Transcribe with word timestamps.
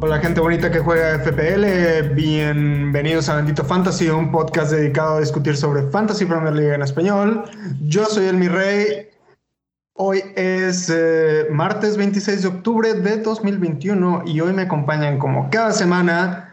Hola 0.00 0.18
gente 0.18 0.40
bonita 0.40 0.70
que 0.70 0.80
juega 0.80 1.20
FPL, 1.20 2.14
bienvenidos 2.14 3.28
a 3.28 3.36
Bendito 3.36 3.64
Fantasy, 3.64 4.08
un 4.08 4.32
podcast 4.32 4.72
dedicado 4.72 5.16
a 5.16 5.20
discutir 5.20 5.56
sobre 5.56 5.88
Fantasy 5.90 6.24
Premier 6.24 6.52
League 6.52 6.74
en 6.74 6.82
español. 6.82 7.44
Yo 7.86 8.06
soy 8.06 8.26
el 8.26 8.36
Mi 8.36 8.48
Rey. 8.48 9.08
Hoy 9.94 10.22
es 10.34 10.90
eh, 10.92 11.46
martes 11.50 11.96
26 11.96 12.42
de 12.42 12.48
octubre 12.48 12.94
de 12.94 13.18
2021 13.18 14.24
y 14.26 14.40
hoy 14.40 14.52
me 14.52 14.62
acompañan 14.62 15.18
como 15.18 15.48
cada 15.50 15.70
semana 15.70 16.51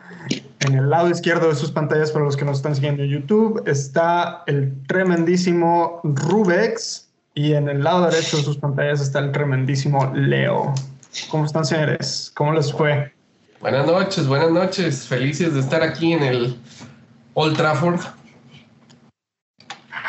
en 0.59 0.75
el 0.75 0.89
lado 0.89 1.09
izquierdo 1.09 1.49
de 1.49 1.55
sus 1.55 1.71
pantallas 1.71 2.11
para 2.11 2.25
los 2.25 2.35
que 2.35 2.45
nos 2.45 2.57
están 2.57 2.75
siguiendo 2.75 3.03
en 3.03 3.09
YouTube 3.09 3.63
está 3.65 4.43
el 4.45 4.73
tremendísimo 4.87 6.01
Rubex 6.03 7.07
y 7.33 7.53
en 7.53 7.69
el 7.69 7.83
lado 7.83 8.09
derecho 8.09 8.37
de 8.37 8.43
sus 8.43 8.57
pantallas 8.57 8.99
está 8.99 9.19
el 9.19 9.31
tremendísimo 9.31 10.11
Leo. 10.13 10.73
¿Cómo 11.29 11.45
están 11.45 11.65
señores? 11.65 12.31
¿Cómo 12.35 12.53
les 12.53 12.71
fue? 12.73 13.13
Buenas 13.61 13.85
noches, 13.85 14.27
buenas 14.27 14.51
noches. 14.51 15.07
Felices 15.07 15.53
de 15.53 15.61
estar 15.61 15.81
aquí 15.81 16.13
en 16.13 16.23
el 16.23 16.59
Old 17.33 17.55
Trafford. 17.55 18.01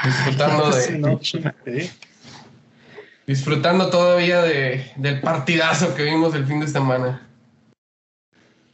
Disfrutando 0.04 0.70
de. 1.64 1.90
Disfrutando 3.26 3.90
todavía 3.90 4.42
de, 4.42 4.90
del 4.96 5.20
partidazo 5.20 5.94
que 5.94 6.04
vimos 6.04 6.34
el 6.34 6.46
fin 6.46 6.58
de 6.58 6.66
semana. 6.66 7.29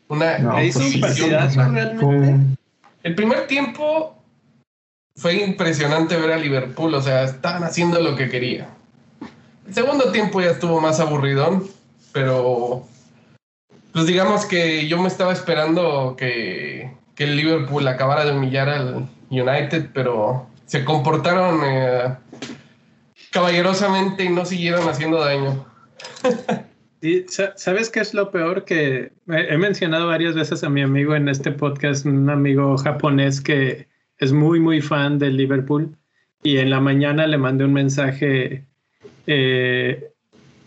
Una 0.09 0.39
no, 0.39 0.63
hizo 0.63 0.81
un 0.81 1.01
partidazo 1.01 1.61
realmente. 1.71 2.57
El 3.03 3.15
primer 3.15 3.47
tiempo 3.47 4.17
fue 5.17 5.35
impresionante 5.35 6.17
ver 6.17 6.33
a 6.33 6.37
Liverpool, 6.37 6.95
o 6.95 7.03
sea, 7.03 7.25
estaban 7.25 7.65
haciendo 7.65 8.01
lo 8.01 8.17
que 8.17 8.29
quería. 8.29 8.69
El 9.67 9.75
segundo 9.75 10.13
tiempo 10.13 10.41
ya 10.41 10.51
estuvo 10.51 10.81
más 10.81 11.01
aburridón, 11.01 11.65
pero 12.13 12.87
pues 13.93 14.07
digamos 14.07 14.45
que 14.45 14.87
yo 14.89 15.01
me 15.01 15.09
estaba 15.09 15.33
esperando 15.33 16.17
que, 16.17 16.95
el 17.17 17.35
Liverpool 17.35 17.89
acabara 17.89 18.27
de 18.27 18.33
humillar 18.33 18.69
al 18.69 19.09
United, 19.31 19.89
pero 19.95 20.47
se 20.67 20.85
comportaron 20.85 21.63
eh, 21.65 22.15
caballerosamente 23.31 24.25
y 24.25 24.29
no 24.29 24.45
siguieron 24.45 24.87
haciendo 24.87 25.19
daño. 25.19 25.65
¿Sabes 27.57 27.91
qué 27.91 28.01
es 28.01 28.15
lo 28.15 28.31
peor? 28.31 28.65
Que 28.65 29.13
he 29.29 29.59
mencionado 29.59 30.07
varias 30.07 30.35
veces 30.35 30.65
a 30.65 30.69
mi 30.69 30.83
amigo 30.83 31.15
en 31.15 31.29
este 31.29 31.53
podcast, 31.53 32.07
un 32.07 32.29
amigo 32.31 32.77
japonés 32.77 33.41
que 33.41 33.89
es 34.19 34.33
muy, 34.33 34.61
muy 34.61 34.81
fan 34.81 35.19
del 35.19 35.37
Liverpool, 35.37 35.95
y 36.43 36.59
en 36.59 36.71
la 36.71 36.81
mañana 36.81 37.27
le 37.27 37.39
mandé 37.39 37.65
un 37.65 37.73
mensaje 37.73 38.65
eh, 39.27 40.13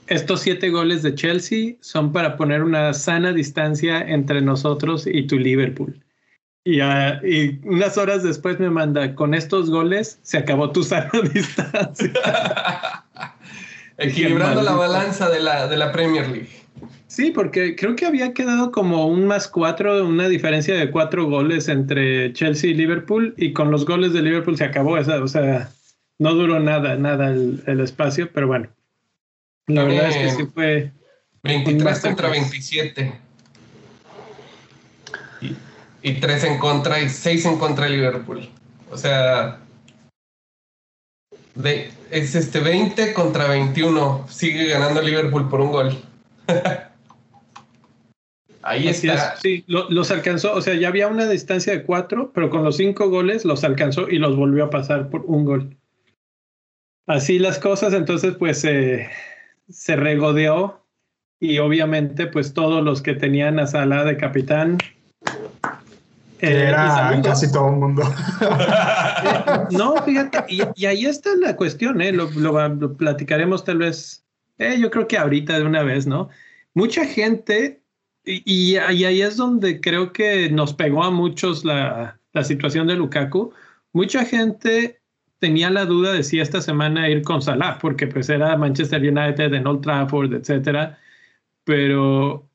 estos 0.10 0.42
siete 0.42 0.70
goles 0.70 1.04
de 1.04 1.14
Chelsea 1.14 1.76
son 1.82 2.12
para 2.12 2.36
poner 2.36 2.64
una 2.64 2.94
sana 2.94 3.32
distancia 3.32 4.02
entre 4.02 4.42
nosotros 4.42 5.06
y 5.06 5.28
tu 5.28 5.38
Liverpool. 5.38 6.04
Y, 6.66 6.82
ah, 6.82 7.22
unas 7.64 7.98
horas 7.98 8.24
después 8.24 8.60
me 8.60 8.70
manda, 8.70 9.16
con 9.16 9.34
estos 9.34 9.70
goles 9.70 10.20
se 10.24 10.38
acabó 10.38 10.72
tu 10.72 10.84
sana 10.84 11.12
distancia. 11.34 12.12
Equilibrando 14.00 14.62
la 14.62 14.74
balanza 14.74 15.30
de 15.30 15.40
la, 15.42 15.68
de 15.68 15.78
la 15.78 15.92
Premier 15.92 16.28
League. 16.28 16.50
Sí, 17.08 17.32
porque 17.32 17.76
creo 17.76 17.96
que 17.96 18.06
había 18.06 18.34
quedado 18.34 18.72
como 18.72 19.08
un 19.08 19.26
más 19.26 19.48
cuatro, 19.48 20.08
una 20.08 20.30
diferencia 20.30 20.76
de 20.76 20.92
cuatro 20.92 21.26
goles 21.26 21.68
entre 21.68 22.32
Chelsea 22.34 22.70
y 22.70 22.74
Liverpool, 22.76 23.34
y 23.38 23.52
con 23.52 23.72
los 23.72 23.86
goles 23.86 24.14
de 24.14 24.22
Liverpool 24.22 24.58
se 24.58 24.64
acabó 24.64 24.98
esa, 24.98 25.22
o 25.22 25.28
sea, 25.28 25.70
no 26.20 26.34
duró 26.34 26.60
nada, 26.60 26.96
nada 26.96 27.30
el 27.30 27.80
espacio, 27.80 28.32
pero 28.32 28.48
bueno. 28.48 28.70
La 29.70 29.84
verdad 29.84 30.10
es 30.10 30.18
que 30.18 30.30
sí 30.32 30.50
fue. 30.52 30.92
23 31.44 32.00
contra 32.00 32.30
27. 32.30 33.14
Y, 35.42 35.56
y 36.02 36.14
3 36.20 36.44
en 36.44 36.58
contra 36.58 37.00
y 37.00 37.08
6 37.08 37.46
en 37.46 37.58
contra 37.58 37.86
de 37.86 37.92
Liverpool. 37.92 38.50
O 38.92 38.98
sea. 38.98 39.60
De, 41.56 41.92
es 42.12 42.36
este 42.36 42.60
20 42.60 43.14
contra 43.14 43.48
21. 43.48 44.28
Sigue 44.30 44.68
ganando 44.68 45.02
Liverpool 45.02 45.50
por 45.50 45.62
un 45.62 45.72
gol. 45.72 45.98
Ahí 48.62 48.88
está. 48.88 49.38
Sí, 49.38 49.64
los 49.68 50.12
alcanzó. 50.12 50.54
O 50.54 50.62
sea, 50.62 50.76
ya 50.76 50.90
había 50.90 51.08
una 51.08 51.28
distancia 51.28 51.74
de 51.74 51.84
4, 51.84 52.32
pero 52.34 52.50
con 52.50 52.64
los 52.64 52.78
5 52.78 53.10
goles 53.10 53.46
los 53.46 53.64
alcanzó 53.64 54.10
y 54.10 54.20
los 54.20 54.36
volvió 54.36 54.66
a 54.66 54.70
pasar 54.70 55.10
por 55.10 55.22
un 55.26 55.46
gol. 55.46 55.78
Así 57.08 57.40
las 57.40 57.58
cosas, 57.58 57.94
entonces, 57.94 58.36
pues. 58.36 58.64
Eh, 58.66 59.10
se 59.70 59.96
regodeó 59.96 60.86
y 61.40 61.60
obviamente 61.60 62.28
pues 62.28 62.54
todos 62.54 62.84
los 62.84 63.02
que 63.02 63.14
tenían 63.14 63.60
a 63.60 63.68
Salah 63.68 64.04
de 64.04 64.18
capitán 64.18 64.78
eh, 66.42 66.68
era 66.70 67.20
casi 67.24 67.52
todo 67.52 67.70
el 67.70 67.76
mundo. 67.76 68.04
no, 69.72 69.96
fíjate, 70.04 70.46
y, 70.48 70.86
ahí 70.86 71.06
está 71.06 71.30
la 71.36 71.56
cuestión, 71.56 72.02
¿eh? 72.02 72.12
lo, 72.12 72.98
platicaremos 72.98 73.64
tal 73.64 73.80
vez, 73.80 74.26
eh, 74.58 74.78
yo 74.80 74.90
creo 74.90 75.08
que 75.08 75.18
ahorita 75.18 75.58
de 75.60 75.66
una 75.66 75.84
vez, 75.84 76.08
¿no? 76.08 76.30
Mucha 76.74 77.06
gente, 77.06 77.82
y, 78.24 78.76
ahí 78.78 79.22
es 79.22 79.38
donde 79.38 79.82
creo 79.82 80.14
que 80.14 80.50
nos 80.50 80.74
pegó 80.74 81.04
a 81.04 81.12
muchos 81.12 81.66
la, 81.66 82.20
la 82.34 82.44
situación 82.44 82.88
de 82.88 82.96
Lukaku, 82.96 83.54
mucha 83.94 84.24
gente 84.24 85.00
tenía 85.40 85.70
la 85.70 85.86
duda 85.86 86.14
de 86.14 86.24
si 86.24 86.40
esta 86.40 86.62
semana 86.62 87.10
ir 87.10 87.24
con 87.24 87.42
Salah, 87.42 87.80
porque 87.80 88.08
pues 88.08 88.30
era 88.30 88.58
Manchester 88.58 89.02
United 89.02 89.54
en 89.54 89.66
Old 89.66 89.82
Trafford, 89.82 90.34
etcétera. 90.34 90.98
Pero 91.64 92.49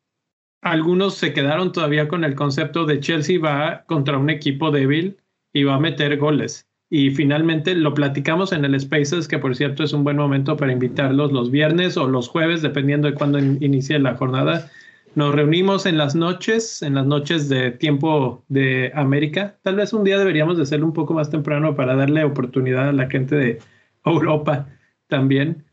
algunos 0.64 1.14
se 1.14 1.32
quedaron 1.32 1.72
todavía 1.72 2.08
con 2.08 2.24
el 2.24 2.34
concepto 2.34 2.84
de 2.86 3.00
Chelsea 3.00 3.38
va 3.38 3.84
contra 3.86 4.18
un 4.18 4.30
equipo 4.30 4.70
débil 4.70 5.18
y 5.52 5.64
va 5.64 5.74
a 5.74 5.80
meter 5.80 6.16
goles. 6.18 6.66
Y 6.90 7.10
finalmente 7.10 7.74
lo 7.74 7.94
platicamos 7.94 8.52
en 8.52 8.64
el 8.64 8.78
Spaces, 8.78 9.28
que 9.28 9.38
por 9.38 9.54
cierto 9.54 9.84
es 9.84 9.92
un 9.92 10.04
buen 10.04 10.16
momento 10.16 10.56
para 10.56 10.72
invitarlos 10.72 11.32
los 11.32 11.50
viernes 11.50 11.96
o 11.96 12.08
los 12.08 12.28
jueves, 12.28 12.62
dependiendo 12.62 13.08
de 13.08 13.14
cuándo 13.14 13.38
inicie 13.38 13.98
la 13.98 14.16
jornada 14.16 14.70
nos 15.14 15.34
reunimos 15.34 15.86
en 15.86 15.96
las 15.96 16.14
noches, 16.14 16.82
en 16.82 16.94
las 16.94 17.06
noches 17.06 17.48
de 17.48 17.70
tiempo 17.70 18.44
de 18.48 18.90
América. 18.94 19.56
Tal 19.62 19.76
vez 19.76 19.92
un 19.92 20.04
día 20.04 20.18
deberíamos 20.18 20.56
de 20.56 20.64
hacerlo 20.64 20.86
un 20.86 20.92
poco 20.92 21.14
más 21.14 21.30
temprano 21.30 21.76
para 21.76 21.94
darle 21.94 22.24
oportunidad 22.24 22.88
a 22.88 22.92
la 22.92 23.08
gente 23.08 23.36
de 23.36 23.58
Europa 24.04 24.66
también. 25.06 25.64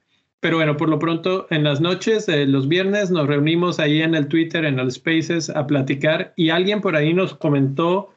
Pero 0.41 0.57
bueno, 0.57 0.75
por 0.75 0.89
lo 0.89 0.97
pronto, 0.97 1.45
en 1.51 1.63
las 1.63 1.81
noches, 1.81 2.27
los 2.27 2.67
viernes, 2.67 3.11
nos 3.11 3.27
reunimos 3.27 3.79
ahí 3.79 4.01
en 4.01 4.15
el 4.15 4.27
Twitter, 4.27 4.65
en 4.65 4.79
el 4.79 4.91
Spaces, 4.91 5.51
a 5.51 5.67
platicar. 5.67 6.33
Y 6.35 6.49
alguien 6.49 6.81
por 6.81 6.95
ahí 6.95 7.13
nos 7.13 7.35
comentó 7.35 8.09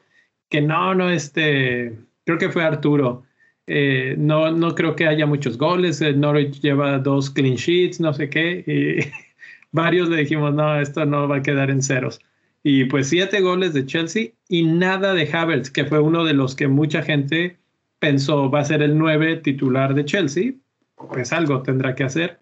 que 0.49 0.59
no, 0.59 0.95
no, 0.95 1.09
este, 1.11 1.97
creo 2.25 2.39
que 2.39 2.49
fue 2.49 2.63
Arturo. 2.63 3.23
Eh, 3.67 4.15
no, 4.17 4.51
no 4.51 4.73
creo 4.73 4.95
que 4.95 5.07
haya 5.07 5.27
muchos 5.27 5.57
goles. 5.57 6.01
Norwich 6.01 6.61
lleva 6.61 6.97
dos 6.97 7.29
clean 7.29 7.55
sheets, 7.55 7.99
no 7.99 8.11
sé 8.11 8.27
qué. 8.29 8.63
Y 8.65 9.07
varios 9.71 10.09
le 10.09 10.17
dijimos, 10.17 10.53
no, 10.53 10.79
esto 10.79 11.05
no 11.05 11.27
va 11.27 11.37
a 11.37 11.41
quedar 11.43 11.69
en 11.69 11.83
ceros. 11.83 12.19
Y 12.63 12.85
pues 12.85 13.09
siete 13.09 13.41
goles 13.41 13.73
de 13.73 13.85
Chelsea 13.85 14.29
y 14.49 14.63
nada 14.63 15.13
de 15.13 15.29
Havertz, 15.31 15.69
que 15.69 15.85
fue 15.85 15.99
uno 15.99 16.23
de 16.23 16.33
los 16.33 16.55
que 16.55 16.67
mucha 16.67 17.03
gente 17.03 17.57
pensó 17.99 18.49
va 18.49 18.61
a 18.61 18.65
ser 18.65 18.81
el 18.81 18.97
nueve 18.97 19.35
titular 19.37 19.93
de 19.93 20.05
Chelsea. 20.05 20.53
Pues 20.95 21.33
algo 21.33 21.61
tendrá 21.61 21.95
que 21.95 22.03
hacer. 22.03 22.39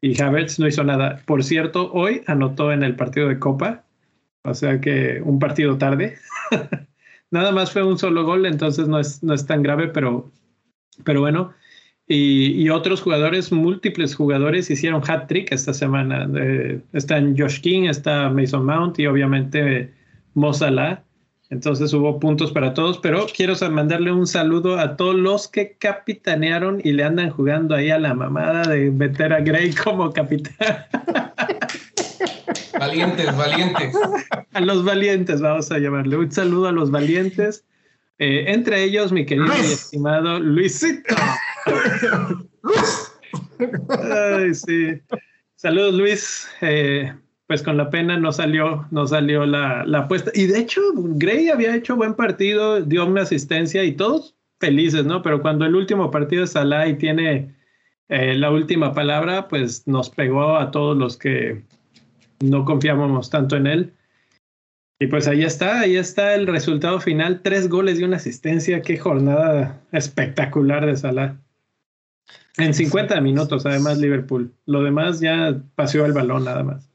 Y 0.00 0.20
Havertz 0.20 0.58
no 0.58 0.68
hizo 0.68 0.84
nada. 0.84 1.20
Por 1.26 1.42
cierto, 1.42 1.90
hoy 1.92 2.22
anotó 2.26 2.72
en 2.72 2.82
el 2.82 2.94
partido 2.94 3.28
de 3.28 3.38
Copa, 3.38 3.84
o 4.42 4.54
sea 4.54 4.80
que 4.80 5.20
un 5.24 5.38
partido 5.38 5.76
tarde. 5.76 6.16
nada 7.30 7.52
más 7.52 7.72
fue 7.72 7.82
un 7.82 7.98
solo 7.98 8.24
gol, 8.24 8.46
entonces 8.46 8.88
no 8.88 9.00
es, 9.00 9.22
no 9.22 9.34
es 9.34 9.46
tan 9.46 9.62
grave, 9.62 9.88
pero, 9.88 10.30
pero 11.04 11.20
bueno. 11.20 11.52
Y, 12.10 12.70
otros 12.70 13.02
jugadores, 13.02 13.52
múltiples 13.52 14.14
jugadores, 14.14 14.70
hicieron 14.70 15.02
hat-trick 15.06 15.52
esta 15.52 15.74
semana. 15.74 16.26
están 16.94 17.36
Josh 17.36 17.60
King, 17.60 17.82
está 17.82 18.30
Mason 18.30 18.64
Mount 18.64 18.98
y 18.98 19.06
obviamente 19.06 19.92
Mo 20.32 20.54
Entonces 21.50 21.94
hubo 21.94 22.20
puntos 22.20 22.52
para 22.52 22.74
todos, 22.74 22.98
pero 22.98 23.26
quiero 23.34 23.54
mandarle 23.70 24.12
un 24.12 24.26
saludo 24.26 24.78
a 24.78 24.96
todos 24.96 25.14
los 25.14 25.48
que 25.48 25.76
capitanearon 25.78 26.82
y 26.84 26.92
le 26.92 27.04
andan 27.04 27.30
jugando 27.30 27.74
ahí 27.74 27.90
a 27.90 27.98
la 27.98 28.12
mamada 28.12 28.68
de 28.68 28.90
meter 28.90 29.32
a 29.32 29.40
Gray 29.40 29.72
como 29.72 30.12
capitán. 30.12 30.54
Valientes, 32.78 33.36
valientes. 33.36 33.94
A 34.52 34.60
los 34.60 34.84
valientes, 34.84 35.40
vamos 35.40 35.72
a 35.72 35.78
llamarle. 35.78 36.16
Un 36.16 36.30
saludo 36.30 36.68
a 36.68 36.72
los 36.72 36.90
valientes. 36.90 37.64
Eh, 38.18 38.44
entre 38.48 38.84
ellos, 38.84 39.12
mi 39.12 39.26
querido 39.26 39.52
y 39.62 39.72
estimado 39.72 40.38
Luisito. 40.38 41.14
Ay, 43.88 44.54
sí. 44.54 45.00
Saludos, 45.56 45.94
Luis. 45.94 46.48
Eh, 46.60 47.12
pues 47.48 47.62
con 47.62 47.78
la 47.78 47.88
pena 47.88 48.18
no 48.18 48.30
salió, 48.30 48.86
no 48.90 49.06
salió 49.06 49.46
la, 49.46 49.80
apuesta. 49.80 50.30
Y 50.34 50.46
de 50.46 50.58
hecho, 50.58 50.82
Gray 50.94 51.48
había 51.48 51.74
hecho 51.74 51.96
buen 51.96 52.12
partido, 52.12 52.82
dio 52.82 53.06
una 53.06 53.22
asistencia 53.22 53.82
y 53.84 53.92
todos 53.92 54.36
felices, 54.60 55.06
¿no? 55.06 55.22
Pero 55.22 55.40
cuando 55.40 55.64
el 55.64 55.74
último 55.74 56.10
partido 56.10 56.44
es 56.44 56.50
Salah 56.50 56.86
y 56.88 56.98
tiene 56.98 57.54
eh, 58.10 58.34
la 58.34 58.50
última 58.50 58.92
palabra, 58.92 59.48
pues 59.48 59.88
nos 59.88 60.10
pegó 60.10 60.58
a 60.58 60.70
todos 60.70 60.94
los 60.98 61.16
que 61.16 61.62
no 62.40 62.66
confiábamos 62.66 63.30
tanto 63.30 63.56
en 63.56 63.66
él. 63.66 63.94
Y 65.00 65.06
pues 65.06 65.26
ahí 65.26 65.42
está, 65.42 65.80
ahí 65.80 65.96
está 65.96 66.34
el 66.34 66.46
resultado 66.46 67.00
final, 67.00 67.40
tres 67.40 67.70
goles 67.70 67.98
y 67.98 68.04
una 68.04 68.16
asistencia, 68.16 68.82
qué 68.82 68.98
jornada 68.98 69.80
espectacular 69.92 70.84
de 70.84 70.98
Salah. 70.98 71.38
En 72.58 72.74
50 72.74 73.18
minutos, 73.22 73.64
además, 73.64 73.96
Liverpool. 73.96 74.52
Lo 74.66 74.82
demás 74.82 75.20
ya 75.20 75.62
paseó 75.76 76.04
el 76.04 76.12
balón, 76.12 76.44
nada 76.44 76.62
más. 76.62 76.87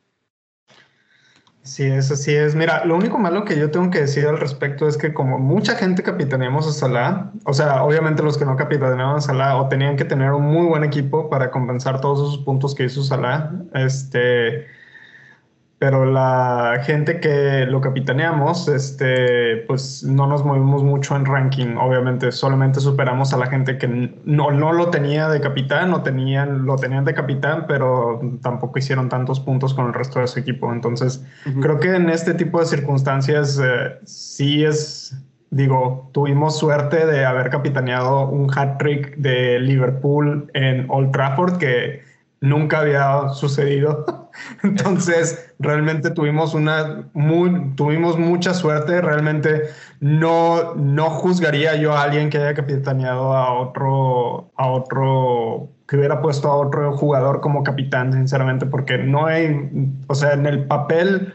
Sí, 1.63 1.83
eso 1.85 2.17
sí 2.17 2.35
es. 2.35 2.55
Mira, 2.55 2.83
lo 2.83 2.95
único 2.97 3.17
malo 3.17 3.45
que 3.45 3.57
yo 3.57 3.71
tengo 3.71 3.89
que 3.89 4.01
decir 4.01 4.27
al 4.27 4.37
respecto 4.37 4.85
es 4.85 4.97
que 4.97 5.13
como 5.13 5.39
mucha 5.39 5.75
gente 5.75 6.03
capitaneamos 6.03 6.67
a 6.67 6.73
Salah, 6.73 7.31
o 7.45 7.53
sea, 7.53 7.83
obviamente 7.83 8.21
los 8.21 8.37
que 8.37 8.43
no 8.43 8.57
capitaneaban 8.57 9.15
a 9.15 9.21
Salah 9.21 9.55
o 9.55 9.69
tenían 9.69 9.95
que 9.95 10.03
tener 10.03 10.33
un 10.33 10.43
muy 10.43 10.65
buen 10.67 10.83
equipo 10.83 11.29
para 11.29 11.51
compensar 11.51 12.01
todos 12.01 12.19
esos 12.19 12.43
puntos 12.43 12.75
que 12.75 12.83
hizo 12.83 13.01
Salah, 13.01 13.51
este 13.73 14.67
pero 15.83 16.05
la 16.05 16.81
gente 16.85 17.19
que 17.19 17.65
lo 17.65 17.81
capitaneamos, 17.81 18.69
este, 18.69 19.57
pues 19.67 20.01
no 20.01 20.27
nos 20.27 20.45
movimos 20.45 20.81
mucho 20.81 21.13
en 21.17 21.25
ranking, 21.25 21.75
obviamente, 21.75 22.31
solamente 22.31 22.79
superamos 22.79 23.33
a 23.33 23.37
la 23.37 23.47
gente 23.47 23.77
que 23.77 23.89
no, 24.23 24.49
no 24.51 24.71
lo 24.71 24.91
tenía 24.91 25.27
de 25.27 25.41
capitán, 25.41 25.91
no 25.91 26.01
tenían, 26.01 26.65
lo 26.65 26.77
tenían 26.77 27.03
de 27.03 27.13
capitán, 27.13 27.65
pero 27.67 28.21
tampoco 28.41 28.79
hicieron 28.79 29.09
tantos 29.09 29.41
puntos 29.41 29.73
con 29.73 29.87
el 29.87 29.93
resto 29.93 30.21
de 30.21 30.27
su 30.27 30.39
equipo. 30.39 30.71
Entonces, 30.71 31.21
creo 31.61 31.81
que 31.81 31.93
en 31.93 32.09
este 32.09 32.33
tipo 32.33 32.61
de 32.61 32.65
circunstancias 32.65 33.59
eh, 33.61 33.97
sí 34.05 34.63
es, 34.63 35.21
digo, 35.49 36.09
tuvimos 36.13 36.57
suerte 36.57 37.05
de 37.05 37.25
haber 37.25 37.49
capitaneado 37.49 38.29
un 38.29 38.49
hat 38.57 38.77
trick 38.77 39.17
de 39.17 39.59
Liverpool 39.59 40.49
en 40.53 40.85
Old 40.89 41.11
Trafford 41.11 41.57
que 41.57 42.12
nunca 42.43 42.81
había 42.81 43.29
sucedido. 43.29 44.29
Entonces, 44.63 45.53
realmente 45.59 46.11
tuvimos 46.11 46.53
una 46.53 47.09
muy, 47.13 47.73
tuvimos 47.75 48.19
mucha 48.19 48.53
suerte. 48.53 49.01
Realmente 49.01 49.69
no, 50.01 50.75
no 50.75 51.09
juzgaría 51.09 51.75
yo 51.77 51.93
a 51.93 52.03
alguien 52.03 52.29
que 52.29 52.37
haya 52.39 52.53
capitaneado 52.53 53.33
a 53.33 53.53
otro, 53.53 54.51
a 54.57 54.67
otro, 54.67 55.69
que 55.87 55.95
hubiera 55.95 56.21
puesto 56.21 56.49
a 56.49 56.57
otro 56.57 56.97
jugador 56.97 57.39
como 57.39 57.63
capitán, 57.63 58.11
sinceramente, 58.11 58.65
porque 58.65 58.97
no 58.97 59.25
hay, 59.25 59.69
o 60.07 60.15
sea, 60.15 60.33
en 60.33 60.45
el 60.45 60.65
papel, 60.65 61.33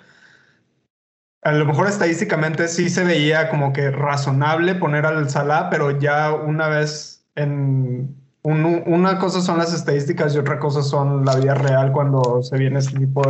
a 1.42 1.52
lo 1.52 1.64
mejor 1.64 1.88
estadísticamente 1.88 2.68
sí 2.68 2.90
se 2.90 3.04
veía 3.04 3.48
como 3.48 3.72
que 3.72 3.90
razonable 3.90 4.74
poner 4.74 5.06
al 5.06 5.30
Salah, 5.30 5.70
pero 5.70 5.98
ya 5.98 6.34
una 6.34 6.68
vez 6.68 7.24
en 7.34 8.14
una 8.48 9.18
cosa 9.18 9.40
son 9.40 9.58
las 9.58 9.74
estadísticas 9.74 10.34
y 10.34 10.38
otra 10.38 10.58
cosa 10.58 10.82
son 10.82 11.24
la 11.24 11.36
vida 11.36 11.54
real 11.54 11.92
cuando 11.92 12.42
se 12.42 12.56
viene 12.56 12.78
este 12.78 12.98
tipo 12.98 13.22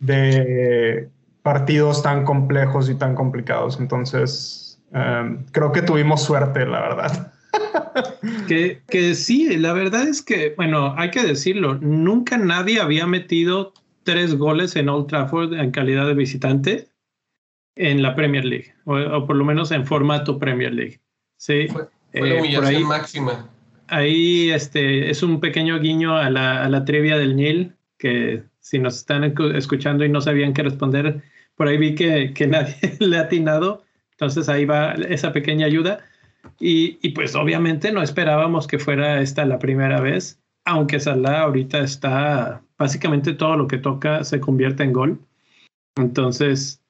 de, 0.00 1.08
partidos 1.42 2.02
tan 2.02 2.24
complejos 2.24 2.90
y 2.90 2.94
tan 2.94 3.14
complicados. 3.14 3.78
Entonces, 3.80 4.80
em, 4.92 5.44
creo 5.52 5.72
que 5.72 5.82
tuvimos 5.82 6.22
suerte, 6.22 6.66
la 6.66 6.80
verdad. 6.80 7.32
Que, 8.46 8.82
que 8.88 9.14
sí, 9.14 9.56
la 9.56 9.72
verdad 9.72 10.06
es 10.06 10.22
que, 10.22 10.54
bueno, 10.56 10.94
hay 10.96 11.10
que 11.10 11.22
decirlo, 11.22 11.74
nunca 11.76 12.36
nadie 12.36 12.80
había 12.80 13.06
metido 13.06 13.72
tres 14.04 14.36
goles 14.36 14.76
en 14.76 14.88
Old 14.88 15.06
Trafford 15.06 15.54
en 15.54 15.70
calidad 15.70 16.06
de 16.06 16.14
visitante 16.14 16.88
en 17.74 18.02
la 18.02 18.14
Premier 18.14 18.44
League, 18.44 18.74
o, 18.84 19.26
por 19.26 19.36
lo 19.36 19.44
menos 19.44 19.70
en 19.72 19.86
formato 19.86 20.38
Premier 20.38 20.72
League. 20.72 21.00
Sí. 21.38 21.68
Fue, 21.68 21.88
la 22.12 22.26
eh, 22.28 22.40
humillación 22.40 22.84
máxima 22.84 23.48
ahí 23.88 24.50
este, 24.50 25.10
es 25.10 25.22
un 25.22 25.40
pequeño 25.40 25.78
guiño 25.80 26.16
a 26.16 26.30
la, 26.30 26.62
a 26.64 26.68
la 26.68 26.84
trivia 26.84 27.18
del 27.18 27.36
Nil, 27.36 27.74
que 27.98 28.42
si 28.60 28.78
nos 28.78 28.96
están 28.96 29.24
escuchando 29.54 30.04
y 30.04 30.08
no 30.08 30.20
sabían 30.20 30.52
qué 30.52 30.62
responder, 30.62 31.22
por 31.56 31.68
ahí 31.68 31.78
vi 31.78 31.94
que, 31.94 32.32
que 32.34 32.46
nadie 32.48 32.76
le 33.00 33.16
ha 33.16 33.22
atinado, 33.22 33.84
entonces 34.12 34.48
ahí 34.48 34.64
va 34.64 34.92
esa 34.92 35.32
pequeña 35.32 35.66
ayuda. 35.66 36.00
Y, 36.60 36.98
y, 37.02 37.10
pues 37.10 37.34
obviamente 37.34 37.92
no 37.92 38.02
esperábamos 38.02 38.66
que 38.66 38.78
fuera 38.78 39.20
esta 39.20 39.44
la 39.44 39.58
primera 39.58 40.00
vez, 40.00 40.40
aunque 40.64 41.00
Salah 41.00 41.42
ahorita 41.42 41.80
está, 41.80 42.62
básicamente 42.78 43.34
todo 43.34 43.56
lo 43.56 43.66
que 43.66 43.78
toca 43.78 44.24
se 44.24 44.40
convierte 44.40 44.84
en 44.84 44.92
gol. 44.92 45.18
Entonces, 45.96 46.80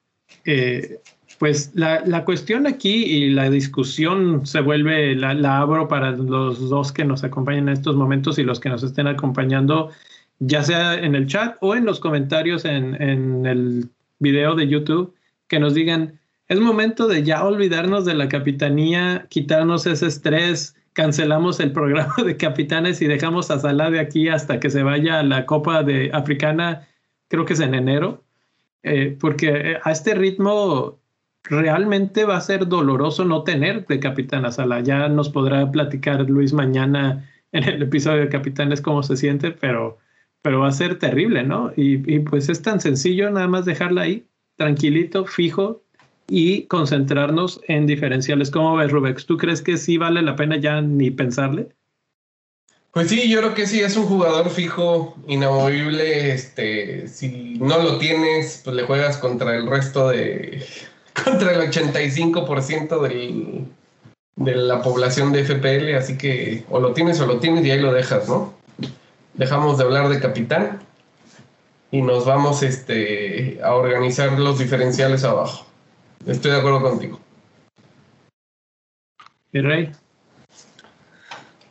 eh, 0.45 1.01
pues 1.39 1.71
la, 1.75 2.03
la, 2.05 2.25
cuestión 2.25 2.67
aquí 2.67 3.05
y 3.05 3.31
la 3.31 3.49
discusión 3.49 4.47
se 4.47 4.61
vuelve, 4.61 5.15
la, 5.15 5.59
abro 5.59 5.87
para 5.87 6.11
los 6.11 6.69
dos 6.69 6.93
que 6.93 7.05
nos 7.05 7.23
acompañan 7.23 7.69
en 7.69 7.75
estos 7.75 7.95
momentos 7.95 8.39
y 8.39 8.43
los 8.43 8.59
que 8.59 8.69
nos 8.69 8.83
estén 8.83 9.07
acompañando, 9.07 9.91
ya 10.41 10.63
sea 10.63 10.95
en 10.95 11.15
el 11.15 11.27
chat 11.27 11.57
o 11.61 11.77
en 11.77 11.85
los 11.85 12.01
comentarios 12.01 12.65
en, 12.65 13.01
en 13.01 13.47
el 13.47 13.89
video 14.19 14.55
de 14.57 14.67
YouTube, 14.67 15.15
que 15.47 15.61
nos 15.61 15.75
digan, 15.75 16.19
es 16.49 16.61
momento 16.61 17.07
de 17.07 17.23
ya 17.23 17.45
olvidarnos 17.45 18.05
de 18.05 18.15
la 18.15 18.29
capitanía, 18.29 19.27
quitarnos 19.29 19.87
ese 19.87 20.07
estrés, 20.07 20.75
cancelamos 20.93 21.61
el 21.61 21.71
programa 21.71 22.15
de 22.25 22.37
capitanes 22.37 23.01
y 23.01 23.07
dejamos 23.07 23.51
a 23.51 23.61
Salah 23.61 23.91
de 23.91 24.01
aquí 24.01 24.29
hasta 24.29 24.59
que 24.59 24.71
se 24.71 24.83
vaya 24.83 25.21
a 25.21 25.23
la 25.23 25.47
Copa 25.47 25.85
de 25.85 26.11
Africana, 26.13 26.89
creo 27.29 27.45
que 27.45 27.53
es 27.53 27.61
en 27.61 27.75
enero, 27.75 28.25
eh, 28.83 29.17
porque 29.21 29.79
a 29.83 29.93
este 29.93 30.15
ritmo 30.15 30.99
realmente 31.49 32.25
va 32.25 32.37
a 32.37 32.41
ser 32.41 32.69
doloroso 32.69 33.25
no 33.25 33.43
tener 33.43 33.87
de 33.87 34.01
Capitán 34.01 34.45
a 34.45 34.53
Sala. 34.53 34.81
Ya 34.81 35.09
nos 35.09 35.31
podrá 35.31 35.71
platicar 35.71 36.29
Luis 36.29 36.53
mañana 36.53 37.29
en 37.53 37.65
el 37.65 37.83
episodio 37.83 38.21
de 38.21 38.29
Capitanes 38.29 38.81
cómo 38.81 39.03
se 39.03 39.17
siente, 39.17 39.51
pero, 39.53 39.99
pero 40.43 40.61
va 40.61 40.69
a 40.69 40.73
ser 40.73 40.99
terrible, 40.99 41.43
¿no? 41.43 41.73
Y, 41.77 42.15
y 42.15 42.21
pues 42.21 42.49
es 42.49 42.63
tan 42.63 42.81
sencillo 42.81 43.31
nada 43.31 43.49
más 43.49 43.65
dejarla 43.65 44.03
ahí, 44.03 44.27
tranquilito, 44.57 45.25
fijo 45.25 45.83
y 46.29 46.65
concentrarnos 46.65 47.61
en 47.69 47.87
diferenciales. 47.87 48.51
¿Cómo 48.51 48.77
ves, 48.77 48.93
Rubex? 48.93 49.25
¿Tú 49.27 49.39
crees 49.39 49.63
que 49.63 49.79
sí 49.79 49.97
vale 49.97 50.23
la 50.23 50.37
pena 50.37 50.57
ya 50.57 50.81
ni 50.83 51.11
pensarle? 51.11 51.69
Pues 52.93 53.09
sí, 53.09 53.31
yo 53.31 53.39
creo 53.41 53.55
que 53.55 53.67
sí, 53.67 53.81
es 53.81 53.97
un 53.97 54.07
jugador 54.07 54.51
fijo, 54.51 55.17
inamovible. 55.27 56.33
Este, 56.33 57.07
si 57.07 57.57
no 57.59 57.79
lo 57.83 57.99
tienes, 57.99 58.61
pues 58.65 58.77
le 58.77 58.83
juegas 58.83 59.19
contra 59.19 59.57
el 59.57 59.67
resto 59.67 60.09
de, 60.09 60.65
contra 61.25 61.53
el 61.53 61.71
85% 61.71 63.01
del, 63.01 63.67
de 64.37 64.55
la 64.55 64.83
población 64.83 65.33
de 65.33 65.45
FPL, 65.45 65.97
así 65.97 66.17
que 66.17 66.65
o 66.71 66.81
lo 66.81 66.93
tienes 66.93 67.21
o 67.21 67.27
lo 67.27 67.39
tienes 67.39 67.65
y 67.65 67.71
ahí 67.71 67.81
lo 67.81 67.93
dejas, 67.93 68.29
¿no? 68.29 68.55
Dejamos 69.35 69.79
de 69.79 69.85
hablar 69.85 70.09
de 70.09 70.21
capitán 70.21 70.81
y 71.91 72.03
nos 72.03 72.25
vamos 72.25 72.63
este, 72.63 73.61
a 73.63 73.75
organizar 73.75 74.39
los 74.39 74.59
diferenciales 74.59 75.25
abajo. 75.25 75.67
Estoy 76.27 76.53
de 76.53 76.59
acuerdo 76.59 76.83
contigo. 76.83 77.21
¿Y 79.53 79.61
Rey? 79.61 79.93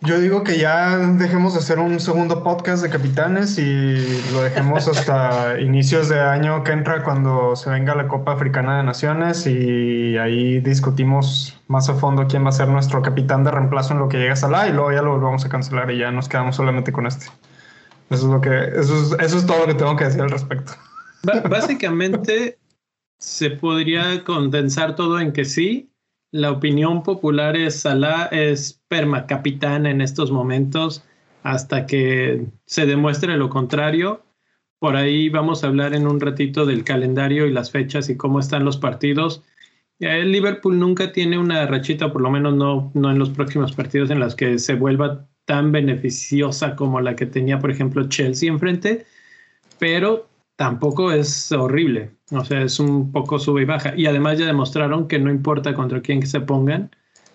Yo 0.07 0.21
digo 0.21 0.41
que 0.41 0.57
ya 0.57 0.97
dejemos 0.97 1.51
de 1.51 1.59
hacer 1.59 1.79
un 1.79 1.99
segundo 1.99 2.41
podcast 2.41 2.81
de 2.81 2.89
capitanes 2.89 3.57
y 3.57 4.21
lo 4.31 4.41
dejemos 4.41 4.87
hasta 4.87 5.59
inicios 5.59 6.07
de 6.07 6.17
año 6.17 6.63
que 6.63 6.71
entra 6.71 7.03
cuando 7.03 7.57
se 7.57 7.69
venga 7.69 7.93
la 7.93 8.07
Copa 8.07 8.31
Africana 8.31 8.77
de 8.77 8.83
Naciones 8.83 9.45
y 9.45 10.17
ahí 10.17 10.61
discutimos 10.61 11.61
más 11.67 11.89
a 11.89 11.95
fondo 11.95 12.25
quién 12.25 12.45
va 12.45 12.49
a 12.49 12.53
ser 12.53 12.69
nuestro 12.69 13.01
capitán 13.01 13.43
de 13.43 13.51
reemplazo 13.51 13.91
en 13.91 13.99
lo 13.99 14.07
que 14.07 14.17
llega 14.17 14.31
a 14.31 14.37
Salah 14.37 14.69
y 14.69 14.71
luego 14.71 14.93
ya 14.93 15.01
lo 15.01 15.19
vamos 15.19 15.43
a 15.43 15.49
cancelar 15.49 15.91
y 15.91 15.97
ya 15.97 16.09
nos 16.09 16.29
quedamos 16.29 16.55
solamente 16.55 16.93
con 16.93 17.05
este. 17.05 17.25
Eso 18.09 18.27
es 18.27 18.31
lo 18.31 18.39
que 18.39 18.63
eso 18.79 19.17
es, 19.19 19.45
todo 19.45 19.59
lo 19.59 19.67
que 19.67 19.73
tengo 19.73 19.97
que 19.97 20.05
decir 20.05 20.21
al 20.21 20.29
respecto. 20.29 20.71
básicamente 21.49 22.57
se 23.19 23.49
podría 23.49 24.23
condensar 24.23 24.95
todo 24.95 25.19
en 25.19 25.33
que 25.33 25.43
sí, 25.43 25.91
la 26.31 26.51
opinión 26.51 27.03
popular 27.03 27.55
es 27.55 27.81
Salah 27.81 28.25
es 28.31 28.81
permacapitán 28.87 29.85
en 29.85 30.01
estos 30.01 30.31
momentos 30.31 31.03
hasta 31.43 31.85
que 31.85 32.45
se 32.65 32.85
demuestre 32.85 33.37
lo 33.37 33.49
contrario. 33.49 34.23
Por 34.79 34.95
ahí 34.95 35.29
vamos 35.29 35.63
a 35.63 35.67
hablar 35.67 35.93
en 35.93 36.05
un 36.07 36.19
ratito 36.19 36.65
del 36.65 36.83
calendario 36.83 37.47
y 37.47 37.51
las 37.51 37.71
fechas 37.71 38.09
y 38.09 38.17
cómo 38.17 38.39
están 38.39 38.65
los 38.65 38.77
partidos. 38.77 39.43
El 39.99 40.31
Liverpool 40.31 40.77
nunca 40.77 41.11
tiene 41.11 41.37
una 41.37 41.65
rachita, 41.65 42.11
por 42.11 42.21
lo 42.21 42.29
menos 42.29 42.53
no, 42.53 42.91
no 42.93 43.09
en 43.09 43.17
los 43.17 43.29
próximos 43.29 43.71
partidos 43.73 44.11
en 44.11 44.19
los 44.19 44.35
que 44.35 44.59
se 44.59 44.75
vuelva 44.75 45.27
tan 45.45 45.71
beneficiosa 45.71 46.75
como 46.75 47.01
la 47.01 47.15
que 47.15 47.25
tenía, 47.25 47.57
por 47.57 47.71
ejemplo, 47.71 48.07
Chelsea 48.09 48.49
enfrente, 48.49 49.05
pero 49.79 50.27
tampoco 50.57 51.11
es 51.11 51.51
horrible. 51.53 52.11
O 52.31 52.43
sea, 52.43 52.63
es 52.63 52.79
un 52.79 53.11
poco 53.13 53.39
sube 53.39 53.61
y 53.61 53.65
baja. 53.65 53.93
Y 53.95 54.05
además 54.05 54.37
ya 54.37 54.45
demostraron 54.45 55.07
que 55.07 55.19
no 55.19 55.31
importa 55.31 55.73
contra 55.73 56.01
quién 56.01 56.25
se 56.27 56.41
pongan, 56.41 56.91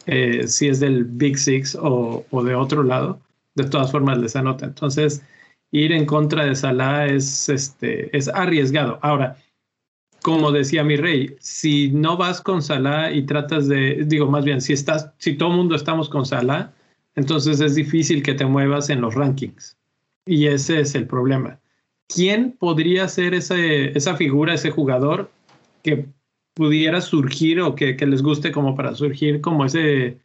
eh, 0.06 0.46
si 0.46 0.68
es 0.68 0.80
del 0.80 1.04
Big 1.04 1.38
Six 1.38 1.78
o, 1.80 2.24
de 2.44 2.54
otro 2.54 2.82
lado, 2.82 3.20
de 3.54 3.64
todas 3.64 3.90
formas 3.90 4.18
les 4.18 4.36
anota. 4.36 4.66
Entonces, 4.66 5.22
ir 5.70 5.92
en 5.92 6.04
contra 6.04 6.44
de 6.44 6.54
Salah 6.54 7.06
es, 7.06 7.48
este, 7.48 8.14
es 8.16 8.28
arriesgado. 8.28 8.98
Ahora, 9.00 9.36
como 10.22 10.52
decía 10.52 10.84
mi 10.84 10.96
rey, 10.96 11.34
si 11.40 11.90
no 11.90 12.16
vas 12.16 12.40
con 12.40 12.60
Salah 12.60 13.12
y 13.12 13.24
tratas 13.24 13.68
de, 13.68 14.04
digo 14.06 14.28
más 14.28 14.44
bien, 14.44 14.60
si 14.60 14.72
estás, 14.72 15.10
si 15.18 15.34
todo 15.34 15.50
el 15.50 15.56
mundo 15.56 15.74
estamos 15.74 16.08
con 16.08 16.26
Salah, 16.26 16.72
entonces 17.14 17.60
es 17.60 17.74
difícil 17.76 18.22
que 18.22 18.34
te 18.34 18.44
muevas 18.44 18.90
en 18.90 19.00
los 19.00 19.14
rankings. 19.14 19.76
Y 20.26 20.46
ese 20.46 20.80
es 20.80 20.94
el 20.94 21.06
problema. 21.06 21.61
¿Quién 22.08 22.52
podría 22.58 23.08
ser 23.08 23.34
ese, 23.34 23.96
esa 23.96 24.16
figura, 24.16 24.54
ese 24.54 24.70
jugador 24.70 25.30
que 25.82 26.06
pudiera 26.54 27.00
surgir 27.00 27.60
o 27.60 27.74
que, 27.74 27.94
les 27.94 28.22
guste 28.22 28.52
como 28.52 28.76
para 28.76 28.94
surgir 28.94 29.40
como 29.40 29.64
ese, 29.64 30.18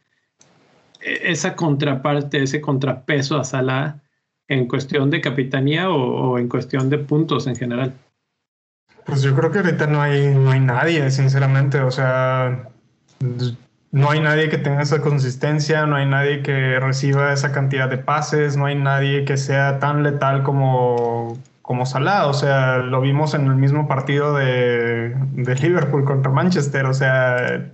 esa 1.00 1.56
contraparte, 1.56 2.42
ese 2.42 2.60
contrapeso 2.60 3.38
a 3.38 3.44
Salah 3.44 4.02
en 4.48 4.66
cuestión 4.66 5.10
de 5.10 5.20
capitanía 5.20 5.90
o, 5.90 6.32
o 6.32 6.38
en 6.38 6.48
cuestión 6.48 6.90
de 6.90 6.98
puntos 6.98 7.46
en 7.46 7.56
general? 7.56 7.94
Pues 9.08 9.22
yo 9.22 9.34
creo 9.34 9.50
que 9.50 9.60
ahorita 9.60 9.86
no 9.86 10.02
hay, 10.02 10.34
no 10.34 10.50
hay 10.50 10.60
nadie, 10.60 11.10
sinceramente. 11.10 11.80
O 11.80 11.90
sea, 11.90 12.68
no 13.90 14.10
hay 14.10 14.20
nadie 14.20 14.50
que 14.50 14.58
tenga 14.58 14.82
esa 14.82 15.00
consistencia, 15.00 15.86
no 15.86 15.96
hay 15.96 16.04
nadie 16.04 16.42
que 16.42 16.78
reciba 16.78 17.32
esa 17.32 17.50
cantidad 17.50 17.88
de 17.88 17.96
pases, 17.96 18.58
no 18.58 18.66
hay 18.66 18.74
nadie 18.74 19.24
que 19.24 19.38
sea 19.38 19.78
tan 19.78 20.02
letal 20.02 20.42
como, 20.42 21.38
como 21.68 21.84
Salah. 21.84 22.28
O 22.28 22.32
sea, 22.32 22.78
lo 22.78 23.02
vimos 23.02 23.34
en 23.34 23.44
el 23.44 23.54
mismo 23.56 23.86
partido 23.86 24.32
de, 24.34 25.14
Liverpool 25.60 26.02
contra 26.02 26.32
Manchester. 26.32 26.86
O 26.86 26.94
sea, 26.94 27.72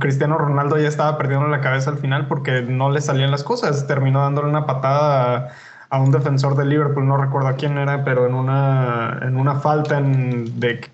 Cristiano 0.00 0.36
Ronaldo 0.36 0.78
ya 0.78 0.88
estaba 0.88 1.16
perdiendo 1.16 1.46
la 1.46 1.60
cabeza 1.60 1.90
al 1.90 1.98
final 1.98 2.26
porque 2.26 2.62
no 2.62 2.90
le 2.90 3.00
salían 3.00 3.30
las 3.30 3.44
cosas. 3.44 3.86
Terminó 3.86 4.20
dándole 4.22 4.48
una 4.48 4.66
patada 4.66 5.50
a 5.90 6.00
un 6.00 6.10
defensor 6.10 6.56
de 6.56 6.64
Liverpool, 6.64 7.06
no 7.06 7.16
recuerdo 7.16 7.54
quién 7.56 7.78
era, 7.78 8.02
pero 8.02 8.26
en 8.26 8.34
una, 8.34 9.20
en 9.22 9.36
una 9.36 9.60
falta 9.60 10.02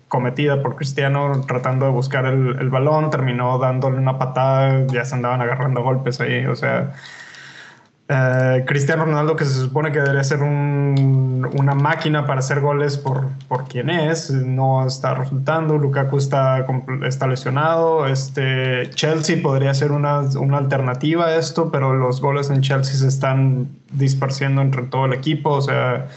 cometida 0.08 0.60
por 0.60 0.76
Cristiano 0.76 1.40
tratando 1.48 1.86
de 1.86 1.92
buscar 1.92 2.26
el, 2.26 2.68
balón, 2.68 3.08
terminó 3.08 3.56
dándole 3.58 3.96
una 3.96 4.18
patada, 4.18 4.84
ya 4.88 5.06
se 5.06 5.14
andaban 5.14 5.40
agarrando 5.40 5.82
golpes 5.82 6.20
ahí, 6.20 6.44
o 6.44 6.54
sea, 6.54 6.92
eh, 8.12 8.64
Cristiano 8.66 9.04
Ronaldo, 9.04 9.36
que 9.36 9.44
se 9.44 9.54
supone 9.54 9.92
que 9.92 10.00
debería 10.00 10.24
ser 10.24 10.42
una 10.42 11.74
máquina 11.76 12.26
para 12.26 12.40
hacer 12.40 12.60
goles 12.60 12.98
por, 12.98 13.28
por 13.46 13.68
quien 13.68 13.88
es, 13.88 14.32
no 14.32 14.84
está 14.84 15.14
resultando. 15.14 15.78
Lukaku 15.78 16.18
está, 16.18 16.66
está 17.06 17.28
lesionado. 17.28 18.08
Este, 18.08 18.90
Chelsea 18.90 19.40
podría 19.40 19.72
ser 19.74 19.92
una, 19.92 20.22
una, 20.22 20.58
alternativa 20.58 21.26
a 21.26 21.36
esto, 21.36 21.70
pero 21.70 21.94
los 21.94 22.20
goles 22.20 22.50
en 22.50 22.62
Chelsea 22.62 22.96
se 22.96 23.06
están 23.06 23.68
disparciendo 23.92 24.60
entre 24.60 24.82
todo 24.82 25.04
el 25.04 25.12
equipo. 25.12 25.50
O 25.50 25.62
sea, 25.62 26.08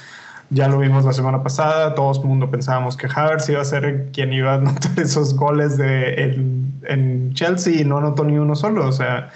ya 0.50 0.68
lo 0.70 0.80
vimos 0.80 1.06
la 1.06 1.14
semana 1.14 1.44
pasada. 1.44 1.94
Todo 1.94 2.20
el 2.20 2.28
mundo 2.28 2.50
pensábamos 2.50 2.98
que 2.98 3.08
Havertz 3.08 3.50
iba 3.50 3.62
a 3.62 3.66
ser 3.66 4.10
quien 4.12 4.34
iba 4.34 4.54
a 4.54 4.56
anotar 4.56 4.92
esos 5.00 5.36
goles 5.36 5.78
de, 5.78 6.16
en, 6.16 6.74
en 6.88 7.34
Chelsea 7.36 7.82
y 7.82 7.86
no 7.86 8.00
anotó 8.00 8.24
ni 8.24 8.40
uno 8.40 8.56
solo. 8.56 8.88
O 8.88 8.92
sea 8.92 9.30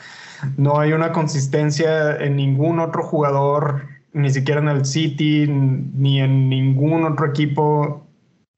no 0.57 0.79
hay 0.79 0.93
una 0.93 1.11
consistencia 1.11 2.15
en 2.17 2.35
ningún 2.35 2.79
otro 2.79 3.03
jugador, 3.03 3.83
ni 4.13 4.29
siquiera 4.29 4.61
en 4.61 4.69
el 4.69 4.85
City, 4.85 5.47
ni 5.47 6.19
en 6.19 6.49
ningún 6.49 7.05
otro 7.05 7.27
equipo 7.27 8.07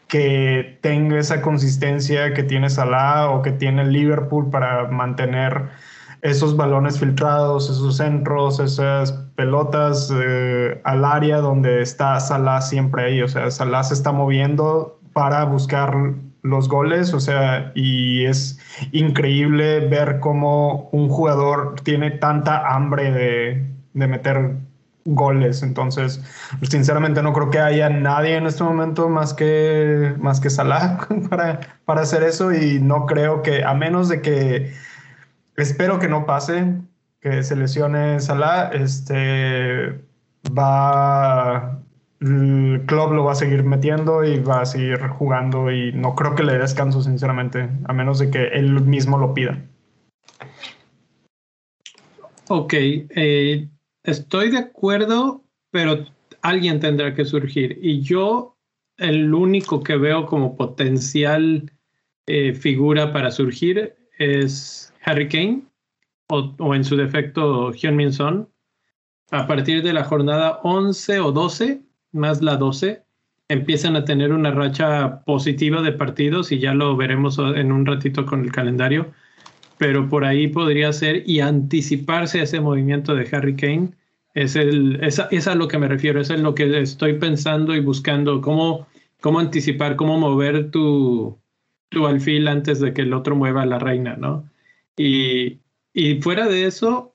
que 0.07 0.79
tenga 0.81 1.19
esa 1.19 1.41
consistencia 1.41 2.33
que 2.33 2.43
tiene 2.43 2.69
Salah 2.69 3.29
o 3.29 3.41
que 3.41 3.51
tiene 3.51 3.85
Liverpool 3.85 4.49
para 4.49 4.87
mantener 4.87 5.69
esos 6.21 6.57
balones 6.57 6.99
filtrados, 6.99 7.69
esos 7.69 7.97
centros, 7.97 8.59
esas 8.59 9.11
pelotas 9.35 10.11
eh, 10.13 10.81
al 10.83 11.05
área 11.05 11.37
donde 11.37 11.81
está 11.81 12.19
Salah 12.19 12.61
siempre 12.61 13.05
ahí. 13.05 13.21
O 13.21 13.27
sea, 13.27 13.49
Salah 13.51 13.83
se 13.83 13.93
está 13.93 14.11
moviendo 14.11 14.99
para 15.13 15.45
buscar 15.45 15.95
los 16.41 16.67
goles, 16.67 17.13
o 17.13 17.19
sea, 17.19 17.71
y 17.75 18.25
es 18.25 18.58
increíble 18.91 19.87
ver 19.87 20.19
cómo 20.19 20.89
un 20.91 21.09
jugador 21.09 21.75
tiene 21.83 22.11
tanta 22.11 22.73
hambre 22.73 23.11
de, 23.11 24.07
meter 24.07 24.55
goles. 25.05 25.63
Entonces, 25.63 26.21
sinceramente 26.63 27.21
no 27.21 27.33
creo 27.33 27.49
que 27.49 27.59
haya 27.59 27.89
nadie 27.89 28.37
en 28.37 28.45
este 28.45 28.63
momento 28.63 29.09
más 29.09 29.33
que, 29.33 30.15
más 30.19 30.39
que 30.39 30.49
Salah 30.49 31.07
para, 31.29 31.59
para 31.85 32.01
hacer 32.01 32.23
eso 32.23 32.53
y 32.53 32.79
no 32.79 33.05
creo 33.05 33.41
que, 33.41 33.63
a 33.63 33.73
menos 33.73 34.09
de 34.09 34.21
que, 34.21 34.73
espero 35.57 35.99
que 35.99 36.07
no 36.07 36.25
pase, 36.25 36.77
que 37.21 37.43
se 37.43 37.55
lesione 37.55 38.19
Salah, 38.19 38.69
este, 38.73 39.99
va 40.57 41.78
el 42.21 42.83
club 42.85 43.13
lo 43.13 43.23
va 43.23 43.31
a 43.31 43.35
seguir 43.35 43.63
metiendo 43.63 44.23
y 44.23 44.39
va 44.39 44.61
a 44.61 44.65
seguir 44.65 44.99
jugando 45.07 45.71
y 45.71 45.93
no 45.93 46.15
creo 46.15 46.35
que 46.35 46.43
le 46.43 46.53
dé 46.53 46.59
descanso, 46.59 47.01
sinceramente, 47.01 47.69
a 47.85 47.93
menos 47.93 48.19
de 48.19 48.29
que 48.29 48.47
él 48.47 48.81
mismo 48.81 49.17
lo 49.17 49.33
pida. 49.33 49.63
Ok, 52.49 52.73
eh, 52.73 53.69
estoy 54.03 54.51
de 54.51 54.57
acuerdo, 54.57 55.43
pero 55.71 56.05
alguien 56.41 56.79
tendrá 56.79 57.13
que 57.13 57.23
surgir. 57.23 57.77
Y 57.81 58.01
yo, 58.01 58.57
el 58.97 59.33
único 59.33 59.81
que 59.81 59.95
veo 59.95 60.25
como 60.25 60.57
potencial 60.57 61.71
eh, 62.27 62.53
figura 62.53 63.13
para 63.13 63.31
surgir 63.31 63.95
es 64.17 64.93
Harry 65.05 65.29
Kane 65.29 65.61
o, 66.27 66.53
o 66.59 66.75
en 66.75 66.83
su 66.83 66.97
defecto 66.97 67.71
Hyun 67.71 67.95
Min 67.95 68.11
Son. 68.11 68.49
A 69.31 69.47
partir 69.47 69.83
de 69.83 69.93
la 69.93 70.03
jornada 70.03 70.59
11 70.63 71.19
o 71.19 71.31
12, 71.31 71.81
más 72.11 72.41
la 72.41 72.57
12, 72.57 73.03
empiezan 73.49 73.95
a 73.95 74.05
tener 74.05 74.31
una 74.31 74.51
racha 74.51 75.23
positiva 75.25 75.81
de 75.81 75.91
partidos 75.91 76.51
y 76.51 76.59
ya 76.59 76.73
lo 76.73 76.95
veremos 76.95 77.39
en 77.39 77.71
un 77.71 77.85
ratito 77.85 78.25
con 78.25 78.43
el 78.43 78.51
calendario, 78.51 79.11
pero 79.77 80.07
por 80.07 80.23
ahí 80.23 80.47
podría 80.47 80.93
ser 80.93 81.23
y 81.27 81.39
anticiparse 81.39 82.39
a 82.39 82.43
ese 82.43 82.61
movimiento 82.61 83.15
de 83.15 83.27
Harry 83.31 83.55
Kane. 83.55 83.89
Es, 84.35 84.55
el, 84.55 84.99
es, 85.03 85.21
es 85.31 85.47
a 85.47 85.55
lo 85.55 85.67
que 85.67 85.79
me 85.79 85.87
refiero, 85.87 86.21
es 86.21 86.29
en 86.29 86.43
lo 86.43 86.53
que 86.53 86.79
estoy 86.79 87.13
pensando 87.13 87.75
y 87.75 87.79
buscando, 87.79 88.41
cómo, 88.41 88.87
cómo 89.19 89.39
anticipar, 89.39 89.95
cómo 89.95 90.19
mover 90.19 90.69
tu, 90.69 91.39
tu 91.89 92.05
alfil 92.05 92.47
antes 92.47 92.79
de 92.79 92.93
que 92.93 93.01
el 93.01 93.13
otro 93.13 93.35
mueva 93.35 93.63
a 93.63 93.65
la 93.65 93.79
reina, 93.79 94.15
¿no? 94.15 94.47
Y, 94.95 95.59
y 95.93 96.21
fuera 96.21 96.47
de 96.47 96.65
eso, 96.65 97.08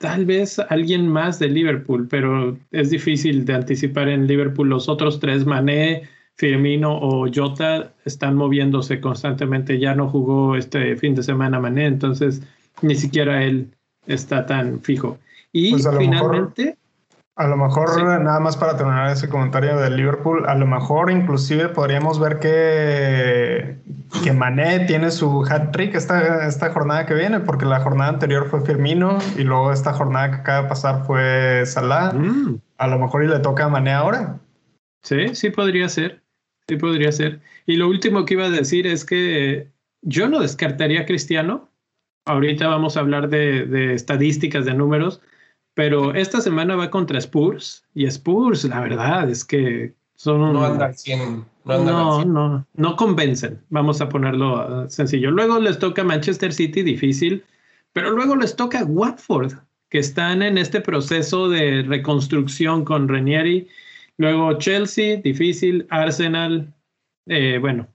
tal 0.00 0.24
vez 0.24 0.58
alguien 0.70 1.06
más 1.06 1.38
de 1.38 1.48
Liverpool, 1.50 2.08
pero 2.08 2.56
es 2.70 2.88
difícil 2.88 3.44
de 3.44 3.54
anticipar 3.54 4.08
en 4.08 4.26
Liverpool. 4.26 4.70
Los 4.70 4.88
otros 4.88 5.20
tres, 5.20 5.44
Mané, 5.44 6.08
Firmino 6.36 6.98
o 6.98 7.28
Jota, 7.32 7.92
están 8.06 8.34
moviéndose 8.34 8.98
constantemente. 8.98 9.78
Ya 9.78 9.94
no 9.94 10.08
jugó 10.08 10.56
este 10.56 10.96
fin 10.96 11.14
de 11.14 11.22
semana 11.22 11.60
Mané, 11.60 11.84
entonces 11.84 12.42
ni 12.80 12.94
siquiera 12.94 13.44
él 13.44 13.68
está 14.06 14.46
tan 14.46 14.80
fijo. 14.80 15.18
Y 15.52 15.72
pues 15.72 15.86
finalmente... 15.98 16.76
A 17.40 17.46
lo 17.46 17.56
mejor, 17.56 18.02
nada 18.20 18.38
más 18.38 18.58
para 18.58 18.76
terminar 18.76 19.10
ese 19.10 19.30
comentario 19.30 19.78
del 19.78 19.96
Liverpool, 19.96 20.44
a 20.46 20.54
lo 20.54 20.66
mejor 20.66 21.10
inclusive 21.10 21.70
podríamos 21.70 22.20
ver 22.20 22.38
que, 22.38 23.76
que 24.22 24.32
Mané 24.34 24.80
tiene 24.80 25.10
su 25.10 25.46
hat-trick 25.48 25.94
esta, 25.94 26.46
esta 26.46 26.70
jornada 26.70 27.06
que 27.06 27.14
viene, 27.14 27.40
porque 27.40 27.64
la 27.64 27.80
jornada 27.80 28.10
anterior 28.10 28.46
fue 28.50 28.60
Firmino 28.60 29.20
y 29.38 29.44
luego 29.44 29.72
esta 29.72 29.94
jornada 29.94 30.30
que 30.30 30.36
acaba 30.36 30.62
de 30.64 30.68
pasar 30.68 31.06
fue 31.06 31.62
Salah. 31.64 32.12
Mm. 32.12 32.60
A 32.76 32.86
lo 32.88 32.98
mejor 32.98 33.24
y 33.24 33.28
le 33.28 33.38
toca 33.38 33.64
a 33.64 33.68
Mané 33.70 33.94
ahora. 33.94 34.38
Sí, 35.02 35.34
sí 35.34 35.48
podría 35.48 35.88
ser. 35.88 36.22
Sí 36.68 36.76
podría 36.76 37.10
ser. 37.10 37.40
Y 37.64 37.76
lo 37.76 37.88
último 37.88 38.26
que 38.26 38.34
iba 38.34 38.44
a 38.44 38.50
decir 38.50 38.86
es 38.86 39.06
que 39.06 39.66
yo 40.02 40.28
no 40.28 40.40
descartaría 40.40 41.00
a 41.00 41.06
Cristiano. 41.06 41.70
Ahorita 42.26 42.68
vamos 42.68 42.98
a 42.98 43.00
hablar 43.00 43.30
de, 43.30 43.64
de 43.64 43.94
estadísticas, 43.94 44.66
de 44.66 44.74
números 44.74 45.22
pero 45.74 46.14
esta 46.14 46.40
semana 46.40 46.76
va 46.76 46.90
contra 46.90 47.18
Spurs 47.18 47.84
y 47.94 48.06
Spurs, 48.06 48.64
la 48.64 48.80
verdad 48.80 49.30
es 49.30 49.44
que 49.44 49.94
son... 50.14 50.52
No 50.52 50.64
andan 50.64 50.94
100. 50.94 51.44
No, 51.64 52.24
no, 52.24 52.66
no, 52.74 52.96
convencen, 52.96 53.62
vamos 53.68 54.00
a 54.00 54.08
ponerlo 54.08 54.56
ah, 54.56 54.88
sencillo. 54.88 55.30
Luego 55.30 55.60
les 55.60 55.78
toca 55.78 56.02
Manchester 56.02 56.52
City, 56.52 56.82
difícil, 56.82 57.44
pero 57.92 58.10
luego 58.10 58.34
les 58.34 58.56
toca 58.56 58.84
Watford, 58.84 59.52
que 59.88 59.98
están 59.98 60.42
en 60.42 60.58
este 60.58 60.80
proceso 60.80 61.48
de 61.48 61.82
reconstrucción 61.82 62.84
con 62.84 63.08
Renieri. 63.08 63.68
Luego 64.16 64.54
Chelsea, 64.54 65.20
difícil, 65.22 65.86
Arsenal, 65.90 66.72
eh, 67.26 67.58
bueno, 67.60 67.88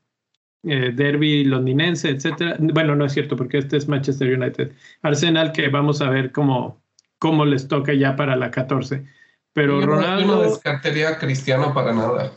eh, 0.64 0.92
derby 0.94 1.44
londinense, 1.44 2.10
etcétera. 2.10 2.58
Bueno, 2.60 2.96
no 2.96 3.06
es 3.06 3.14
cierto 3.14 3.36
porque 3.36 3.60
este 3.60 3.78
es 3.78 3.88
Manchester 3.88 4.38
United. 4.38 4.72
Arsenal, 5.02 5.52
que 5.52 5.70
vamos 5.70 6.02
a 6.02 6.10
ver 6.10 6.32
cómo, 6.32 6.82
cómo 7.26 7.44
les 7.44 7.68
toca 7.68 7.92
ya 7.92 8.16
para 8.16 8.36
la 8.36 8.52
14. 8.52 9.04
Pero 9.52 9.82
Ronaldo. 9.82 10.36
No, 10.36 10.42
descartaría 10.44 11.10
a 11.10 11.18
Cristiano 11.18 11.74
para 11.74 11.92
nada. 11.92 12.32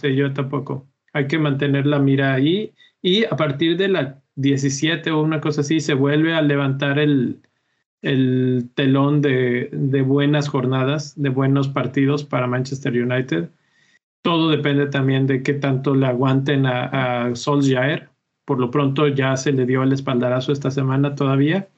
Sí, 0.00 0.16
yo 0.16 0.32
tampoco. 0.32 0.86
Hay 1.12 1.26
que 1.26 1.38
mantener 1.38 1.84
la 1.84 1.98
mira 1.98 2.32
ahí. 2.32 2.72
Y 3.02 3.26
a 3.26 3.36
partir 3.36 3.76
de 3.76 3.88
la 3.88 4.22
17 4.36 5.10
o 5.10 5.20
una 5.20 5.42
cosa 5.42 5.60
así, 5.60 5.80
se 5.80 5.92
vuelve 5.92 6.32
a 6.32 6.40
levantar 6.40 6.98
el, 6.98 7.42
el 8.00 8.70
telón 8.74 9.20
de, 9.20 9.68
de 9.70 10.00
buenas 10.00 10.48
jornadas, 10.48 11.12
de 11.20 11.28
buenos 11.28 11.68
partidos 11.68 12.24
para 12.24 12.46
Manchester 12.46 12.94
United. 12.94 13.50
todo 14.22 14.48
depende 14.48 14.86
también 14.86 15.26
de 15.26 15.42
qué 15.42 15.52
tanto 15.52 15.94
le 15.94 16.06
aguanten 16.06 16.64
a, 16.64 17.26
a 17.26 17.34
Solskjaer. 17.34 18.08
Por 18.46 18.60
lo 18.60 18.70
pronto 18.70 19.08
ya 19.08 19.36
se 19.36 19.52
le 19.52 19.66
dio 19.66 19.82
el 19.82 19.92
espaldarazo 19.92 20.52
esta 20.52 20.70
semana 20.70 21.14
todavía 21.14 21.68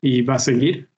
y 0.00 0.22
va 0.22 0.34
a 0.34 0.38
seguir. 0.38 0.89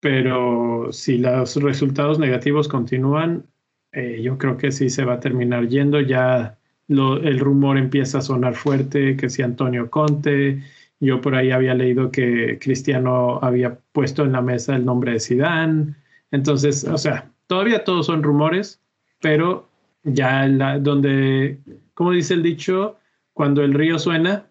Pero 0.00 0.88
si 0.92 1.18
los 1.18 1.56
resultados 1.56 2.18
negativos 2.18 2.68
continúan, 2.68 3.44
eh, 3.92 4.20
yo 4.22 4.38
creo 4.38 4.56
que 4.56 4.72
sí 4.72 4.88
se 4.88 5.04
va 5.04 5.14
a 5.14 5.20
terminar 5.20 5.68
yendo. 5.68 6.00
Ya 6.00 6.58
el 6.88 7.38
rumor 7.38 7.78
empieza 7.78 8.18
a 8.18 8.22
sonar 8.22 8.54
fuerte, 8.54 9.16
que 9.16 9.28
si 9.28 9.42
Antonio 9.42 9.90
Conte, 9.90 10.62
yo 10.98 11.20
por 11.20 11.34
ahí 11.34 11.50
había 11.50 11.74
leído 11.74 12.10
que 12.10 12.58
Cristiano 12.60 13.38
había 13.42 13.78
puesto 13.92 14.24
en 14.24 14.32
la 14.32 14.42
mesa 14.42 14.76
el 14.76 14.84
nombre 14.84 15.12
de 15.12 15.20
Sidán. 15.20 15.96
Entonces, 16.30 16.84
o 16.84 16.98
sea, 16.98 17.30
todavía 17.46 17.84
todos 17.84 18.06
son 18.06 18.22
rumores, 18.22 18.80
pero 19.20 19.68
ya 20.02 20.46
la, 20.46 20.78
donde, 20.78 21.58
como 21.94 22.12
dice 22.12 22.34
el 22.34 22.42
dicho, 22.42 22.96
cuando 23.32 23.62
el 23.62 23.74
río 23.74 23.98
suena, 23.98 24.46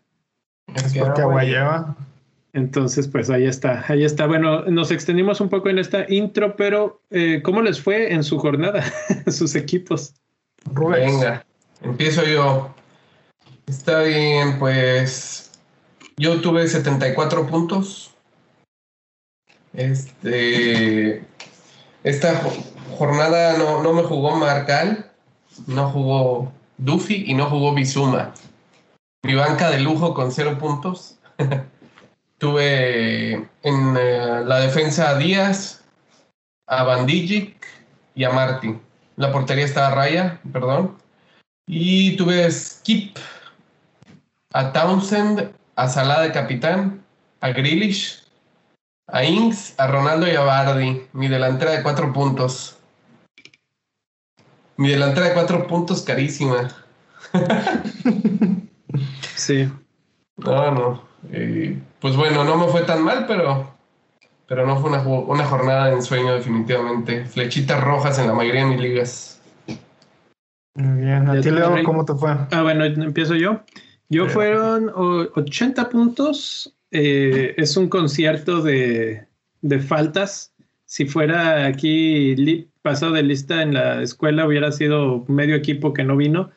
es 0.76 0.98
porque 0.98 1.22
agua 1.22 1.44
lleva. 1.44 1.96
Entonces, 2.54 3.08
pues 3.08 3.30
ahí 3.30 3.46
está, 3.46 3.86
ahí 3.88 4.04
está. 4.04 4.26
Bueno, 4.26 4.64
nos 4.64 4.90
extendimos 4.92 5.40
un 5.40 5.50
poco 5.50 5.70
en 5.70 5.78
esta 5.78 6.06
intro, 6.12 6.56
pero 6.56 7.02
eh, 7.12 7.42
¿cómo 7.44 7.62
les 7.62 7.80
fue 7.80 8.12
en 8.12 8.24
su 8.24 8.40
jornada, 8.40 8.84
sus 9.28 9.56
equipos? 9.56 10.14
Venga, 10.66 11.46
empiezo 11.82 12.24
yo. 12.26 12.74
Está 13.68 14.02
bien, 14.02 14.58
pues 14.58 15.52
yo 16.18 16.42
tuve 16.42 16.68
74 16.68 17.46
puntos. 17.48 18.16
Este, 19.74 21.24
esta 22.04 22.42
jornada 22.98 23.58
no, 23.60 23.84
no 23.84 23.94
me 23.94 24.02
jugó 24.02 24.36
Marcal, 24.36 25.12
no 25.68 25.90
jugó 25.92 26.52
Duffy 26.80 27.26
y 27.28 27.36
no 27.36 27.48
jugó 27.48 27.76
Bizuma. 27.76 28.34
Mi 29.22 29.36
banca 29.36 29.70
de 29.70 29.82
lujo 29.82 30.16
con 30.16 30.32
cero 30.32 30.58
puntos. 30.60 31.20
Tuve 32.40 33.34
en 33.34 33.98
eh, 33.98 34.42
la 34.46 34.60
defensa 34.62 35.10
a 35.10 35.18
Díaz, 35.18 35.84
a 36.68 36.84
Bandijic 36.84 37.68
y 38.16 38.24
a 38.24 38.32
Martin. 38.32 38.82
La 39.18 39.32
portería 39.32 39.66
estaba 39.66 39.88
a 39.88 39.96
Raya, 39.96 40.40
perdón. 40.52 40.98
Y 41.68 42.16
tuve 42.16 42.50
Skip, 42.50 43.18
a 44.54 44.72
Townsend, 44.72 45.52
a 45.76 45.88
Salah 45.90 46.22
de 46.22 46.32
capitán, 46.32 47.04
a 47.42 47.50
Grealish, 47.50 48.24
a 49.08 49.24
Inks, 49.24 49.76
a 49.78 49.88
Ronaldo 49.88 50.28
y 50.28 50.36
a 50.36 50.42
Bardi. 50.42 51.08
Mi 51.12 51.28
delantera 51.28 51.72
de 51.72 51.84
cuatro 51.84 52.14
puntos. 52.14 52.78
Mi 54.78 54.90
delantera 54.90 55.28
de 55.28 55.34
cuatro 55.34 55.68
puntos 55.68 56.04
carísima. 56.04 56.70
sí. 59.36 59.70
No, 60.38 60.72
no. 60.72 61.04
Eh, 61.32 61.78
pues 62.00 62.16
bueno, 62.16 62.44
no 62.44 62.58
me 62.58 62.68
fue 62.68 62.82
tan 62.82 63.04
mal, 63.04 63.26
pero, 63.28 63.76
pero 64.48 64.66
no 64.66 64.78
fue 64.80 64.90
una, 64.90 65.02
una 65.02 65.46
jornada 65.46 65.88
de 65.88 65.94
ensueño 65.94 66.34
definitivamente. 66.34 67.26
Flechitas 67.26 67.84
rojas 67.84 68.20
en 68.20 68.28
la 68.28 68.34
mayoría 68.34 68.64
de 68.64 68.70
mis 68.70 68.80
ligas. 68.80 69.42
Muy 70.76 71.02
bien. 71.02 71.28
¿A 71.28 71.42
ti, 71.42 71.52
Leo, 71.52 71.76
cómo 71.84 72.06
te 72.06 72.14
fue? 72.14 72.32
Ah, 72.52 72.62
bueno, 72.64 72.86
empiezo 72.86 73.36
yo. 73.36 73.62
Yo 74.08 74.28
fueron 74.28 74.92
80 74.96 75.90
puntos. 75.90 76.76
Eh, 76.92 77.54
es 77.58 77.78
un 77.78 77.90
concierto 77.90 78.62
de, 78.62 79.28
de, 79.62 79.80
faltas. 79.80 80.54
Si 80.86 81.06
fuera 81.06 81.68
aquí 81.68 82.68
pasado 82.82 83.12
de 83.14 83.24
lista 83.24 83.62
en 83.62 83.76
la 83.76 84.02
escuela, 84.02 84.48
hubiera 84.48 84.72
sido 84.72 85.26
medio 85.28 85.56
equipo 85.56 85.94
que 85.94 86.04
no 86.04 86.16
vino. 86.18 86.50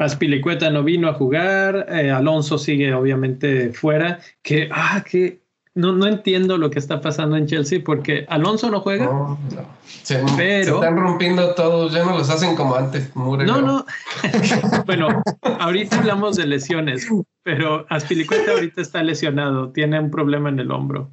Aspilicueta 0.00 0.70
no 0.70 0.82
vino 0.82 1.08
a 1.08 1.14
jugar, 1.14 1.86
eh, 1.90 2.10
Alonso 2.10 2.56
sigue 2.56 2.94
obviamente 2.94 3.70
fuera, 3.74 4.18
que, 4.42 4.70
ah, 4.72 5.04
que 5.04 5.42
no, 5.74 5.92
no 5.92 6.06
entiendo 6.06 6.56
lo 6.56 6.70
que 6.70 6.78
está 6.78 7.02
pasando 7.02 7.36
en 7.36 7.46
Chelsea 7.46 7.82
porque 7.84 8.24
Alonso 8.30 8.70
no 8.70 8.80
juega. 8.80 9.04
No, 9.04 9.38
Se, 9.84 10.24
pero, 10.38 10.76
están 10.76 10.96
rompiendo 10.96 11.54
todos, 11.54 11.92
ya 11.92 12.02
no 12.02 12.16
los 12.16 12.30
hacen 12.30 12.56
como 12.56 12.76
antes. 12.76 13.14
No, 13.14 13.36
no. 13.60 13.84
bueno, 14.86 15.22
ahorita 15.58 15.98
hablamos 15.98 16.36
de 16.36 16.46
lesiones, 16.46 17.06
pero 17.42 17.84
Aspilicueta 17.90 18.52
ahorita 18.52 18.80
está 18.80 19.02
lesionado, 19.02 19.70
tiene 19.70 20.00
un 20.00 20.10
problema 20.10 20.48
en 20.48 20.60
el 20.60 20.70
hombro. 20.70 21.12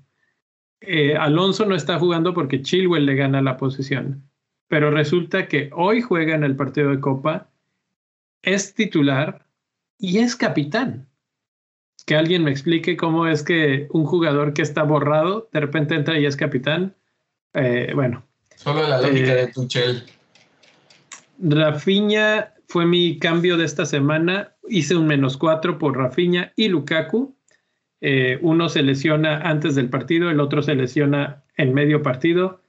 Eh, 0.80 1.18
Alonso 1.18 1.66
no 1.66 1.76
está 1.76 2.00
jugando 2.00 2.34
porque 2.34 2.62
Chilwell 2.62 3.06
le 3.06 3.16
gana 3.16 3.42
la 3.42 3.58
posición, 3.58 4.24
pero 4.70 4.92
resulta 4.92 5.50
que 5.50 5.72
hoy 5.74 6.02
juega 6.02 6.36
en 6.36 6.46
el 6.46 6.56
partido 6.56 6.92
de 6.92 7.02
Copa 7.02 7.50
es 8.42 8.74
titular 8.74 9.46
y 9.98 10.20
es 10.20 10.36
capitán. 10.36 11.08
Que 12.06 12.16
alguien 12.16 12.44
me 12.44 12.52
explique 12.52 12.96
cómo 12.96 13.28
es 13.28 13.44
que 13.44 13.88
un 13.92 14.06
jugador 14.06 14.54
que 14.54 14.62
está 14.62 14.84
borrado 14.84 15.50
de 15.52 15.60
repente 15.60 15.96
entra 15.96 16.18
y 16.20 16.26
es 16.26 16.38
capitán. 16.38 16.96
Eh, 17.54 17.92
bueno. 17.94 18.26
Solo 18.56 18.88
la 18.88 19.02
lógica 19.02 19.36
de 19.36 19.44
eh, 19.44 19.52
Tuchel. 19.54 20.04
Rafinha 21.40 22.54
fue 22.68 22.86
mi 22.86 23.20
cambio 23.20 23.58
de 23.58 23.66
esta 23.66 23.86
semana. 23.86 24.56
Hice 24.70 24.96
un 24.96 25.08
menos 25.08 25.38
cuatro 25.38 25.78
por 25.78 25.98
Rafinha 25.98 26.54
y 26.56 26.70
Lukaku. 26.70 27.36
Eh, 28.00 28.38
uno 28.42 28.70
se 28.70 28.84
lesiona 28.84 29.42
antes 29.42 29.76
del 29.76 29.90
partido, 29.90 30.30
el 30.30 30.40
otro 30.40 30.62
se 30.62 30.76
lesiona 30.76 31.44
en 31.56 31.74
medio 31.74 32.04
partido. 32.04 32.62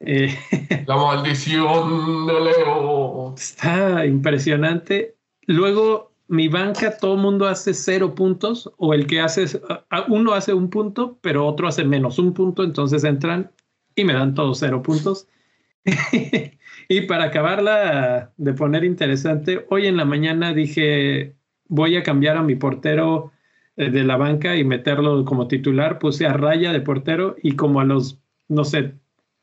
La 0.86 0.96
maldición 0.96 2.26
de 2.26 2.40
Leo. 2.40 3.34
Está 3.36 4.06
impresionante. 4.06 5.14
Luego, 5.46 6.12
mi 6.28 6.48
banca, 6.48 6.96
todo 6.96 7.14
el 7.14 7.20
mundo 7.20 7.46
hace 7.46 7.74
cero 7.74 8.14
puntos, 8.14 8.70
o 8.78 8.94
el 8.94 9.06
que 9.06 9.20
hace, 9.20 9.60
uno 10.08 10.32
hace 10.32 10.54
un 10.54 10.70
punto, 10.70 11.18
pero 11.20 11.46
otro 11.46 11.68
hace 11.68 11.84
menos 11.84 12.18
un 12.18 12.32
punto, 12.32 12.64
entonces 12.64 13.04
entran 13.04 13.50
y 13.94 14.04
me 14.04 14.14
dan 14.14 14.34
todos 14.34 14.58
cero 14.58 14.82
puntos. 14.82 15.28
y 16.88 17.00
para 17.02 17.24
acabarla 17.24 18.32
de 18.36 18.52
poner 18.54 18.84
interesante, 18.84 19.66
hoy 19.68 19.86
en 19.86 19.98
la 19.98 20.06
mañana 20.06 20.54
dije, 20.54 21.36
voy 21.68 21.96
a 21.96 22.02
cambiar 22.02 22.38
a 22.38 22.42
mi 22.42 22.54
portero 22.54 23.32
eh, 23.76 23.90
de 23.90 24.04
la 24.04 24.16
banca 24.16 24.56
y 24.56 24.64
meterlo 24.64 25.24
como 25.26 25.46
titular, 25.46 25.98
puse 25.98 26.26
a 26.26 26.32
raya 26.32 26.72
de 26.72 26.80
portero 26.80 27.36
y 27.42 27.56
como 27.56 27.80
a 27.80 27.84
los, 27.84 28.18
no 28.48 28.64
sé, 28.64 28.94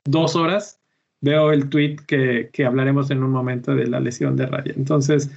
dos 0.08 0.36
horas, 0.36 0.80
veo 1.22 1.52
el 1.52 1.70
tweet 1.70 1.98
que, 2.08 2.50
hablaremos 2.66 3.12
en 3.12 3.24
un 3.24 3.32
momento 3.32 3.76
de 3.76 3.88
la 3.88 4.00
lesión 4.00 4.36
de 4.36 4.46
raya. 4.48 4.74
Entonces, 4.76 5.32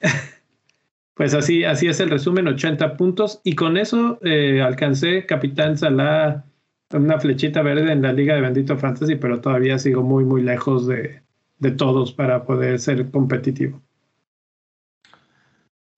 pues 1.14 1.34
así, 1.34 1.64
así 1.64 1.88
es 1.88 2.00
el 2.00 2.10
resumen, 2.10 2.48
80 2.48 2.96
puntos. 2.96 3.40
Y 3.44 3.54
con 3.54 3.76
eso 3.76 4.18
eh, 4.22 4.60
alcancé 4.62 5.26
Capitán 5.26 5.76
Salah 5.76 6.44
una 6.92 7.20
flechita 7.20 7.62
verde 7.62 7.92
en 7.92 8.02
la 8.02 8.12
Liga 8.12 8.34
de 8.34 8.40
Bendito 8.40 8.78
Fantasy, 8.78 9.16
pero 9.16 9.40
todavía 9.40 9.78
sigo 9.78 10.02
muy, 10.02 10.24
muy 10.24 10.42
lejos 10.42 10.86
de, 10.86 11.22
de 11.58 11.70
todos 11.70 12.12
para 12.12 12.44
poder 12.44 12.78
ser 12.78 13.10
competitivo. 13.10 13.82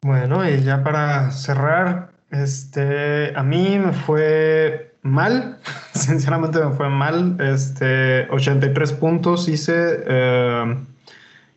Bueno, 0.02 0.48
y 0.48 0.62
ya 0.62 0.82
para 0.82 1.30
cerrar, 1.30 2.12
este, 2.30 3.32
a 3.36 3.42
mí 3.42 3.78
me 3.78 3.92
fue 3.92 4.89
mal, 5.02 5.58
sinceramente 5.94 6.58
me 6.64 6.74
fue 6.74 6.88
mal, 6.88 7.36
este, 7.40 8.28
83 8.30 8.92
puntos 8.94 9.48
hice, 9.48 10.04
eh, 10.06 10.76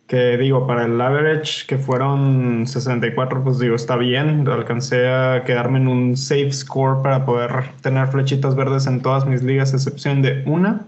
que 0.07 0.37
digo, 0.37 0.67
para 0.67 0.85
el 0.85 0.99
average 0.99 1.65
que 1.65 1.77
fueron 1.77 2.67
64, 2.67 3.43
pues 3.43 3.57
digo, 3.59 3.75
está 3.75 3.95
bien. 3.95 4.47
Alcancé 4.47 5.07
a 5.07 5.43
quedarme 5.43 5.79
en 5.79 5.87
un 5.87 6.17
safe 6.17 6.51
score 6.51 7.01
para 7.01 7.25
poder 7.25 7.71
tener 7.81 8.07
flechitas 8.07 8.55
verdes 8.55 8.85
en 8.85 9.01
todas 9.01 9.25
mis 9.25 9.41
ligas, 9.41 9.73
excepción 9.73 10.21
de 10.21 10.43
una. 10.45 10.85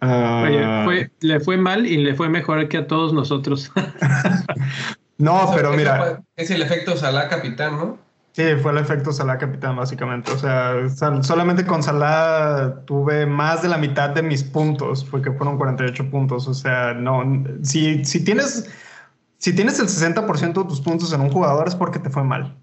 Ah, 0.00 0.48
le 1.20 1.40
fue 1.40 1.56
mal 1.56 1.86
y 1.86 1.98
le 1.98 2.14
fue 2.14 2.28
mejor 2.28 2.68
que 2.68 2.78
a 2.78 2.86
todos 2.86 3.12
nosotros. 3.12 3.70
no, 5.18 5.50
pero 5.54 5.72
mira. 5.72 6.22
Es 6.36 6.50
el 6.50 6.62
efecto 6.62 6.96
Salah 6.96 7.28
capitán, 7.28 7.76
¿no? 7.76 8.03
Sí, 8.34 8.42
fue 8.60 8.72
el 8.72 8.78
efecto 8.78 9.12
Salah 9.12 9.38
capitán, 9.38 9.76
básicamente. 9.76 10.32
O 10.32 10.38
sea, 10.38 10.74
solamente 11.22 11.64
con 11.64 11.84
Salah 11.84 12.84
tuve 12.84 13.26
más 13.26 13.62
de 13.62 13.68
la 13.68 13.78
mitad 13.78 14.10
de 14.10 14.22
mis 14.22 14.42
puntos, 14.42 15.04
porque 15.04 15.30
fueron 15.30 15.56
48 15.56 16.10
puntos. 16.10 16.48
O 16.48 16.54
sea, 16.54 16.94
no, 16.94 17.22
si, 17.62 18.04
si 18.04 18.24
tienes, 18.24 18.68
si 19.38 19.54
tienes 19.54 19.78
el 19.78 19.86
60% 19.86 20.62
de 20.64 20.68
tus 20.68 20.80
puntos 20.80 21.12
en 21.12 21.20
un 21.20 21.30
jugador 21.30 21.68
es 21.68 21.76
porque 21.76 22.00
te 22.00 22.10
fue 22.10 22.24
mal. 22.24 22.56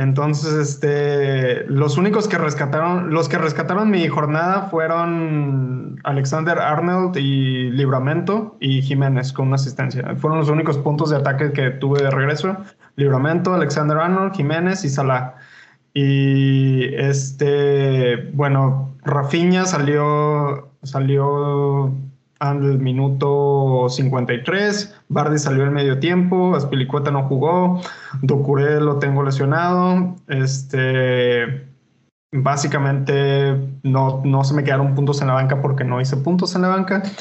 Entonces, 0.00 0.54
este, 0.54 1.66
los 1.66 1.98
únicos 1.98 2.26
que 2.26 2.38
rescataron, 2.38 3.10
los 3.10 3.28
que 3.28 3.36
rescataron 3.36 3.90
mi 3.90 4.08
jornada 4.08 4.62
fueron 4.70 6.00
Alexander 6.04 6.58
Arnold 6.58 7.18
y 7.18 7.70
Libramento 7.70 8.56
y 8.60 8.80
Jiménez 8.80 9.34
con 9.34 9.48
una 9.48 9.56
asistencia. 9.56 10.16
Fueron 10.16 10.38
los 10.38 10.48
únicos 10.48 10.78
puntos 10.78 11.10
de 11.10 11.18
ataque 11.18 11.52
que 11.52 11.68
tuve 11.68 12.02
de 12.02 12.10
regreso. 12.10 12.56
Libramento, 12.96 13.52
Alexander 13.52 13.98
Arnold, 13.98 14.34
Jiménez 14.34 14.86
y 14.86 14.88
Salah. 14.88 15.34
Y 15.92 16.94
este, 16.94 18.30
bueno, 18.32 18.96
Rafinha 19.04 19.66
salió, 19.66 20.70
salió 20.82 21.92
al 22.40 22.78
minuto 22.78 23.86
53. 23.88 25.02
Bardi 25.08 25.38
salió 25.38 25.62
al 25.62 25.70
medio 25.70 26.00
tiempo. 26.00 26.56
Aspilicueta 26.56 27.10
no 27.10 27.28
jugó. 27.28 27.80
Docuré 28.22 28.80
lo 28.80 28.98
tengo 28.98 29.22
lesionado. 29.22 30.16
Este. 30.26 31.68
Básicamente 32.32 33.56
no, 33.82 34.22
no 34.24 34.44
se 34.44 34.54
me 34.54 34.64
quedaron 34.64 34.94
puntos 34.94 35.20
en 35.20 35.28
la 35.28 35.34
banca 35.34 35.60
porque 35.60 35.84
no 35.84 36.00
hice 36.00 36.16
puntos 36.16 36.54
en 36.56 36.62
la 36.62 36.68
banca. 36.68 37.02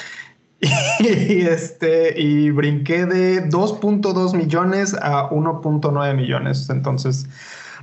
Y, 1.00 1.42
este, 1.44 2.20
y 2.20 2.52
brinqué 2.52 3.06
de 3.06 3.50
2.2 3.50 4.36
millones 4.36 4.94
a 5.02 5.30
1.9 5.30 6.16
millones. 6.16 6.70
Entonces, 6.70 7.28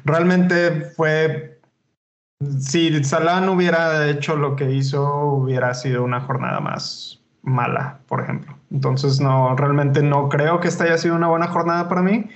realmente 0.05 0.83
fue. 0.94 1.59
Si 2.61 3.03
Salah 3.03 3.51
hubiera 3.51 4.07
hecho 4.11 4.37
lo 4.37 4.57
que 4.57 4.70
hizo, 4.70 5.11
hubiera 5.25 5.72
sido 5.72 6.05
una 6.05 6.20
jornada 6.20 6.61
más 6.61 7.15
mala, 7.46 8.00
por 8.09 8.20
ejemplo. 8.20 8.54
Entonces, 8.70 9.20
no, 9.20 9.56
realmente 9.56 10.02
no 10.02 10.28
creo 10.28 10.61
que 10.61 10.68
esta 10.68 10.85
haya 10.85 10.98
sido 10.98 11.14
una 11.14 11.28
buena 11.28 11.48
jornada 11.48 11.88
para 11.88 12.02
mí. 12.02 12.28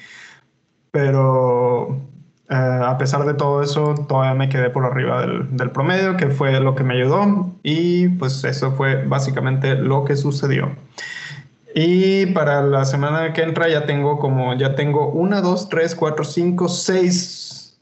Pero 0.92 2.00
eh, 2.48 2.54
a 2.54 2.96
pesar 2.96 3.24
de 3.26 3.34
todo 3.34 3.62
eso, 3.62 3.94
todavía 4.08 4.34
me 4.34 4.48
quedé 4.48 4.70
por 4.70 4.84
arriba 4.84 5.26
del, 5.26 5.70
promedio, 5.70 6.16
que 6.16 6.28
fue 6.28 6.58
lo 6.60 6.74
que 6.74 6.84
me 6.84 6.94
ayudó. 6.94 7.50
Y 7.62 8.08
pues 8.08 8.42
eso 8.44 8.72
fue 8.72 9.04
básicamente 9.04 9.74
lo 9.74 10.04
que 10.04 10.16
sucedió. 10.16 10.74
Y 11.74 12.26
para 12.26 12.62
la 12.62 12.84
semana 12.84 13.32
que 13.32 13.42
entra 13.42 13.68
ya 13.68 13.86
tengo 13.86 14.18
como, 14.18 14.54
ya 14.54 14.74
tengo 14.74 15.08
una, 15.10 15.40
dos, 15.40 15.68
tres, 15.68 15.94
cuatro, 15.94 16.24
cinco, 16.24 16.68
seis, 16.68 17.78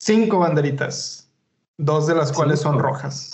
cinco 0.00 0.40
banderitas. 0.40 1.30
Dos 1.78 2.08
de 2.08 2.16
las 2.16 2.32
cuales 2.32 2.60
son 2.60 2.80
rojas. 2.80 3.32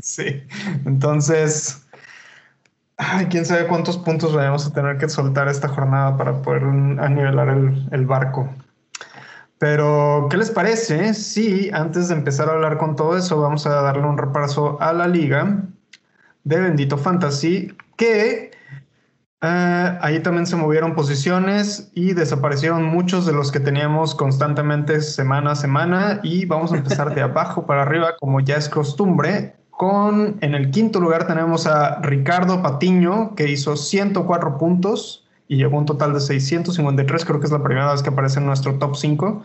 Sí. 0.00 0.42
Entonces, 0.84 1.87
ay, 2.98 3.26
quién 3.26 3.46
sabe 3.46 3.66
cuántos 3.66 3.96
puntos 3.96 4.34
vamos 4.34 4.66
a 4.66 4.72
tener 4.72 4.98
que 4.98 5.08
soltar 5.08 5.48
esta 5.48 5.68
jornada 5.68 6.16
para 6.16 6.42
poder 6.42 6.64
anivelar 6.64 7.48
el, 7.48 7.88
el 7.90 8.06
barco. 8.06 8.48
Pero, 9.58 10.28
¿qué 10.30 10.36
les 10.36 10.50
parece 10.50 11.14
si 11.14 11.70
antes 11.72 12.08
de 12.08 12.14
empezar 12.14 12.48
a 12.48 12.52
hablar 12.52 12.78
con 12.78 12.94
todo 12.94 13.16
eso, 13.16 13.40
vamos 13.40 13.66
a 13.66 13.82
darle 13.82 14.06
un 14.06 14.18
repaso 14.18 14.80
a 14.80 14.92
la 14.92 15.08
liga 15.08 15.64
de 16.44 16.60
Bendito 16.60 16.96
Fantasy, 16.96 17.76
que 17.96 18.52
eh, 19.40 19.98
ahí 20.00 20.20
también 20.20 20.46
se 20.46 20.56
movieron 20.56 20.94
posiciones 20.94 21.90
y 21.94 22.12
desaparecieron 22.12 22.84
muchos 22.84 23.24
de 23.26 23.32
los 23.32 23.52
que 23.52 23.60
teníamos 23.60 24.14
constantemente 24.14 25.00
semana 25.00 25.52
a 25.52 25.56
semana 25.56 26.20
y 26.24 26.44
vamos 26.44 26.72
a 26.72 26.76
empezar 26.76 27.14
de 27.14 27.20
abajo 27.22 27.66
para 27.66 27.82
arriba 27.82 28.16
como 28.18 28.40
ya 28.40 28.56
es 28.56 28.68
costumbre. 28.68 29.54
Con 29.78 30.38
en 30.40 30.56
el 30.56 30.72
quinto 30.72 30.98
lugar 30.98 31.28
tenemos 31.28 31.68
a 31.68 32.00
Ricardo 32.00 32.60
Patiño 32.62 33.36
que 33.36 33.48
hizo 33.48 33.76
104 33.76 34.58
puntos 34.58 35.24
y 35.46 35.56
llegó 35.56 35.76
a 35.76 35.78
un 35.78 35.86
total 35.86 36.12
de 36.14 36.18
653, 36.18 37.24
creo 37.24 37.38
que 37.38 37.46
es 37.46 37.52
la 37.52 37.62
primera 37.62 37.92
vez 37.92 38.02
que 38.02 38.08
aparece 38.08 38.40
en 38.40 38.46
nuestro 38.46 38.74
top 38.74 38.96
5. 38.96 39.44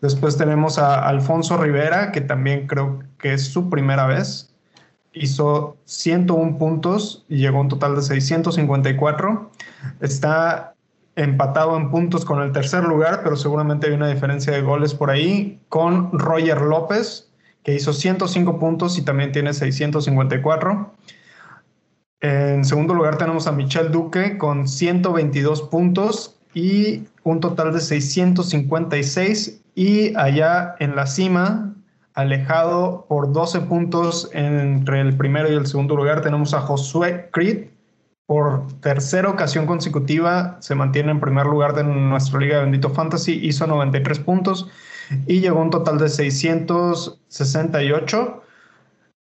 Después 0.00 0.38
tenemos 0.38 0.78
a 0.78 1.06
Alfonso 1.06 1.58
Rivera, 1.58 2.12
que 2.12 2.22
también 2.22 2.66
creo 2.66 3.00
que 3.18 3.34
es 3.34 3.52
su 3.52 3.68
primera 3.68 4.06
vez. 4.06 4.54
Hizo 5.12 5.76
101 5.84 6.56
puntos 6.56 7.26
y 7.28 7.36
llegó 7.36 7.58
a 7.58 7.60
un 7.60 7.68
total 7.68 7.94
de 7.94 8.00
654. 8.00 9.50
Está 10.00 10.72
empatado 11.14 11.76
en 11.76 11.90
puntos 11.90 12.24
con 12.24 12.40
el 12.40 12.52
tercer 12.52 12.84
lugar, 12.84 13.20
pero 13.22 13.36
seguramente 13.36 13.88
hay 13.88 13.92
una 13.92 14.08
diferencia 14.08 14.54
de 14.54 14.62
goles 14.62 14.94
por 14.94 15.10
ahí, 15.10 15.60
con 15.68 16.18
Roger 16.18 16.62
López, 16.62 17.28
que 17.64 17.74
hizo 17.74 17.92
105 17.92 18.58
puntos 18.60 18.98
y 18.98 19.02
también 19.02 19.32
tiene 19.32 19.52
654. 19.52 20.94
En 22.20 22.64
segundo 22.64 22.94
lugar 22.94 23.18
tenemos 23.18 23.46
a 23.46 23.52
Michel 23.52 23.90
Duque 23.90 24.38
con 24.38 24.68
122 24.68 25.62
puntos 25.62 26.36
y 26.52 27.04
un 27.22 27.40
total 27.40 27.72
de 27.72 27.80
656. 27.80 29.62
Y 29.74 30.14
allá 30.16 30.76
en 30.78 30.94
la 30.94 31.06
cima, 31.06 31.74
alejado 32.12 33.06
por 33.08 33.32
12 33.32 33.62
puntos 33.62 34.30
entre 34.32 35.00
el 35.00 35.16
primero 35.16 35.50
y 35.50 35.56
el 35.56 35.66
segundo 35.66 35.96
lugar, 35.96 36.20
tenemos 36.20 36.54
a 36.54 36.60
Josué 36.60 37.28
Creed. 37.32 37.68
Por 38.26 38.66
tercera 38.80 39.28
ocasión 39.28 39.66
consecutiva 39.66 40.56
se 40.60 40.74
mantiene 40.74 41.10
en 41.10 41.20
primer 41.20 41.46
lugar 41.46 41.74
de 41.74 41.84
nuestra 41.84 42.40
Liga 42.40 42.56
de 42.56 42.62
Bendito 42.62 42.88
Fantasy, 42.88 43.38
hizo 43.42 43.66
93 43.66 44.18
puntos 44.20 44.70
y 45.26 45.40
llegó 45.40 45.60
un 45.60 45.70
total 45.70 45.98
de 45.98 46.08
668. 46.08 48.42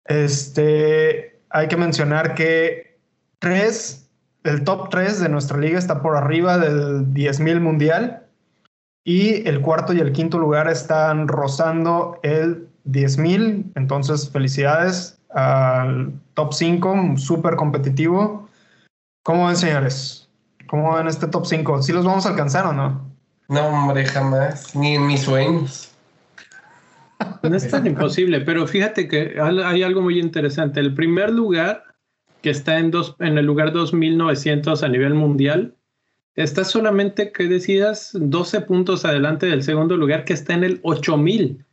Este, 0.06 1.40
hay 1.50 1.68
que 1.68 1.78
mencionar 1.78 2.36
que 2.36 3.00
tres, 3.40 4.10
el 4.44 4.64
top 4.64 4.90
3 4.90 5.20
de 5.20 5.30
nuestra 5.30 5.58
liga 5.58 5.80
está 5.80 6.02
por 6.02 6.18
arriba 6.18 6.58
del 6.58 7.08
10.000 7.14 7.60
mundial 7.60 8.26
y 9.04 9.48
el 9.48 9.62
cuarto 9.62 9.94
y 9.94 10.00
el 10.00 10.12
quinto 10.12 10.38
lugar 10.38 10.68
están 10.68 11.28
rozando 11.28 12.20
el 12.24 12.68
10.000. 12.86 13.72
Entonces, 13.76 14.30
felicidades 14.30 15.20
al 15.30 16.14
top 16.34 16.54
5, 16.54 17.18
súper 17.18 17.56
competitivo. 17.56 18.50
¿Cómo 19.24 19.48
ven, 19.48 19.58
señores? 19.58 20.30
¿Cómo 20.68 20.96
ven 20.96 21.08
este 21.08 21.28
top 21.28 21.46
5? 21.46 21.82
¿Sí 21.82 21.94
los 21.94 22.06
vamos 22.06 22.26
a 22.26 22.30
alcanzar 22.30 22.66
o 22.66 22.74
no? 22.74 23.09
No, 23.50 23.68
hombre, 23.68 24.06
jamás, 24.06 24.76
ni 24.76 24.96
en 24.96 25.08
mis 25.08 25.22
sueños. 25.22 25.92
No 27.42 27.56
es 27.56 27.68
tan 27.68 27.86
imposible, 27.88 28.42
pero 28.42 28.68
fíjate 28.68 29.08
que 29.08 29.36
hay 29.42 29.84
algo 29.84 30.02
muy 30.02 30.20
interesante. 30.20 30.80
El 30.80 30.94
primer 30.94 31.32
lugar 31.32 31.84
que 32.42 32.52
está 32.52 32.78
en, 32.78 32.92
dos, 32.92 33.16
en 33.20 33.40
el 33.40 33.46
lugar 33.46 33.74
2900 33.74 34.84
a 34.84 34.88
nivel 34.88 35.16
mundial, 35.16 35.76
está 36.36 36.64
solamente, 36.64 37.32
que 37.32 37.48
decidas, 37.48 38.12
12 38.14 38.62
puntos 38.62 39.04
adelante 39.04 39.48
del 39.48 39.64
segundo 39.64 39.98
lugar 39.98 40.26
que 40.26 40.34
está 40.34 40.54
en 40.54 40.64
el 40.64 40.80
8000. 40.84 41.66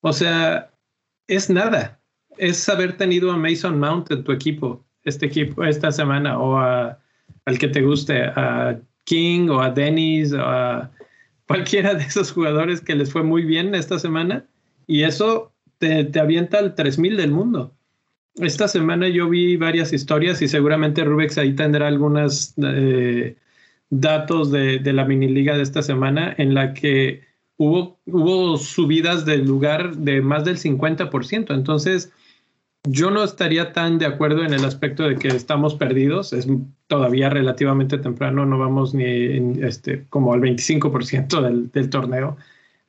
O 0.00 0.12
sea, 0.12 0.70
es 1.26 1.50
nada. 1.50 2.00
Es 2.36 2.68
haber 2.68 2.96
tenido 2.96 3.32
a 3.32 3.36
Mason 3.36 3.78
Mount 3.78 4.10
en 4.12 4.22
tu 4.22 4.30
equipo, 4.30 4.84
este 5.02 5.26
equipo, 5.26 5.64
esta 5.64 5.90
semana, 5.90 6.38
o 6.38 6.58
a, 6.58 6.96
al 7.44 7.58
que 7.58 7.68
te 7.68 7.82
guste, 7.82 8.22
a 8.22 8.78
King 9.04 9.48
o 9.48 9.60
a 9.60 9.70
Dennis 9.70 10.32
o 10.32 10.40
a 10.40 10.90
cualquiera 11.48 11.94
de 11.94 12.04
esos 12.04 12.30
jugadores 12.30 12.80
que 12.80 12.94
les 12.94 13.10
fue 13.10 13.24
muy 13.24 13.44
bien 13.44 13.74
esta 13.74 13.98
semana. 13.98 14.44
Y 14.86 15.02
eso 15.02 15.52
te, 15.78 16.04
te 16.04 16.20
avienta 16.20 16.58
al 16.58 16.76
3000 16.76 17.16
del 17.16 17.32
mundo 17.32 17.74
esta 18.40 18.68
semana 18.68 19.08
yo 19.08 19.28
vi 19.28 19.56
varias 19.56 19.92
historias 19.92 20.40
y 20.42 20.48
seguramente 20.48 21.04
Rubex 21.04 21.38
ahí 21.38 21.54
tendrá 21.54 21.88
algunos 21.88 22.54
eh, 22.62 23.36
datos 23.90 24.50
de, 24.50 24.80
la 24.92 25.04
mini 25.04 25.28
liga 25.28 25.56
de 25.56 25.62
esta 25.62 25.82
semana 25.82 26.34
en 26.38 26.54
la 26.54 26.74
que 26.74 27.22
hubo, 27.56 27.98
hubo 28.06 28.56
subidas 28.56 29.24
del 29.24 29.44
lugar 29.44 29.96
de 29.96 30.20
más 30.20 30.44
del 30.44 30.58
50%. 30.58 31.54
Entonces, 31.54 32.12
yo 32.84 33.10
no 33.10 33.24
estaría 33.24 33.72
tan 33.72 33.98
de 33.98 34.06
acuerdo 34.06 34.44
en 34.44 34.54
el 34.54 34.64
aspecto 34.64 35.08
de 35.08 35.16
que 35.16 35.28
estamos 35.28 35.74
perdidos. 35.74 36.32
Es 36.32 36.46
todavía 36.86 37.30
relativamente 37.30 37.98
temprano, 37.98 38.46
no 38.46 38.58
vamos 38.58 38.94
ni 38.94 39.04
este, 39.62 40.06
como 40.10 40.32
al 40.32 40.40
25% 40.40 41.42
del, 41.42 41.70
del, 41.70 41.90
torneo. 41.90 42.36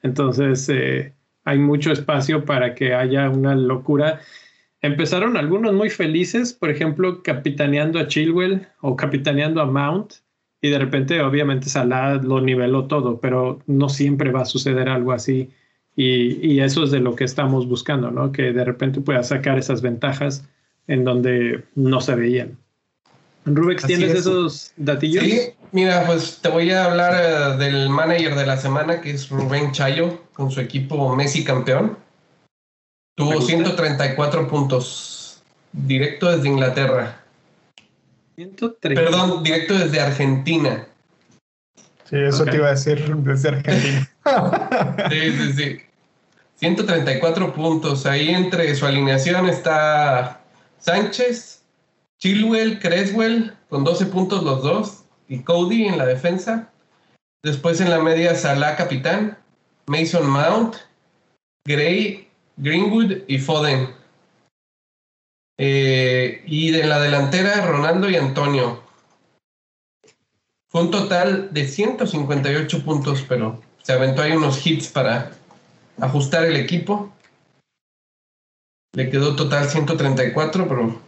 Entonces, 0.01 0.69
eh, 0.69 1.13
hay 1.43 1.59
mucho 1.59 1.91
espacio 1.91 2.45
para 2.45 2.75
que 2.75 2.93
haya 2.93 3.29
una 3.29 3.55
locura 3.55 4.19
Empezaron 4.81 5.35
algunos 5.35 5.73
muy 5.73 5.89
felices, 5.89 6.53
por 6.53 6.69
ejemplo, 6.69 7.21
capitaneando 7.21 7.99
a 7.99 8.07
Chilwell 8.07 8.65
o 8.79 8.95
capitaneando 8.95 9.61
a 9.61 9.65
Mount, 9.65 10.13
y 10.61 10.69
de 10.69 10.79
repente, 10.79 11.21
obviamente, 11.21 11.69
Salah 11.69 12.15
lo 12.15 12.39
niveló 12.39 12.87
todo, 12.87 13.19
pero 13.19 13.59
no 13.67 13.89
siempre 13.89 14.31
va 14.31 14.41
a 14.41 14.45
suceder 14.45 14.87
algo 14.87 15.11
así. 15.11 15.49
Y, 16.01 16.61
eso 16.61 16.85
es 16.85 16.91
de 16.91 17.01
lo 17.01 17.13
que 17.13 17.25
estamos 17.25 17.67
buscando, 17.67 18.09
¿no? 18.09 18.31
Que 18.31 18.53
de 18.53 18.63
repente 18.63 19.01
pueda 19.01 19.21
sacar 19.21 19.59
esas 19.59 19.81
ventajas 19.81 20.45
en 20.87 21.03
donde 21.03 21.65
no 21.75 21.99
se 21.99 22.15
veían. 22.15 22.57
Rubex, 23.43 23.85
¿tienes 23.85 24.11
esos 24.11 24.71
datillos? 24.77 25.25
Sí, 25.25 25.49
mira, 25.73 26.05
pues 26.05 26.39
te 26.41 26.47
voy 26.47 26.71
a 26.71 26.85
hablar 26.85 27.13
eh, 27.21 27.57
del 27.57 27.89
manager 27.89 28.35
de 28.35 28.45
la 28.45 28.55
semana, 28.55 29.01
que 29.01 29.11
es 29.11 29.27
Rubén 29.29 29.73
Chayo, 29.73 30.21
con 30.31 30.49
su 30.49 30.61
equipo 30.61 31.13
Messi 31.17 31.43
campeón. 31.43 31.97
Tuvo 33.15 33.41
134 33.41 34.47
puntos. 34.47 35.43
Directo 35.73 36.31
desde 36.31 36.47
Inglaterra. 36.47 37.21
130. 38.35 39.01
Perdón, 39.01 39.43
directo 39.43 39.77
desde 39.77 39.99
Argentina. 39.99 40.87
Sí, 42.05 42.15
eso 42.15 42.45
te 42.45 42.55
iba 42.55 42.67
a 42.67 42.71
decir 42.71 43.15
desde 43.17 43.49
Argentina. 43.49 44.09
sí, 45.09 45.31
sí, 45.31 45.53
sí. 45.53 45.79
134 46.59 47.53
puntos. 47.53 48.05
Ahí 48.05 48.29
entre 48.29 48.75
su 48.75 48.85
alineación 48.85 49.47
está 49.47 50.41
Sánchez, 50.77 51.63
Chilwell, 52.17 52.79
Creswell, 52.79 53.53
con 53.69 53.83
12 53.83 54.07
puntos 54.07 54.43
los 54.43 54.61
dos, 54.61 55.03
y 55.27 55.39
Cody 55.39 55.85
en 55.85 55.97
la 55.97 56.05
defensa. 56.05 56.69
Después 57.43 57.79
en 57.79 57.89
la 57.89 57.99
media 57.99 58.35
Salah 58.35 58.75
capitán, 58.75 59.37
Mason 59.87 60.29
Mount, 60.29 60.75
Gray 61.63 62.27
Greenwood 62.57 63.23
y 63.27 63.37
Foden. 63.39 63.95
Eh, 65.57 66.43
y 66.45 66.71
de 66.71 66.85
la 66.85 66.99
delantera, 66.99 67.65
Ronaldo 67.65 68.09
y 68.09 68.15
Antonio. 68.15 68.83
Fue 70.67 70.81
un 70.81 70.91
total 70.91 71.53
de 71.53 71.67
158 71.67 72.83
puntos, 72.83 73.25
pero 73.27 73.61
se 73.81 73.93
aventó 73.93 74.21
ahí 74.21 74.33
unos 74.33 74.65
hits 74.65 74.89
para 74.89 75.31
ajustar 76.01 76.45
el 76.45 76.55
equipo. 76.55 77.11
Le 78.93 79.09
quedó 79.09 79.35
total 79.35 79.69
134, 79.69 80.67
pero 80.67 80.99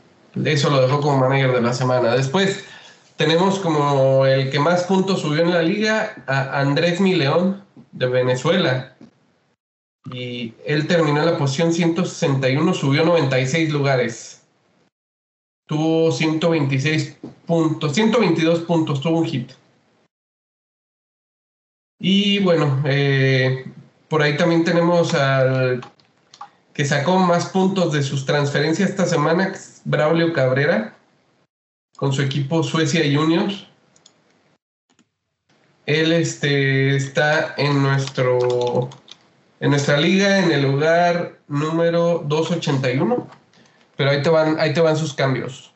eso 0.46 0.70
lo 0.70 0.82
dejó 0.82 1.02
como 1.02 1.18
manager 1.18 1.54
de 1.54 1.62
la 1.62 1.74
semana. 1.74 2.16
Después 2.16 2.64
tenemos 3.18 3.60
como 3.60 4.26
el 4.26 4.50
que 4.50 4.60
más 4.60 4.84
puntos 4.84 5.22
subió 5.22 5.42
en 5.42 5.52
la 5.52 5.62
liga 5.62 6.16
a 6.28 6.60
Andrés 6.60 7.00
Mileón 7.00 7.64
de 7.92 8.08
Venezuela. 8.08 8.96
Y 10.12 10.54
él 10.66 10.88
terminó 10.88 11.20
en 11.20 11.28
la 11.28 11.38
posición 11.38 11.74
161, 11.74 12.74
subió 12.74 13.06
96 13.06 13.72
lugares. 13.72 14.42
Tuvo 15.68 16.12
126 16.12 17.18
puntos, 17.46 17.94
122 17.94 18.62
puntos, 18.62 19.02
tuvo 19.02 19.20
un 19.20 19.26
hit. 19.26 19.52
Y 22.00 22.40
bueno, 22.40 22.82
eh, 22.86 23.66
por 24.12 24.22
ahí 24.22 24.36
también 24.36 24.66
tenemos 24.66 25.14
al 25.14 25.80
que 26.74 26.84
sacó 26.84 27.18
más 27.18 27.46
puntos 27.46 27.94
de 27.94 28.04
sus 28.04 28.26
transferencias 28.26 28.90
esta 28.90 29.06
semana, 29.06 29.54
Braulio 29.86 30.34
Cabrera, 30.34 30.98
con 31.96 32.12
su 32.12 32.22
equipo 32.22 32.62
Suecia 32.62 33.04
Juniors. 33.04 33.66
Él 35.86 36.12
este, 36.12 36.98
está 36.98 37.56
en, 37.56 37.82
nuestro, 37.82 38.90
en 39.62 39.70
nuestra 39.70 39.96
liga 39.96 40.40
en 40.40 40.52
el 40.52 40.64
lugar 40.64 41.40
número 41.48 42.22
281, 42.28 43.30
pero 43.96 44.10
ahí 44.10 44.22
te 44.22 44.30
van, 44.30 44.60
ahí 44.60 44.74
te 44.74 44.82
van 44.82 44.98
sus 44.98 45.14
cambios. 45.14 45.74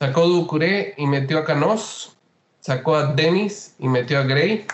Sacó 0.00 0.26
Ducuré 0.26 0.94
y 0.96 1.04
metió 1.04 1.40
a 1.40 1.44
Canos, 1.44 2.16
sacó 2.60 2.96
a 2.96 3.12
Dennis 3.12 3.74
y 3.78 3.88
metió 3.88 4.20
a 4.20 4.22
Gray. 4.22 4.64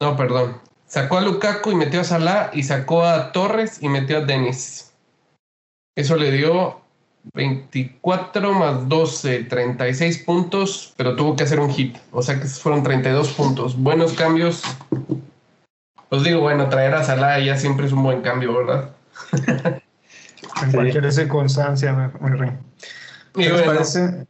No, 0.00 0.16
perdón. 0.16 0.60
Sacó 0.86 1.18
a 1.18 1.20
Lukaku 1.20 1.72
y 1.72 1.74
metió 1.74 2.00
a 2.00 2.04
Salah 2.04 2.50
y 2.52 2.62
sacó 2.62 3.04
a 3.04 3.32
Torres 3.32 3.82
y 3.82 3.88
metió 3.88 4.18
a 4.18 4.20
Dennis. 4.22 4.92
Eso 5.96 6.16
le 6.16 6.30
dio 6.30 6.80
24 7.34 8.52
más 8.52 8.88
12, 8.88 9.44
36 9.44 10.18
puntos, 10.18 10.94
pero 10.96 11.16
tuvo 11.16 11.36
que 11.36 11.44
hacer 11.44 11.60
un 11.60 11.70
hit. 11.70 11.98
O 12.12 12.22
sea 12.22 12.40
que 12.40 12.46
fueron 12.46 12.82
32 12.82 13.32
puntos. 13.32 13.76
Buenos 13.76 14.12
cambios. 14.14 14.62
Os 16.10 16.24
digo, 16.24 16.40
bueno, 16.40 16.68
traer 16.68 16.94
a 16.94 17.04
Salah 17.04 17.38
ya 17.40 17.56
siempre 17.56 17.86
es 17.86 17.92
un 17.92 18.02
buen 18.02 18.22
cambio, 18.22 18.54
¿verdad? 18.54 18.90
en 20.62 20.72
cualquier 20.72 21.12
circunstancia, 21.12 21.92
me, 21.92 22.36
rey. 22.36 22.50
Y 23.34 23.48
bueno, 23.48 23.66
parece? 23.66 24.26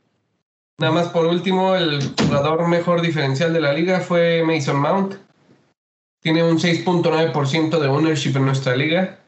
Nada 0.79 0.93
más 0.93 1.09
por 1.09 1.27
último, 1.27 1.77
el 1.77 2.01
jugador 2.21 2.67
mejor 2.69 3.01
diferencial 3.01 3.53
de 3.53 3.61
la 3.61 3.73
liga 3.73 4.01
fue 4.01 4.43
Mason 4.45 4.81
Mount. 4.81 5.28
Tiene 6.21 6.43
un 6.43 6.59
6.9% 6.59 7.79
de 7.79 7.89
ownership 7.89 8.37
en 8.37 8.47
nuestra 8.47 8.75
liga 8.75 9.19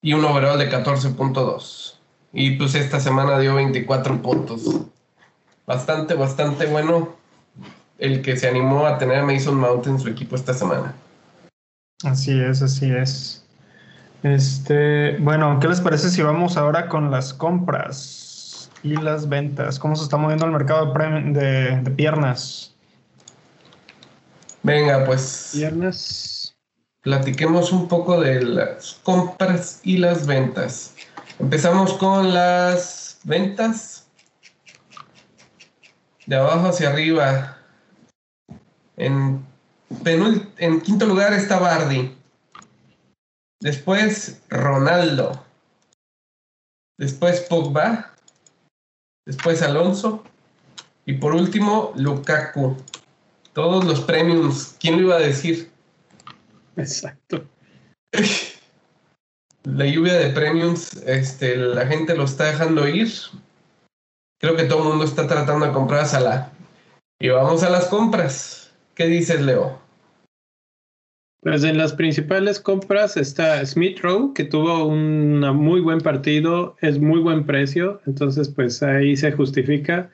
y 0.00 0.12
un 0.14 0.24
overall 0.24 0.58
de 0.58 0.70
14.2. 0.70 1.94
Y 2.32 2.52
pues 2.56 2.74
esta 2.74 3.00
semana 3.00 3.38
dio 3.38 3.54
24 3.54 4.22
puntos. 4.22 4.86
Bastante, 5.66 6.14
bastante 6.14 6.66
bueno 6.66 7.16
el 7.98 8.22
que 8.22 8.36
se 8.36 8.48
animó 8.48 8.86
a 8.86 8.96
tener 8.96 9.18
a 9.18 9.24
Mason 9.24 9.58
Mount 9.58 9.86
en 9.86 9.98
su 9.98 10.08
equipo 10.08 10.36
esta 10.36 10.54
semana. 10.54 10.94
Así 12.04 12.40
es, 12.40 12.62
así 12.62 12.90
es. 12.90 13.44
Este, 14.22 15.16
bueno, 15.18 15.58
¿qué 15.60 15.68
les 15.68 15.80
parece 15.80 16.10
si 16.10 16.22
vamos 16.22 16.56
ahora 16.56 16.88
con 16.88 17.10
las 17.10 17.34
compras 17.34 18.70
y 18.82 18.96
las 18.96 19.28
ventas? 19.28 19.78
¿Cómo 19.78 19.96
se 19.96 20.04
está 20.04 20.16
moviendo 20.16 20.46
el 20.46 20.52
mercado 20.52 20.92
de, 20.92 21.80
de 21.82 21.90
piernas? 21.90 22.74
Venga, 24.62 25.04
pues. 25.04 25.50
Piernas 25.52 26.56
platiquemos 27.02 27.72
un 27.72 27.88
poco 27.88 28.20
de 28.20 28.42
las 28.42 28.94
compras 29.02 29.80
y 29.82 29.96
las 29.98 30.26
ventas. 30.26 30.94
Empezamos 31.38 31.94
con 31.94 32.34
las 32.34 33.18
ventas. 33.24 34.06
De 36.26 36.36
abajo 36.36 36.68
hacia 36.68 36.90
arriba. 36.90 37.56
En, 38.96 39.46
en 40.58 40.80
quinto 40.82 41.06
lugar 41.06 41.32
está 41.32 41.58
Bardi. 41.58 42.14
Después 43.60 44.42
Ronaldo. 44.50 45.44
Después 46.98 47.40
Pogba. 47.42 48.12
Después 49.24 49.62
Alonso. 49.62 50.24
Y 51.06 51.14
por 51.14 51.34
último, 51.34 51.92
Lukaku. 51.96 52.76
Todos 53.58 53.84
los 53.86 54.00
premiums. 54.02 54.76
¿Quién 54.78 54.98
lo 54.98 55.08
iba 55.08 55.16
a 55.16 55.18
decir? 55.18 55.68
Exacto. 56.76 57.44
La 59.64 59.84
lluvia 59.84 60.14
de 60.14 60.30
premiums, 60.30 60.94
este, 61.04 61.56
la 61.56 61.84
gente 61.84 62.14
lo 62.14 62.22
está 62.22 62.44
dejando 62.44 62.86
ir. 62.86 63.08
Creo 64.40 64.54
que 64.54 64.62
todo 64.62 64.84
el 64.84 64.88
mundo 64.90 65.04
está 65.04 65.26
tratando 65.26 65.66
de 65.66 65.72
comprar 65.72 66.02
a 66.02 66.04
Salah. 66.04 66.52
Y 67.18 67.30
vamos 67.30 67.64
a 67.64 67.70
las 67.70 67.86
compras. 67.86 68.72
¿Qué 68.94 69.06
dices, 69.06 69.40
Leo? 69.40 69.80
Pues 71.40 71.64
en 71.64 71.78
las 71.78 71.94
principales 71.94 72.60
compras 72.60 73.16
está 73.16 73.66
Smith 73.66 73.98
Rowe, 73.98 74.34
que 74.34 74.44
tuvo 74.44 74.86
un 74.86 75.40
muy 75.40 75.80
buen 75.80 75.98
partido, 75.98 76.76
es 76.80 77.00
muy 77.00 77.18
buen 77.18 77.44
precio, 77.44 78.00
entonces 78.06 78.50
pues 78.50 78.84
ahí 78.84 79.16
se 79.16 79.32
justifica. 79.32 80.12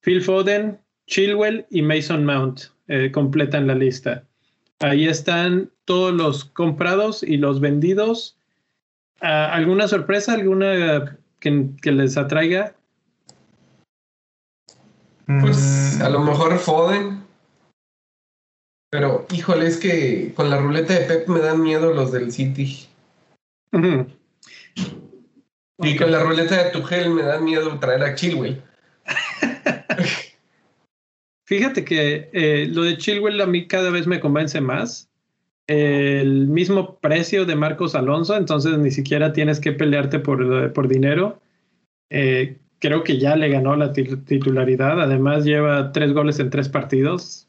Phil 0.00 0.22
Foden, 0.22 0.78
Chilwell 1.06 1.66
y 1.68 1.82
Mason 1.82 2.24
Mount 2.24 2.62
eh, 2.88 3.10
completan 3.12 3.66
la 3.66 3.74
lista. 3.74 4.24
Ahí 4.78 5.06
están 5.06 5.70
todos 5.84 6.14
los 6.14 6.46
comprados 6.46 7.22
y 7.22 7.36
los 7.36 7.60
vendidos. 7.60 8.38
Ah, 9.20 9.52
¿Alguna 9.52 9.88
sorpresa? 9.88 10.32
¿Alguna 10.32 11.18
que, 11.38 11.66
que 11.82 11.92
les 11.92 12.16
atraiga? 12.16 12.74
Pues 15.38 16.00
a 16.00 16.10
lo 16.10 16.20
mejor 16.20 16.58
Foden. 16.58 17.22
Pero, 18.90 19.26
híjole, 19.32 19.66
es 19.66 19.76
que 19.76 20.32
con 20.34 20.50
la 20.50 20.56
ruleta 20.58 20.94
de 20.94 21.06
Pep 21.06 21.28
me 21.28 21.38
dan 21.38 21.62
miedo 21.62 21.94
los 21.94 22.10
del 22.10 22.32
City. 22.32 22.88
Y 25.78 25.96
con 25.96 26.10
la 26.10 26.20
ruleta 26.24 26.64
de 26.64 26.70
Tuchel 26.70 27.10
me 27.10 27.22
dan 27.22 27.44
miedo 27.44 27.78
traer 27.78 28.02
a 28.02 28.14
Chilwell. 28.16 28.60
Fíjate 31.44 31.84
que 31.84 32.30
eh, 32.32 32.66
lo 32.68 32.82
de 32.82 32.98
Chilwell 32.98 33.40
a 33.40 33.46
mí 33.46 33.68
cada 33.68 33.90
vez 33.90 34.06
me 34.06 34.20
convence 34.20 34.60
más. 34.60 35.08
el 35.68 36.48
mismo 36.48 36.98
precio 36.98 37.44
de 37.44 37.54
Marcos 37.54 37.94
Alonso, 37.94 38.36
entonces 38.36 38.76
ni 38.78 38.90
siquiera 38.90 39.32
tienes 39.32 39.60
que 39.60 39.70
pelearte 39.70 40.18
por, 40.18 40.72
por 40.72 40.88
dinero. 40.88 41.40
Eh, 42.10 42.56
creo 42.80 43.04
que 43.04 43.18
ya 43.18 43.36
le 43.36 43.48
ganó 43.48 43.76
la 43.76 43.92
titularidad. 43.92 45.00
Además, 45.00 45.44
lleva 45.44 45.92
tres 45.92 46.12
goles 46.12 46.40
en 46.40 46.50
tres 46.50 46.68
partidos 46.68 47.46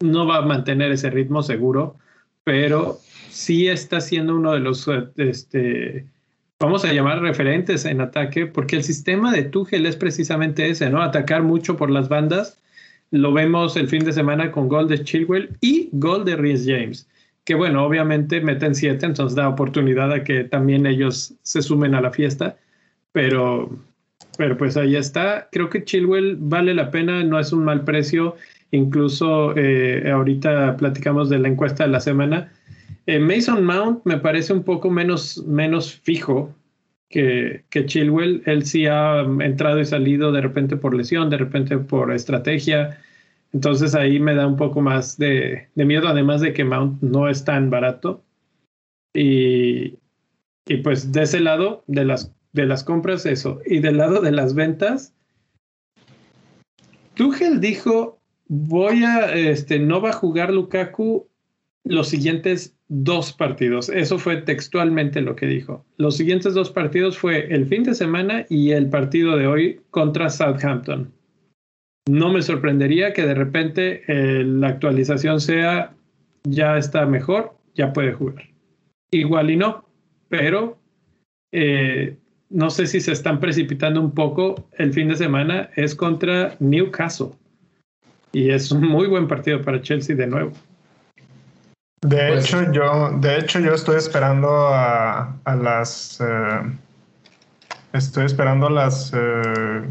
no 0.00 0.26
va 0.26 0.38
a 0.38 0.42
mantener 0.42 0.92
ese 0.92 1.10
ritmo 1.10 1.42
seguro, 1.42 1.96
pero 2.44 2.98
sí 3.30 3.68
está 3.68 4.00
siendo 4.00 4.36
uno 4.36 4.52
de 4.52 4.60
los, 4.60 4.88
este, 5.16 6.06
vamos 6.58 6.84
a 6.84 6.92
llamar 6.92 7.20
referentes 7.20 7.84
en 7.84 8.00
ataque, 8.00 8.46
porque 8.46 8.76
el 8.76 8.84
sistema 8.84 9.32
de 9.32 9.44
Tuchel 9.44 9.86
es 9.86 9.96
precisamente 9.96 10.68
ese, 10.68 10.90
¿no? 10.90 11.02
Atacar 11.02 11.42
mucho 11.42 11.76
por 11.76 11.90
las 11.90 12.08
bandas. 12.08 12.60
Lo 13.10 13.32
vemos 13.32 13.76
el 13.76 13.88
fin 13.88 14.04
de 14.04 14.12
semana 14.12 14.50
con 14.50 14.68
gol 14.68 14.88
de 14.88 15.02
Chilwell 15.02 15.56
y 15.60 15.88
gol 15.92 16.24
de 16.24 16.36
Rhys 16.36 16.64
James, 16.66 17.08
que 17.44 17.54
bueno, 17.54 17.84
obviamente 17.84 18.40
meten 18.40 18.74
siete, 18.74 19.06
entonces 19.06 19.36
da 19.36 19.48
oportunidad 19.48 20.12
a 20.12 20.24
que 20.24 20.44
también 20.44 20.86
ellos 20.86 21.34
se 21.42 21.62
sumen 21.62 21.94
a 21.94 22.00
la 22.00 22.10
fiesta, 22.10 22.56
pero, 23.12 23.70
pero 24.36 24.56
pues 24.56 24.76
ahí 24.76 24.96
está. 24.96 25.48
Creo 25.52 25.70
que 25.70 25.84
Chilwell 25.84 26.36
vale 26.38 26.74
la 26.74 26.90
pena, 26.90 27.22
no 27.24 27.38
es 27.38 27.52
un 27.52 27.64
mal 27.64 27.84
precio 27.84 28.36
Incluso 28.74 29.56
eh, 29.56 30.10
ahorita 30.10 30.76
platicamos 30.76 31.28
de 31.28 31.38
la 31.38 31.46
encuesta 31.46 31.84
de 31.84 31.90
la 31.90 32.00
semana. 32.00 32.52
Eh, 33.06 33.20
Mason 33.20 33.64
Mount 33.64 34.04
me 34.04 34.18
parece 34.18 34.52
un 34.52 34.64
poco 34.64 34.90
menos, 34.90 35.44
menos 35.46 35.94
fijo 35.94 36.52
que, 37.08 37.64
que, 37.70 37.86
Chilwell. 37.86 38.42
Él 38.46 38.64
sí 38.64 38.86
ha 38.86 39.20
entrado 39.20 39.78
y 39.78 39.84
salido 39.84 40.32
de 40.32 40.40
repente 40.40 40.76
por 40.76 40.92
lesión, 40.92 41.30
de 41.30 41.36
repente 41.36 41.78
por 41.78 42.12
estrategia. 42.12 42.98
Entonces 43.52 43.94
ahí 43.94 44.18
me 44.18 44.34
da 44.34 44.44
un 44.48 44.56
poco 44.56 44.80
más 44.80 45.18
de, 45.18 45.68
de 45.76 45.84
miedo, 45.84 46.08
además 46.08 46.40
de 46.40 46.52
que 46.52 46.64
Mount 46.64 47.00
no 47.00 47.28
es 47.28 47.44
tan 47.44 47.70
barato. 47.70 48.24
Y, 49.14 49.98
Y 50.66 50.78
pues 50.78 51.12
de 51.12 51.22
ese 51.22 51.38
lado, 51.38 51.84
de 51.86 52.04
las, 52.06 52.32
de 52.54 52.66
las 52.66 52.84
compras, 52.84 53.26
eso. 53.26 53.60
Y 53.66 53.80
del 53.80 53.98
lado 53.98 54.22
de 54.22 54.32
las 54.32 54.54
ventas, 54.54 55.12
Tuchel 57.14 57.60
dijo, 57.60 58.20
voy 58.46 59.04
a, 59.04 59.34
este, 59.34 59.78
no 59.78 60.00
va 60.00 60.10
a 60.10 60.14
jugar 60.14 60.52
Lukaku 60.52 61.28
los 61.84 62.08
siguientes 62.08 62.76
dos 62.88 63.32
partidos. 63.32 63.88
Eso 63.88 64.18
fue 64.18 64.36
textualmente 64.38 65.20
lo 65.20 65.36
que 65.36 65.46
dijo. 65.46 65.84
Los 65.96 66.16
siguientes 66.16 66.54
dos 66.54 66.70
partidos 66.70 67.18
fue 67.18 67.52
el 67.52 67.66
fin 67.66 67.82
de 67.82 67.94
semana 67.94 68.46
y 68.48 68.70
el 68.70 68.88
partido 68.88 69.36
de 69.36 69.46
hoy 69.46 69.80
contra 69.90 70.30
Southampton. 70.30 71.12
No 72.08 72.32
me 72.32 72.42
sorprendería 72.42 73.12
que 73.12 73.26
de 73.26 73.34
repente 73.34 74.02
eh, 74.06 74.44
la 74.44 74.68
actualización 74.68 75.40
sea 75.40 75.94
ya 76.44 76.76
está 76.76 77.06
mejor, 77.06 77.56
ya 77.74 77.92
puede 77.92 78.12
jugar. 78.12 78.50
Igual 79.10 79.50
y 79.50 79.56
no, 79.56 79.88
pero 80.28 80.78
eh, 81.52 82.18
no 82.54 82.70
sé 82.70 82.86
si 82.86 83.00
se 83.00 83.10
están 83.10 83.40
precipitando 83.40 84.00
un 84.00 84.12
poco. 84.12 84.54
El 84.78 84.92
fin 84.92 85.08
de 85.08 85.16
semana 85.16 85.70
es 85.74 85.94
contra 85.94 86.54
Newcastle 86.60 87.30
y 88.30 88.50
es 88.50 88.70
un 88.70 88.86
muy 88.88 89.08
buen 89.08 89.26
partido 89.26 89.60
para 89.60 89.82
Chelsea 89.82 90.14
de 90.14 90.28
nuevo. 90.28 90.52
De 92.02 92.28
pues 92.28 92.44
hecho, 92.44 92.70
yo, 92.70 93.10
de 93.18 93.38
hecho, 93.38 93.58
yo 93.58 93.74
estoy 93.74 93.96
esperando 93.96 94.68
a, 94.68 95.36
las, 95.60 96.20
eh, 96.20 96.60
estoy 97.92 98.26
esperando 98.26 98.68
a 98.68 98.70
las, 98.70 99.12
eh, 99.12 99.82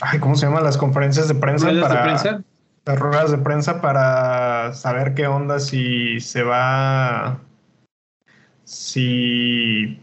ay, 0.00 0.18
¿cómo 0.20 0.36
se 0.36 0.46
llaman 0.46 0.62
las 0.62 0.76
conferencias 0.76 1.26
de 1.26 1.34
prensa 1.34 1.66
para 1.80 1.94
de 1.94 2.02
prensa? 2.02 2.42
las 2.84 2.98
ruedas 2.98 3.30
de 3.32 3.38
prensa 3.38 3.80
para 3.80 4.72
saber 4.72 5.14
qué 5.14 5.26
onda 5.26 5.58
si 5.58 6.20
se 6.20 6.44
va 6.44 7.38
si, 8.68 9.98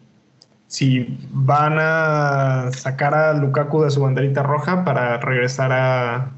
si 0.66 1.20
van 1.30 1.78
a 1.78 2.72
sacar 2.76 3.14
a 3.14 3.34
Lukaku 3.34 3.84
de 3.84 3.92
su 3.92 4.02
banderita 4.02 4.42
roja 4.42 4.84
para 4.84 5.18
regresar 5.18 5.72
a, 5.72 6.32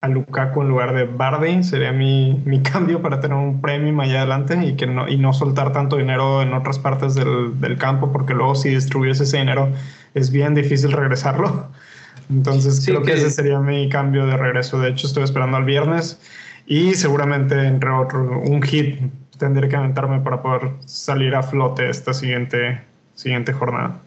a 0.00 0.08
Lukaku 0.08 0.62
en 0.62 0.68
lugar 0.68 0.94
de 0.94 1.04
Bardi, 1.04 1.62
sería 1.62 1.92
mi, 1.92 2.42
mi, 2.46 2.62
cambio 2.62 3.02
para 3.02 3.20
tener 3.20 3.36
un 3.36 3.60
premium 3.60 4.00
allá 4.00 4.20
adelante 4.20 4.58
y, 4.64 4.76
que 4.76 4.86
no, 4.86 5.06
y 5.08 5.18
no 5.18 5.34
soltar 5.34 5.74
tanto 5.74 5.98
dinero 5.98 6.40
en 6.40 6.54
otras 6.54 6.78
partes 6.78 7.14
del, 7.14 7.60
del 7.60 7.76
campo, 7.76 8.10
porque 8.10 8.32
luego 8.32 8.54
si 8.54 8.70
distribuyes 8.70 9.20
ese 9.20 9.36
dinero 9.36 9.70
es 10.14 10.30
bien 10.30 10.54
difícil 10.54 10.90
regresarlo. 10.90 11.68
Entonces 12.30 12.82
creo 12.86 13.02
que, 13.02 13.12
que 13.12 13.18
ese 13.18 13.28
sería 13.28 13.60
mi 13.60 13.90
cambio 13.90 14.24
de 14.24 14.38
regreso. 14.38 14.80
De 14.80 14.88
hecho, 14.88 15.06
estoy 15.06 15.24
esperando 15.24 15.58
al 15.58 15.64
viernes 15.64 16.18
y 16.66 16.94
seguramente 16.94 17.66
entre 17.66 17.90
otro 17.90 18.40
un 18.40 18.62
hit 18.62 19.00
tendré 19.38 19.68
que 19.68 19.76
aventarme 19.76 20.20
para 20.20 20.42
poder 20.42 20.72
salir 20.86 21.34
a 21.34 21.42
flote 21.42 21.88
esta 21.88 22.12
siguiente, 22.12 22.80
siguiente 23.14 23.52
jornada. 23.52 24.00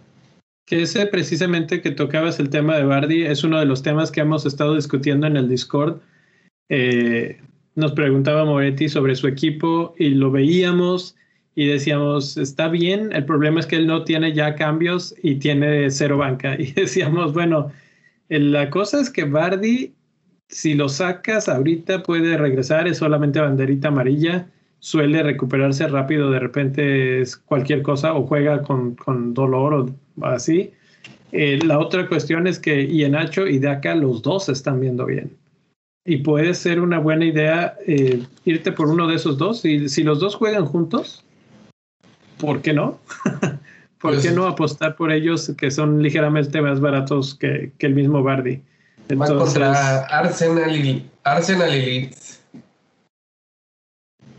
Que 0.65 0.81
ese 0.81 1.05
precisamente 1.07 1.81
que 1.81 1.91
tocabas 1.91 2.39
el 2.39 2.49
tema 2.49 2.75
de 2.75 2.83
Bardi 2.83 3.23
es 3.23 3.43
uno 3.43 3.59
de 3.59 3.65
los 3.65 3.83
temas 3.83 4.11
que 4.11 4.21
hemos 4.21 4.45
estado 4.45 4.75
discutiendo 4.75 5.27
en 5.27 5.37
el 5.37 5.47
Discord. 5.47 5.99
Eh, 6.69 7.39
nos 7.75 7.93
preguntaba 7.93 8.43
Moretti 8.43 8.89
sobre 8.89 9.15
su 9.15 9.27
equipo 9.27 9.95
y 9.97 10.09
lo 10.09 10.31
veíamos 10.31 11.15
y 11.55 11.67
decíamos, 11.67 12.37
está 12.37 12.67
bien, 12.67 13.11
el 13.13 13.25
problema 13.25 13.59
es 13.59 13.65
que 13.65 13.77
él 13.77 13.87
no 13.87 14.03
tiene 14.03 14.33
ya 14.33 14.55
cambios 14.55 15.15
y 15.23 15.35
tiene 15.35 15.89
cero 15.89 16.17
banca. 16.17 16.55
Y 16.59 16.71
decíamos, 16.73 17.33
bueno, 17.33 17.71
la 18.29 18.69
cosa 18.69 18.99
es 18.99 19.09
que 19.09 19.23
Bardi, 19.23 19.95
si 20.49 20.73
lo 20.73 20.89
sacas 20.89 21.49
ahorita, 21.49 22.03
puede 22.03 22.37
regresar, 22.37 22.87
es 22.87 22.97
solamente 22.97 23.39
banderita 23.39 23.87
amarilla 23.87 24.47
suele 24.79 25.23
recuperarse 25.23 25.87
rápido, 25.87 26.31
de 26.31 26.39
repente 26.39 27.21
es 27.21 27.37
cualquier 27.37 27.81
cosa 27.81 28.13
o 28.13 28.25
juega 28.25 28.61
con, 28.61 28.95
dolor 29.33 29.73
o 30.19 30.25
así. 30.25 30.71
Eh, 31.31 31.59
la 31.63 31.79
otra 31.79 32.07
cuestión 32.07 32.47
es 32.47 32.59
que 32.59 32.87
Ienacho 32.87 33.47
y 33.47 33.59
Daka 33.59 33.95
los 33.95 34.21
dos 34.21 34.49
están 34.49 34.79
viendo 34.79 35.05
bien. 35.05 35.35
Y 36.05 36.17
puede 36.17 36.53
ser 36.53 36.79
una 36.79 36.99
buena 36.99 37.25
idea 37.25 37.75
eh, 37.85 38.23
irte 38.45 38.71
por 38.71 38.87
uno 38.87 39.07
de 39.07 39.15
esos 39.15 39.37
dos. 39.37 39.65
Y 39.65 39.89
si 39.89 40.03
los 40.03 40.19
dos 40.19 40.35
juegan 40.35 40.65
juntos, 40.65 41.25
¿por 42.37 42.61
qué 42.61 42.73
no? 42.73 42.99
¿Por 43.99 44.11
qué 44.11 44.29
pues 44.29 44.35
no 44.35 44.45
apostar 44.45 44.95
por 44.95 45.11
ellos 45.11 45.51
que 45.57 45.71
son 45.71 46.03
ligeramente 46.03 46.61
más 46.61 46.79
baratos 46.79 47.35
que, 47.35 47.71
el 47.79 47.95
mismo 47.95 48.21
Bardi? 48.21 48.61
Entonces, 49.09 49.37
contra 49.37 50.01
Arsenal 50.05 50.75
y, 50.75 51.09
Arsenal 51.23 51.75
y 51.75 51.81
Leeds. 51.81 52.26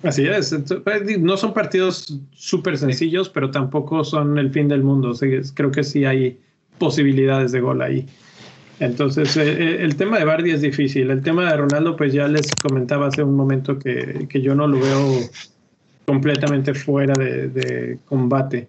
Así 0.03 0.27
es. 0.27 0.55
Pues, 0.85 1.19
no 1.19 1.37
son 1.37 1.53
partidos 1.53 2.19
súper 2.33 2.79
sencillos, 2.79 3.29
pero 3.29 3.51
tampoco 3.51 4.05
son 4.05 4.39
el 4.39 4.51
fin 4.51 4.69
del 4.69 4.83
mundo. 4.83 5.13
Creo 5.55 5.71
que 5.71 5.83
sí 5.83 6.05
hay 6.05 6.39
posibilidades 6.79 7.53
de 7.53 7.61
gol 7.61 7.83
ahí. 7.83 8.07
Entonces, 8.81 9.37
eh, 9.37 9.51
eh, 9.51 9.77
el 9.81 9.97
tema 9.97 10.19
de 10.19 10.25
Bardi 10.25 10.53
es 10.53 10.61
difícil. 10.61 11.11
El 11.11 11.23
tema 11.23 11.51
de 11.51 11.57
Ronaldo, 11.57 11.97
pues 11.97 12.13
ya 12.13 12.29
les 12.29 12.49
comentaba 12.63 13.09
hace 13.09 13.23
un 13.23 13.35
momento 13.35 13.79
que, 13.79 14.29
yo 14.31 14.55
no 14.55 14.69
lo 14.69 14.79
veo 14.79 15.21
completamente 16.07 16.75
fuera 16.75 17.15
de, 17.15 17.99
combate. 18.05 18.69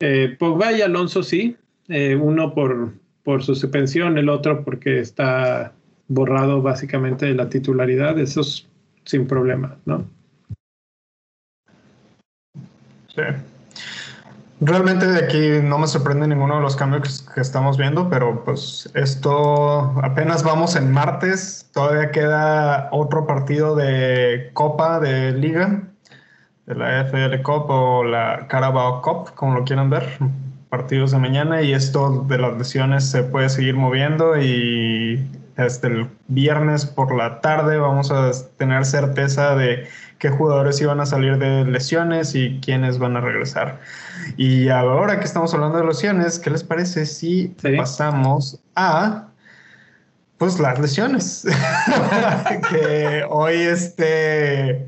Eh, 0.00 0.36
Pogba 0.38 0.72
y 0.72 0.82
Alonso 0.82 1.24
sí, 1.24 1.56
uno 1.88 2.54
por, 2.54 2.92
por 3.24 3.42
su 3.42 3.56
suspensión, 3.56 4.18
el 4.18 4.28
otro 4.28 4.64
porque 4.64 5.00
está 5.00 5.72
borrado 6.06 6.62
básicamente 6.62 7.26
de 7.26 7.34
la 7.34 7.48
titularidad, 7.48 8.18
eso 8.18 8.42
es 8.42 8.68
sin 9.04 9.26
problema, 9.26 9.76
¿no? 9.84 10.06
Realmente 14.60 15.06
de 15.06 15.24
aquí 15.24 15.62
no 15.62 15.78
me 15.78 15.86
sorprende 15.86 16.26
ninguno 16.26 16.56
de 16.56 16.62
los 16.62 16.74
cambios 16.74 17.22
que 17.32 17.40
estamos 17.40 17.76
viendo, 17.76 18.08
pero 18.10 18.42
pues 18.44 18.90
esto 18.94 19.94
apenas 20.02 20.42
vamos 20.42 20.74
en 20.74 20.90
martes, 20.90 21.70
todavía 21.72 22.10
queda 22.10 22.88
otro 22.90 23.24
partido 23.24 23.76
de 23.76 24.50
Copa 24.54 24.98
de 24.98 25.30
Liga, 25.30 25.82
de 26.66 26.74
la 26.74 27.02
FL 27.02 27.40
Cup 27.42 27.66
o 27.68 28.02
la 28.02 28.48
Carabao 28.48 29.00
Cup, 29.00 29.32
como 29.36 29.54
lo 29.54 29.64
quieran 29.64 29.90
ver, 29.90 30.18
partidos 30.70 31.12
de 31.12 31.18
mañana 31.18 31.62
y 31.62 31.72
esto 31.72 32.24
de 32.28 32.38
las 32.38 32.58
lesiones 32.58 33.08
se 33.08 33.22
puede 33.22 33.50
seguir 33.50 33.76
moviendo 33.76 34.36
y 34.40 35.24
hasta 35.56 35.86
el 35.86 36.08
viernes 36.26 36.84
por 36.84 37.14
la 37.14 37.40
tarde 37.40 37.78
vamos 37.78 38.10
a 38.10 38.32
tener 38.56 38.84
certeza 38.84 39.54
de 39.54 39.86
qué 40.18 40.30
jugadores 40.30 40.80
iban 40.80 41.00
a 41.00 41.06
salir 41.06 41.38
de 41.38 41.64
lesiones 41.64 42.34
y 42.34 42.60
quiénes 42.60 42.98
van 42.98 43.16
a 43.16 43.20
regresar. 43.20 43.80
Y 44.36 44.68
ahora 44.68 45.18
que 45.18 45.24
estamos 45.24 45.54
hablando 45.54 45.78
de 45.78 45.84
lesiones, 45.84 46.38
¿qué 46.38 46.50
les 46.50 46.64
parece 46.64 47.06
si 47.06 47.54
pasamos 47.76 48.60
a 48.74 49.28
pues 50.36 50.58
las 50.58 50.78
lesiones? 50.78 51.46
que 52.70 53.24
hoy 53.28 53.54
este 53.54 54.86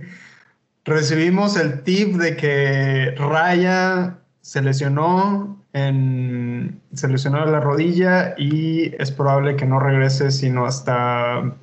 recibimos 0.84 1.56
el 1.56 1.82
tip 1.82 2.16
de 2.16 2.36
que 2.36 3.14
Raya 3.16 4.16
se 4.40 4.62
lesionó 4.62 5.62
en 5.72 6.80
se 6.94 7.06
lesionó 7.06 7.44
la 7.44 7.60
rodilla 7.60 8.34
y 8.36 8.92
es 9.00 9.12
probable 9.12 9.54
que 9.54 9.66
no 9.66 9.78
regrese 9.78 10.32
sino 10.32 10.66
hasta 10.66 11.54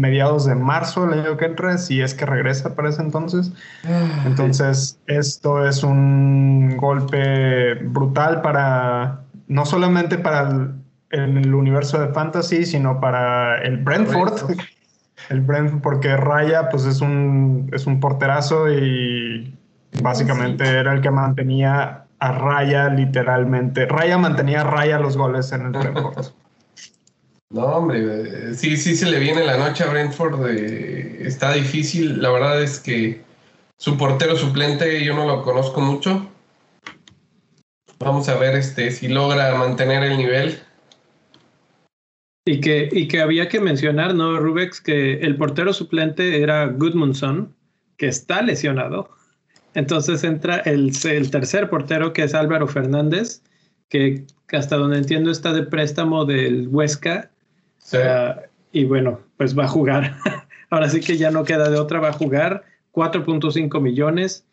mediados 0.00 0.46
de 0.46 0.54
marzo 0.54 1.04
el 1.04 1.20
año 1.20 1.36
que 1.36 1.46
entra, 1.46 1.76
si 1.78 2.00
es 2.00 2.14
que 2.14 2.26
regresa 2.26 2.74
para 2.74 2.88
ese 2.88 3.02
entonces. 3.02 3.52
Ah, 3.84 4.24
entonces, 4.26 4.98
esto 5.06 5.66
es 5.66 5.82
un 5.82 6.76
golpe 6.76 7.74
brutal 7.74 8.42
para, 8.42 9.20
no 9.48 9.66
solamente 9.66 10.18
para 10.18 10.70
el, 11.10 11.54
universo 11.54 12.00
de 12.00 12.08
fantasy, 12.12 12.64
sino 12.64 13.00
para 13.00 13.60
el 13.62 13.78
Brentford. 13.78 14.56
El 15.28 15.40
Brentford, 15.40 15.82
porque 15.82 16.16
Raya, 16.16 16.68
pues 16.68 16.84
es 16.84 17.00
un, 17.00 17.70
es 17.72 17.86
un 17.86 18.00
porterazo 18.00 18.68
y 18.68 19.56
básicamente 20.02 20.66
era 20.66 20.92
el 20.92 21.00
que 21.00 21.12
mantenía 21.12 22.06
a 22.18 22.32
Raya 22.32 22.88
literalmente. 22.88 23.86
Raya 23.86 24.18
mantenía 24.18 24.62
a 24.62 24.64
Raya 24.64 24.98
los 24.98 25.16
goles 25.16 25.52
en 25.52 25.66
el 25.66 25.70
Brentford. 25.78 26.32
No, 27.52 27.66
hombre, 27.66 28.54
sí, 28.54 28.78
sí 28.78 28.96
se 28.96 29.10
le 29.10 29.18
viene 29.18 29.44
la 29.44 29.58
noche 29.58 29.84
a 29.84 29.90
Brentford. 29.90 30.48
está 30.48 31.52
difícil. 31.52 32.22
La 32.22 32.30
verdad 32.30 32.62
es 32.62 32.80
que 32.80 33.20
su 33.76 33.98
portero 33.98 34.36
suplente 34.36 35.04
yo 35.04 35.14
no 35.14 35.26
lo 35.26 35.42
conozco 35.42 35.82
mucho. 35.82 36.30
Vamos 37.98 38.28
a 38.30 38.38
ver 38.38 38.56
este, 38.56 38.90
si 38.90 39.08
logra 39.08 39.54
mantener 39.54 40.02
el 40.02 40.16
nivel. 40.16 40.60
Y 42.46 42.60
que, 42.60 42.88
y 42.90 43.06
que 43.06 43.20
había 43.20 43.48
que 43.48 43.60
mencionar, 43.60 44.14
¿no, 44.14 44.38
Rubex? 44.38 44.80
Que 44.80 45.20
el 45.20 45.36
portero 45.36 45.74
suplente 45.74 46.42
era 46.42 46.66
Goodmanson, 46.66 47.54
que 47.98 48.08
está 48.08 48.40
lesionado. 48.40 49.10
Entonces 49.74 50.24
entra 50.24 50.56
el, 50.56 50.90
el 51.04 51.30
tercer 51.30 51.68
portero, 51.68 52.14
que 52.14 52.24
es 52.24 52.34
Álvaro 52.34 52.66
Fernández, 52.66 53.42
que 53.90 54.24
hasta 54.52 54.76
donde 54.76 54.96
entiendo 54.96 55.30
está 55.30 55.52
de 55.52 55.64
préstamo 55.64 56.24
del 56.24 56.68
Huesca 56.68 57.31
y 58.72 58.84
bueno, 58.84 59.20
pues 59.36 59.58
va 59.58 59.64
a 59.64 59.68
jugar. 59.68 60.16
Ahora 60.70 60.88
sí 60.88 61.00
que 61.00 61.16
ya 61.16 61.30
no 61.30 61.44
queda 61.44 61.68
de 61.68 61.78
otra, 61.78 62.00
va 62.00 62.08
a 62.08 62.12
jugar 62.12 62.64
4.5 62.92 63.80
millones. 63.80 64.44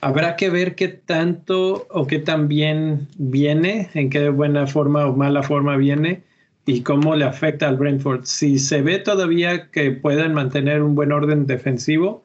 Habrá 0.00 0.36
que 0.36 0.50
ver 0.50 0.74
qué 0.74 0.88
tanto 0.88 1.86
o 1.90 2.06
qué 2.06 2.18
tan 2.18 2.48
bien 2.48 3.08
viene, 3.18 3.90
en 3.94 4.10
qué 4.10 4.30
buena 4.30 4.66
forma 4.66 5.06
o 5.06 5.14
mala 5.14 5.42
forma 5.42 5.76
viene 5.76 6.22
y 6.64 6.82
cómo 6.82 7.14
le 7.14 7.24
afecta 7.24 7.68
al 7.68 7.76
Brentford. 7.76 8.24
Si 8.24 8.58
se 8.58 8.82
ve 8.82 8.98
todavía 8.98 9.70
que 9.70 9.90
pueden 9.90 10.34
mantener 10.34 10.82
un 10.82 10.94
buen 10.94 11.12
orden 11.12 11.46
defensivo, 11.46 12.24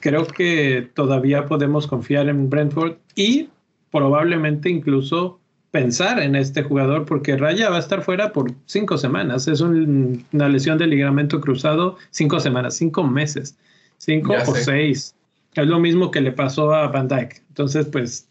creo 0.00 0.26
que 0.26 0.88
todavía 0.94 1.46
podemos 1.46 1.86
confiar 1.86 2.28
en 2.28 2.48
Brentford 2.48 2.96
y 3.14 3.50
probablemente 3.90 4.70
incluso 4.70 5.38
pensar 5.72 6.20
en 6.20 6.36
este 6.36 6.62
jugador 6.62 7.06
porque 7.06 7.36
Raya 7.36 7.70
va 7.70 7.76
a 7.76 7.80
estar 7.80 8.02
fuera 8.02 8.32
por 8.32 8.52
cinco 8.66 8.98
semanas. 8.98 9.48
Es 9.48 9.60
una 9.60 10.48
lesión 10.48 10.78
de 10.78 10.86
ligamento 10.86 11.40
cruzado, 11.40 11.96
cinco 12.10 12.38
semanas, 12.38 12.76
cinco 12.76 13.02
meses, 13.02 13.58
cinco 13.96 14.34
o 14.46 14.54
seis. 14.54 15.16
Es 15.54 15.66
lo 15.66 15.80
mismo 15.80 16.10
que 16.10 16.20
le 16.20 16.30
pasó 16.30 16.72
a 16.72 16.88
Van 16.88 17.08
Dyke. 17.08 17.42
Entonces, 17.48 17.86
pues, 17.86 18.28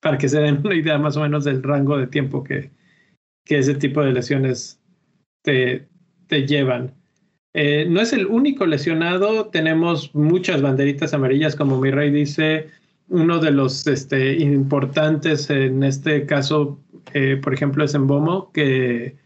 para 0.00 0.18
que 0.18 0.28
se 0.28 0.40
den 0.40 0.60
una 0.64 0.74
idea 0.74 0.98
más 0.98 1.16
o 1.16 1.22
menos 1.22 1.44
del 1.44 1.62
rango 1.62 1.96
de 1.96 2.08
tiempo 2.08 2.42
que, 2.42 2.70
que 3.44 3.58
ese 3.58 3.74
tipo 3.76 4.02
de 4.02 4.12
lesiones 4.12 4.80
te, 5.42 5.86
te 6.26 6.46
llevan. 6.46 6.92
Eh, 7.54 7.86
no 7.88 8.00
es 8.00 8.12
el 8.12 8.26
único 8.26 8.66
lesionado, 8.66 9.46
tenemos 9.46 10.14
muchas 10.14 10.60
banderitas 10.62 11.14
amarillas, 11.14 11.56
como 11.56 11.80
mi 11.80 11.90
rey 11.90 12.10
dice, 12.10 12.68
uno 13.10 13.38
de 13.40 13.50
los 13.50 13.86
este, 13.86 14.36
importantes 14.36 15.50
en 15.50 15.82
este 15.82 16.26
caso, 16.26 16.78
eh, 17.12 17.38
por 17.42 17.52
ejemplo, 17.52 17.84
es 17.84 17.94
en 17.94 18.06
Bomo, 18.06 18.50
que 18.52 19.16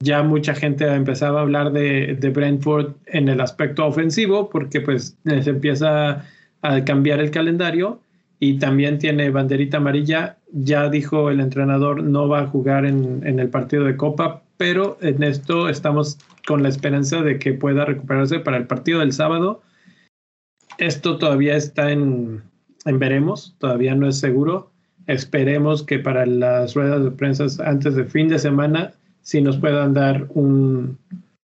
ya 0.00 0.22
mucha 0.22 0.54
gente 0.54 0.84
ha 0.84 0.96
empezado 0.96 1.38
a 1.38 1.42
hablar 1.42 1.72
de, 1.72 2.16
de, 2.18 2.30
Brentford 2.30 2.94
en 3.06 3.28
el 3.28 3.40
aspecto 3.40 3.86
ofensivo, 3.86 4.50
porque 4.50 4.80
pues 4.80 5.16
se 5.24 5.50
empieza 5.50 6.24
a 6.62 6.84
cambiar 6.84 7.20
el 7.20 7.30
calendario 7.30 8.00
y 8.40 8.58
también 8.58 8.98
tiene 8.98 9.30
banderita 9.30 9.76
amarilla. 9.76 10.38
Ya 10.52 10.88
dijo 10.88 11.30
el 11.30 11.38
entrenador, 11.40 12.02
no 12.02 12.28
va 12.28 12.40
a 12.40 12.46
jugar 12.46 12.84
en, 12.84 13.20
en 13.24 13.38
el 13.38 13.48
partido 13.48 13.84
de 13.84 13.96
Copa, 13.96 14.42
pero 14.56 14.98
en 15.02 15.22
esto 15.22 15.68
estamos 15.68 16.18
con 16.46 16.62
la 16.62 16.68
esperanza 16.68 17.22
de 17.22 17.38
que 17.38 17.52
pueda 17.52 17.84
recuperarse 17.84 18.40
para 18.40 18.56
el 18.56 18.66
partido 18.66 19.00
del 19.00 19.12
sábado. 19.12 19.62
Esto 20.78 21.18
todavía 21.18 21.56
está 21.56 21.92
en, 21.92 22.42
en 22.84 22.98
veremos, 22.98 23.54
todavía 23.58 23.94
no 23.94 24.08
es 24.08 24.18
seguro. 24.18 24.70
Esperemos 25.06 25.82
que 25.82 25.98
para 25.98 26.26
las 26.26 26.74
ruedas 26.74 27.02
de 27.04 27.10
prensa 27.10 27.46
antes 27.64 27.94
de 27.94 28.04
fin 28.04 28.28
de 28.28 28.38
semana 28.38 28.92
sí 29.22 29.40
nos 29.40 29.56
puedan 29.58 29.94
dar 29.94 30.26
un, 30.30 30.98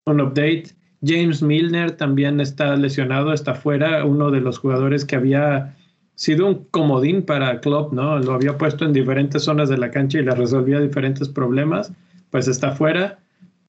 un 0.06 0.20
update. 0.20 0.66
James 1.02 1.42
Milner 1.42 1.92
también 1.92 2.40
está 2.40 2.76
lesionado, 2.76 3.32
está 3.32 3.54
fuera, 3.54 4.04
uno 4.04 4.30
de 4.30 4.40
los 4.40 4.58
jugadores 4.58 5.04
que 5.04 5.16
había 5.16 5.76
sido 6.14 6.46
un 6.46 6.64
comodín 6.70 7.22
para 7.22 7.60
Klopp, 7.60 7.92
¿no? 7.92 8.18
Lo 8.18 8.34
había 8.34 8.56
puesto 8.56 8.84
en 8.84 8.92
diferentes 8.92 9.42
zonas 9.42 9.68
de 9.68 9.78
la 9.78 9.90
cancha 9.90 10.18
y 10.18 10.24
le 10.24 10.34
resolvía 10.34 10.80
diferentes 10.80 11.28
problemas, 11.28 11.92
pues 12.30 12.48
está 12.48 12.72
fuera. 12.72 13.18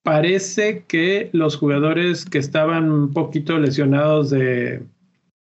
Parece 0.02 0.84
que 0.86 1.30
los 1.32 1.56
jugadores 1.56 2.24
que 2.24 2.38
estaban 2.38 2.90
un 2.90 3.12
poquito 3.12 3.58
lesionados 3.58 4.30
de, 4.30 4.82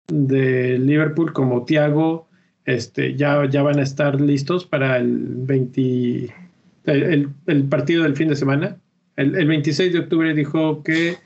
de 0.08 0.78
Liverpool 0.78 1.32
como 1.32 1.64
Thiago 1.64 2.28
este, 2.64 3.16
ya, 3.16 3.44
ya 3.48 3.62
van 3.62 3.78
a 3.78 3.82
estar 3.82 4.20
listos 4.20 4.64
para 4.64 4.96
el 4.98 5.26
20, 5.34 6.32
el, 6.84 7.64
partido 7.68 8.04
del 8.04 8.16
fin 8.16 8.28
de 8.28 8.36
semana. 8.36 8.76
El, 9.16 9.34
el, 9.34 9.48
26 9.48 9.92
de 9.92 9.98
octubre 9.98 10.32
dijo 10.32 10.82
que 10.82 11.16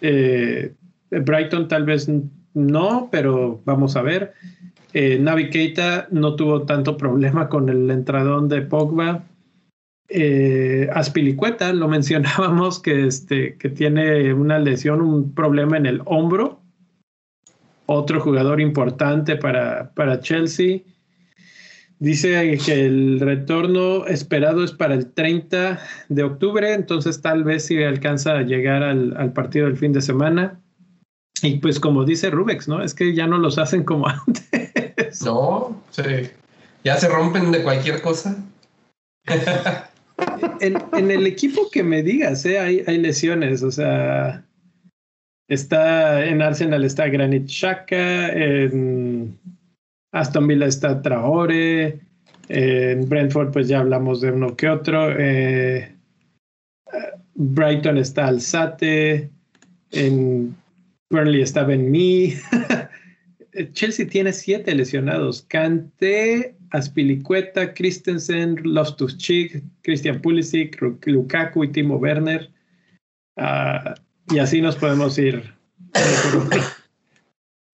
eh, 0.00 0.74
Brighton 1.10 1.68
tal 1.68 1.84
vez 1.84 2.10
no, 2.54 3.08
pero 3.12 3.62
vamos 3.64 3.96
a 3.96 4.02
ver. 4.02 4.34
Eh, 4.92 5.18
Navi 5.20 5.50
Keita 5.50 6.08
no 6.10 6.34
tuvo 6.34 6.62
tanto 6.62 6.96
problema 6.96 7.48
con 7.48 7.68
el 7.68 7.88
entradón 7.90 8.48
de 8.48 8.62
Pogba. 8.62 9.24
Eh, 10.08 10.88
Aspilicueta, 10.92 11.72
lo 11.72 11.86
mencionábamos, 11.86 12.80
que, 12.80 13.06
este, 13.06 13.56
que 13.56 13.68
tiene 13.68 14.34
una 14.34 14.58
lesión, 14.58 15.02
un 15.02 15.32
problema 15.34 15.76
en 15.76 15.86
el 15.86 16.02
hombro 16.04 16.59
otro 17.92 18.20
jugador 18.20 18.60
importante 18.60 19.36
para, 19.36 19.92
para 19.94 20.20
Chelsea. 20.20 20.82
Dice 21.98 22.56
que 22.64 22.86
el 22.86 23.20
retorno 23.20 24.06
esperado 24.06 24.64
es 24.64 24.72
para 24.72 24.94
el 24.94 25.12
30 25.12 25.80
de 26.08 26.22
octubre, 26.22 26.72
entonces 26.72 27.20
tal 27.20 27.44
vez 27.44 27.66
si 27.66 27.82
alcanza 27.82 28.38
a 28.38 28.42
llegar 28.42 28.82
al, 28.82 29.32
partido 29.32 29.66
del 29.66 29.76
fin 29.76 29.92
de 29.92 30.00
semana. 30.00 30.60
Y 31.42 31.58
pues 31.58 31.80
como 31.80 32.04
dice 32.04 32.30
Rubex, 32.30 32.68
¿no? 32.68 32.82
Es 32.82 32.94
que 32.94 33.14
ya 33.14 33.26
no 33.26 33.38
los 33.38 33.58
hacen 33.58 33.82
como 33.82 34.08
antes. 34.26 35.22
No, 35.24 35.82
sí. 35.90 36.30
Ya 36.84 36.96
se 36.96 37.08
rompen 37.08 37.50
de 37.50 37.62
cualquier 37.62 38.00
cosa. 38.00 38.36
en, 40.60 41.10
el 41.10 41.26
equipo 41.26 41.70
que 41.70 41.82
me 41.82 42.02
digas, 42.02 42.46
¿eh? 42.46 42.58
hay, 42.60 42.82
hay 42.86 42.98
lesiones, 42.98 43.62
o 43.62 43.70
sea, 43.70 44.44
Está 45.50 46.24
en 46.24 46.42
Arsenal 46.42 46.84
está 46.84 47.08
Granit 47.08 47.48
Xhaka, 47.48 48.28
en 48.28 49.36
Aston 50.12 50.46
Villa 50.46 50.66
está 50.66 51.02
Traore, 51.02 51.98
en 52.48 53.08
Brentford 53.08 53.50
pues 53.50 53.66
ya 53.66 53.80
hablamos 53.80 54.20
de 54.20 54.30
uno 54.30 54.54
que 54.56 54.68
otro, 54.68 55.10
eh, 55.18 55.92
Brighton 57.34 57.98
está 57.98 58.28
Alzate, 58.28 59.28
en 59.90 60.56
Burnley 61.10 61.42
está 61.42 61.64
Ben 61.64 61.90
Mee. 61.90 62.38
Chelsea 63.72 64.06
tiene 64.06 64.32
siete 64.32 64.72
lesionados. 64.72 65.42
Kante, 65.48 66.54
Aspilicueta, 66.70 67.74
Christensen, 67.74 68.60
Loftus-Cheek, 68.62 69.64
Christian 69.82 70.20
Pulisic, 70.20 70.80
Lukaku 71.06 71.64
y 71.64 71.72
Timo 71.72 71.96
Werner. 71.96 72.48
Uh, 73.36 73.94
y 74.30 74.38
así 74.38 74.60
nos 74.60 74.76
podemos 74.76 75.18
ir. 75.18 75.52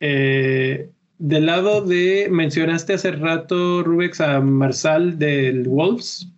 Eh, 0.00 0.90
del 1.18 1.46
lado 1.46 1.80
de, 1.80 2.28
mencionaste 2.30 2.94
hace 2.94 3.12
rato, 3.12 3.82
Rubex, 3.82 4.20
a 4.20 4.40
Marsal 4.40 5.18
del 5.18 5.66
Wolves. 5.68 6.28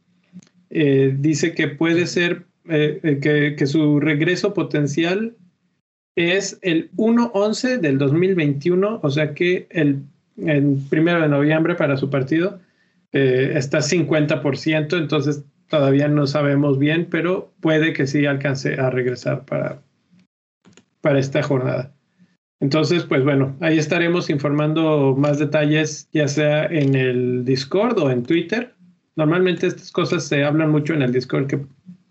Eh, 0.70 1.14
dice 1.18 1.54
que 1.54 1.68
puede 1.68 2.06
ser 2.06 2.44
eh, 2.68 3.18
que, 3.22 3.56
que, 3.56 3.66
su 3.66 3.98
regreso 3.98 4.54
potencial 4.54 5.34
es 6.14 6.58
el 6.62 6.90
1-11 6.92 7.78
del 7.78 7.98
2021, 7.98 9.00
o 9.02 9.10
sea 9.10 9.34
que 9.34 9.66
el, 9.70 10.02
el, 10.36 10.76
primero 10.90 11.22
de 11.22 11.28
noviembre 11.28 11.74
para 11.74 11.96
su 11.96 12.10
partido 12.10 12.60
está 13.10 13.78
50%, 13.78 14.98
entonces 14.98 15.42
todavía 15.68 16.08
no 16.08 16.26
sabemos 16.26 16.78
bien, 16.78 17.08
pero 17.10 17.50
puede 17.60 17.94
que 17.94 18.06
sí 18.06 18.26
alcance 18.26 18.74
a 18.74 18.90
regresar 18.90 19.46
para, 19.46 19.80
para 21.00 21.18
esta 21.18 21.42
jornada. 21.42 21.92
Entonces, 22.60 23.04
pues 23.04 23.22
bueno, 23.22 23.56
ahí 23.60 23.78
estaremos 23.78 24.30
informando 24.30 25.14
más 25.16 25.38
detalles, 25.38 26.08
ya 26.12 26.26
sea 26.26 26.66
en 26.66 26.94
el 26.94 27.44
Discord 27.44 27.98
o 27.98 28.10
en 28.10 28.24
Twitter. 28.24 28.74
Normalmente 29.14 29.68
estas 29.68 29.92
cosas 29.92 30.24
se 30.24 30.44
hablan 30.44 30.70
mucho 30.70 30.94
en 30.94 31.02
el 31.02 31.12
Discord, 31.12 31.46
que 31.46 31.60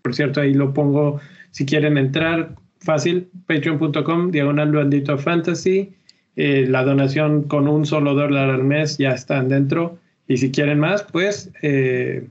por 0.02 0.14
cierto 0.14 0.40
ahí 0.40 0.54
lo 0.54 0.72
pongo 0.72 1.20
si 1.50 1.66
quieren 1.66 1.98
entrar 1.98 2.54
fácil, 2.80 3.28
patreon.com, 3.46 4.30
diagonal 4.30 4.70
blandito 4.70 5.18
fantasy. 5.18 5.94
Eh, 6.36 6.66
la 6.68 6.84
donación 6.84 7.42
con 7.42 7.66
un 7.66 7.84
solo 7.84 8.14
dólar 8.14 8.50
al 8.50 8.64
mes 8.64 8.96
ya 8.96 9.10
están 9.10 9.48
dentro. 9.48 9.98
Y 10.28 10.36
si 10.36 10.50
quieren 10.50 10.78
más, 10.78 11.04
pues 11.10 11.50
eh, 11.62 12.28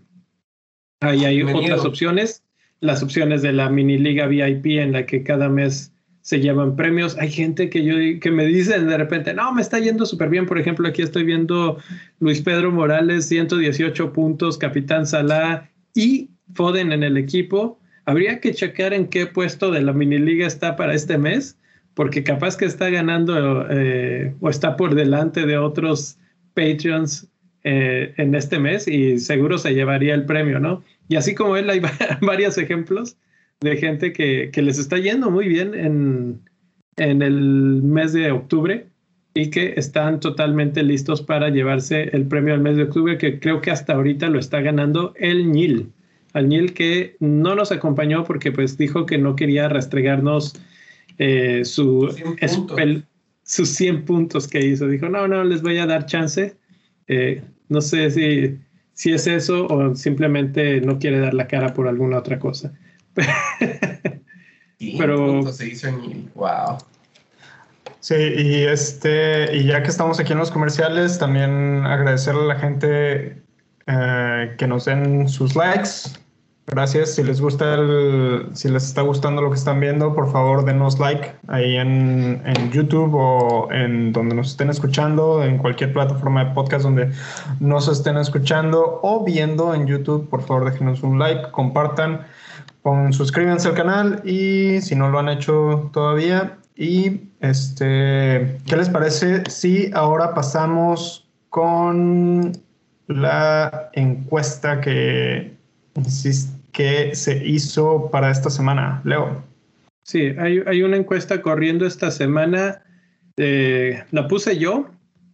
ahí 1.02 1.26
hay 1.26 1.44
otras 1.44 1.86
opciones. 1.86 2.44
Las 2.80 3.04
opciones 3.04 3.42
de 3.42 3.54
la 3.54 3.70
mini 3.70 3.98
liga 3.98 4.28
VIP 4.28 4.80
en 4.80 4.94
la 4.94 5.06
que 5.06 5.24
cada 5.24 5.50
mes 5.50 5.92
se 6.28 6.42
llevan 6.42 6.76
premios. 6.76 7.18
Hay 7.20 7.32
gente 7.32 7.70
que, 7.70 7.86
yo, 7.86 7.96
que 8.20 8.32
me 8.32 8.46
dicen 8.46 8.90
de 8.90 8.98
repente, 8.98 9.34
no, 9.34 9.54
me 9.54 9.62
está 9.62 9.80
yendo 9.80 10.06
súper 10.06 10.28
bien. 10.28 10.46
Por 10.46 10.60
ejemplo, 10.60 10.86
aquí 10.86 11.02
estoy 11.02 11.24
viendo 11.24 11.78
Luis 12.20 12.42
Pedro 12.42 12.70
Morales, 12.70 13.30
118 13.30 14.12
puntos, 14.12 14.58
Capitán 14.58 15.06
Salah 15.06 15.70
y 15.96 16.30
Foden 16.54 16.92
en 16.92 17.04
el 17.04 17.16
equipo. 17.16 17.80
Habría 18.04 18.42
que 18.42 18.54
checar 18.54 18.94
en 18.94 19.08
qué 19.08 19.26
puesto 19.28 19.72
de 19.72 19.82
la 19.82 19.94
mini 19.94 20.18
liga 20.18 20.46
está 20.46 20.76
para 20.76 20.94
este 20.94 21.18
mes, 21.18 21.58
porque 21.94 22.26
capaz 22.26 22.58
que 22.58 22.66
está 22.66 22.90
ganando 22.90 23.66
eh, 23.70 24.36
o 24.42 24.50
está 24.50 24.76
por 24.76 24.96
delante 24.96 25.46
de 25.46 25.58
otros 25.58 26.18
Patreons 26.56 27.30
eh, 27.64 28.14
en 28.18 28.36
este 28.36 28.60
mes 28.60 28.86
y 28.90 29.18
seguro 29.20 29.58
se 29.58 29.74
llevaría 29.74 30.14
el 30.14 30.26
premio, 30.26 30.60
¿no? 30.60 30.84
Y 31.08 31.16
así 31.16 31.34
como 31.34 31.56
él, 31.56 31.70
hay 31.70 31.80
varios 32.22 32.58
ejemplos 32.58 33.16
de 33.60 33.78
gente 33.78 34.14
que, 34.14 34.50
que 34.52 34.62
les 34.62 34.78
está 34.78 34.98
yendo 34.98 35.32
muy 35.32 35.48
bien 35.48 35.74
en, 35.74 36.42
en, 36.98 37.22
el 37.22 37.82
mes 37.82 38.14
de 38.14 38.32
octubre 38.32 38.88
y 39.34 39.50
que 39.50 39.74
están 39.78 40.20
totalmente 40.20 40.84
listos 40.84 41.22
para 41.22 41.50
llevarse 41.50 42.10
el 42.16 42.28
premio 42.28 42.54
al 42.54 42.62
mes 42.62 42.78
de 42.78 42.84
octubre, 42.84 43.18
que 43.18 43.40
creo 43.40 43.62
que 43.62 43.72
hasta 43.72 43.94
ahorita 43.94 44.30
lo 44.30 44.40
está 44.40 44.62
ganando 44.62 45.14
el 45.18 45.52
Nil. 45.52 45.92
Al 46.34 46.50
Nil 46.50 46.74
que 46.74 47.16
no 47.20 47.56
nos 47.56 47.72
acompañó 47.72 48.24
porque 48.24 48.52
pues 48.52 48.78
dijo 48.78 49.06
que 49.06 49.18
no 49.18 49.36
quería 49.36 49.70
restregarnos 49.70 50.54
eh, 51.18 51.66
su, 51.66 52.16
sus 53.44 53.70
100 53.70 54.06
puntos 54.06 54.48
que 54.48 54.64
hizo. 54.64 54.88
Dijo, 54.88 55.10
no, 55.10 55.28
no, 55.28 55.44
les 55.44 55.62
voy 55.62 55.78
a 55.78 55.88
dar 55.88 56.06
chance. 56.06 56.56
Eh, 57.08 57.42
no 57.70 57.82
sé 57.82 58.12
si, 58.12 58.58
si 58.94 59.14
es 59.14 59.26
eso 59.26 59.66
o 59.68 59.96
simplemente 59.96 60.82
no 60.82 61.00
quiere 61.00 61.20
dar 61.20 61.34
la 61.34 61.48
cara 61.48 61.74
por 61.74 61.88
alguna 61.88 62.20
otra 62.20 62.38
cosa. 62.38 62.74
Pero 64.98 65.52
se 65.52 65.68
hizo 65.68 65.88
en 65.88 66.32
wow. 66.36 66.78
Sí, 68.00 68.16
y 68.16 68.64
este, 68.64 69.56
y 69.56 69.66
ya 69.66 69.82
que 69.82 69.90
estamos 69.90 70.20
aquí 70.20 70.32
en 70.32 70.38
los 70.40 70.52
comerciales, 70.52 71.18
también 71.18 71.86
agradecerle 71.86 72.44
a 72.44 72.46
la 72.46 72.56
gente 72.56 73.42
eh, 73.88 74.56
que 74.58 74.68
nos 74.68 74.86
den 74.86 75.28
sus 75.28 75.56
likes. 75.56 75.90
Gracias. 76.70 77.16
Si 77.16 77.24
les 77.24 77.40
gusta 77.40 77.76
el, 77.76 78.50
si 78.52 78.68
les 78.68 78.84
está 78.84 79.02
gustando 79.02 79.42
lo 79.42 79.50
que 79.50 79.56
están 79.56 79.80
viendo, 79.80 80.14
por 80.14 80.30
favor 80.30 80.66
denos 80.66 81.00
like 81.00 81.34
ahí 81.48 81.78
en, 81.78 82.42
en, 82.46 82.72
YouTube 82.72 83.14
o 83.16 83.72
en 83.72 84.12
donde 84.12 84.36
nos 84.36 84.50
estén 84.50 84.70
escuchando, 84.70 85.46
en 85.46 85.60
cualquier 85.60 85.94
plataforma 85.94 86.44
de 86.44 86.52
podcast 86.54 86.84
donde 86.84 87.12
nos 87.62 87.88
estén 87.88 88.18
escuchando 88.18 89.00
o 89.02 89.24
viendo 89.24 89.74
en 89.74 89.88
YouTube, 89.88 90.30
por 90.30 90.42
favor 90.46 90.70
déjenos 90.70 91.04
un 91.04 91.20
like, 91.20 91.52
compartan, 91.52 92.28
suscríbanse 93.12 93.70
al 93.70 93.74
canal 93.76 94.22
y 94.26 94.82
si 94.82 94.96
no 94.96 95.10
lo 95.10 95.20
han 95.20 95.30
hecho 95.30 95.90
todavía. 95.94 96.58
Y 96.76 97.22
este, 97.40 98.60
¿qué 98.66 98.78
les 98.78 98.90
parece 98.90 99.44
si 99.50 99.90
ahora 99.94 100.34
pasamos 100.34 101.28
con 101.50 102.54
la 103.08 103.90
encuesta 103.94 104.82
que, 104.82 105.56
que 106.72 107.16
se 107.16 107.48
hizo 107.48 108.10
para 108.12 108.30
esta 108.32 108.50
semana. 108.50 109.02
Leo. 109.04 109.44
Sí, 110.04 110.34
hay, 110.38 110.84
una 110.84 110.98
encuesta 110.98 111.42
corriendo 111.42 111.86
esta 111.86 112.12
semana. 112.12 112.82
Eh, 113.38 114.04
la 114.12 114.28
puse 114.28 114.58
yo 114.58 114.90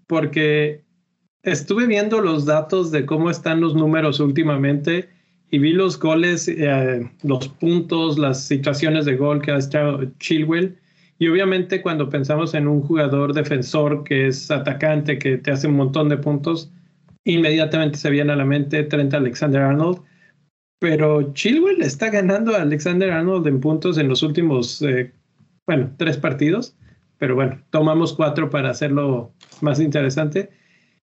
porque 0.08 0.84
estuve 1.44 1.88
viendo 1.88 2.22
los 2.22 2.46
datos 2.46 2.92
de 2.92 3.06
cómo 3.06 3.30
están 3.30 3.62
los 3.62 3.76
números 3.76 4.20
últimamente 4.20 5.10
y 5.54 5.60
vi 5.60 5.72
los 5.72 6.00
goles, 6.00 6.48
eh, 6.48 7.08
los 7.22 7.48
puntos, 7.48 8.18
las 8.18 8.44
situaciones 8.44 9.06
de 9.06 9.16
gol 9.16 9.40
que 9.40 9.52
ha 9.52 9.58
estado 9.58 10.04
Chilwell. 10.18 10.80
Y 11.20 11.28
obviamente 11.28 11.80
cuando 11.84 12.10
pensamos 12.10 12.56
en 12.56 12.68
un 12.68 12.82
jugador 12.82 13.36
defensor 13.36 14.04
que 14.04 14.26
es 14.26 14.50
atacante, 14.50 15.20
que 15.20 15.38
te 15.38 15.52
hace 15.52 15.68
un 15.68 15.76
montón 15.76 16.10
de 16.10 16.18
puntos, 16.18 16.72
inmediatamente 17.24 18.00
se 18.00 18.10
viene 18.10 18.34
a 18.34 18.36
la 18.36 18.46
mente 18.46 18.82
Trent 18.82 19.14
Alexander 19.14 19.62
Arnold. 19.62 20.02
Pero 20.80 21.32
Chilwell 21.34 21.84
está 21.84 22.10
ganando 22.10 22.56
a 22.56 22.64
Alexander 22.64 23.12
Arnold 23.12 23.46
en 23.46 23.60
puntos 23.60 24.00
en 24.00 24.08
los 24.08 24.24
últimos, 24.24 24.82
eh, 24.82 25.12
bueno, 25.68 25.94
tres 25.98 26.18
partidos. 26.18 26.76
Pero 27.20 27.36
bueno, 27.36 27.62
tomamos 27.70 28.14
cuatro 28.14 28.50
para 28.50 28.72
hacerlo 28.72 29.32
más 29.62 29.80
interesante. 29.80 30.50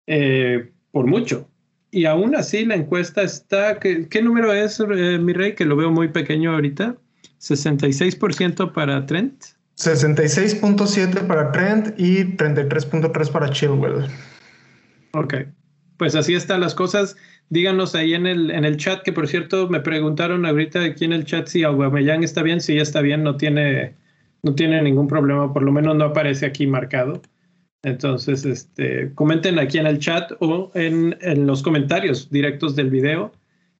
Eh, 0.08 0.74
por 0.92 1.08
mucho. 1.08 1.50
Y 1.96 2.06
aún 2.06 2.36
así 2.36 2.66
la 2.66 2.76
encuesta 2.76 3.22
está, 3.22 3.80
¿qué, 3.80 4.22
número 4.22 4.52
es, 4.52 4.80
eh, 4.80 5.18
mi 5.18 5.34
rey? 5.34 5.56
Que 5.56 5.66
lo 5.66 5.76
veo 5.76 5.91
muy 5.91 6.10
pequeño 6.10 6.54
ahorita. 6.54 6.98
66% 7.39 8.74
para 8.74 9.06
Trent. 9.06 9.43
66.7 9.78 11.26
para 11.26 11.52
Trent 11.52 11.98
y 11.98 12.24
33.3 12.38 13.32
para 13.32 13.50
Chilwell. 13.50 14.08
Ok 15.14 15.36
pues 15.98 16.16
así 16.16 16.36
están 16.36 16.62
las 16.62 16.76
cosas. 16.76 17.16
Díganos 17.50 17.96
ahí 17.96 18.14
en 18.14 18.26
el, 18.26 18.52
en 18.52 18.66
el 18.66 18.78
chat, 18.78 19.02
que 19.04 19.14
por 19.14 19.28
cierto 19.28 19.70
me 19.70 19.80
preguntaron 19.80 20.46
ahorita 20.46 20.84
aquí 20.84 21.06
en 21.06 21.14
el 21.14 21.26
chat 21.26 21.48
si 21.48 21.64
Aubameyang 21.64 22.24
está 22.24 22.41
bien. 22.41 22.60
Si 22.62 22.78
está 22.78 23.02
bien, 23.02 23.24
no 23.24 23.38
tiene, 23.38 23.96
no 24.43 24.56
tiene 24.56 24.82
ningún 24.82 25.08
problema, 25.08 25.54
por 25.54 25.64
lo 25.64 25.72
menos 25.72 25.96
no 25.96 26.06
aparece 26.06 26.46
aquí 26.46 26.68
marcado. 26.68 27.22
Entonces, 27.86 28.46
este, 28.46 29.14
comenten 29.14 29.60
aquí 29.60 29.78
en 29.78 29.86
el 29.86 30.00
chat 30.00 30.32
o 30.40 30.72
en, 30.74 31.16
en 31.22 31.46
los 31.46 31.62
comentarios 31.62 32.30
directos 32.32 32.76
del 32.76 32.90
video 32.90 33.32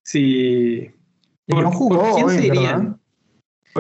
si... 0.04 0.92
¿Por, 1.48 1.66
jugó 1.66 2.16
quién 2.16 2.30
serían? 2.30 3.00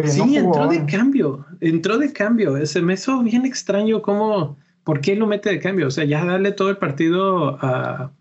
sí, 0.03 0.35
entró 0.35 0.67
de 0.67 0.85
cambio, 0.85 1.45
entró 1.61 1.97
de 1.99 2.11
cambio. 2.11 2.65
Se 2.65 2.81
me 2.81 2.95
hizo 2.95 3.21
bien 3.21 3.45
extraño 3.45 4.01
cómo, 4.01 4.57
¿por 4.83 4.99
qué 4.99 5.15
lo 5.15 5.27
mete 5.27 5.49
de 5.49 5.59
cambio? 5.59 5.87
O 5.87 5.91
sea, 5.91 6.03
ya 6.03 6.25
darle 6.25 6.51
todo 6.51 6.69
el 6.69 6.77
partido 6.77 7.57
a, 7.61 8.11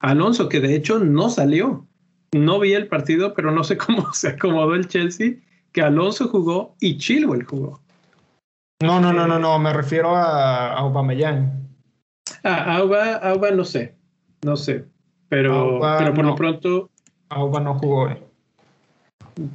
Alonso, 0.00 0.48
que 0.48 0.60
de 0.60 0.74
hecho 0.74 0.98
no 0.98 1.28
salió. 1.28 1.86
No 2.32 2.60
vi 2.60 2.72
el 2.72 2.88
partido, 2.88 3.34
pero 3.34 3.50
no 3.50 3.62
sé 3.62 3.76
cómo 3.86 4.12
se 4.14 4.28
acomodó 4.28 4.74
el 4.74 4.88
Chelsea, 4.88 5.34
que 5.72 5.82
Alonso 5.82 6.28
jugó 6.28 6.76
y 6.80 6.96
Chilwell 6.96 7.44
jugó. 7.44 7.82
No, 8.82 9.00
no, 9.00 9.12
no, 9.12 9.26
no, 9.26 9.38
no, 9.38 9.58
me 9.58 9.72
refiero 9.72 10.14
a, 10.14 10.72
a 10.72 10.78
Aubameyang. 10.80 11.66
Ah, 12.44 12.76
Auba, 12.76 13.14
Auba 13.16 13.50
no 13.50 13.64
sé, 13.64 13.94
no 14.44 14.56
sé, 14.56 14.84
pero, 15.28 15.80
pero 15.98 16.14
por 16.14 16.24
lo 16.24 16.34
pronto... 16.34 16.90
Auba 17.28 17.60
no 17.60 17.74
jugó. 17.74 18.08
Eh. 18.08 18.22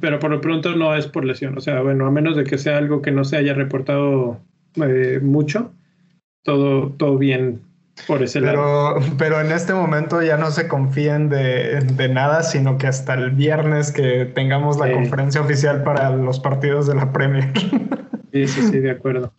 Pero 0.00 0.18
por 0.18 0.30
lo 0.30 0.40
pronto 0.40 0.74
no 0.74 0.94
es 0.94 1.06
por 1.06 1.24
lesión, 1.24 1.56
o 1.56 1.60
sea, 1.60 1.80
bueno, 1.82 2.06
a 2.06 2.10
menos 2.10 2.36
de 2.36 2.44
que 2.44 2.58
sea 2.58 2.78
algo 2.78 3.00
que 3.00 3.12
no 3.12 3.24
se 3.24 3.36
haya 3.36 3.54
reportado 3.54 4.40
eh, 4.76 5.20
mucho, 5.22 5.72
todo, 6.42 6.90
todo 6.90 7.16
bien 7.16 7.62
por 8.06 8.22
ese 8.22 8.40
pero, 8.40 8.96
Pero 9.18 9.40
en 9.40 9.52
este 9.52 9.74
momento 9.74 10.22
ya 10.22 10.36
no 10.36 10.50
se 10.50 10.66
confíen 10.66 11.28
de, 11.28 11.80
de 11.80 12.08
nada, 12.08 12.42
sino 12.42 12.78
que 12.78 12.86
hasta 12.86 13.14
el 13.14 13.30
viernes 13.30 13.92
que 13.92 14.24
tengamos 14.24 14.78
la 14.78 14.92
conferencia 14.92 15.40
oficial 15.40 15.82
para 15.82 16.10
los 16.10 16.40
partidos 16.40 16.86
de 16.86 16.94
la 16.94 17.12
Premier. 17.12 17.52
Sí, 18.32 18.46
sí, 18.48 18.62
sí, 18.62 18.78
de 18.78 18.90
acuerdo. 18.90 19.32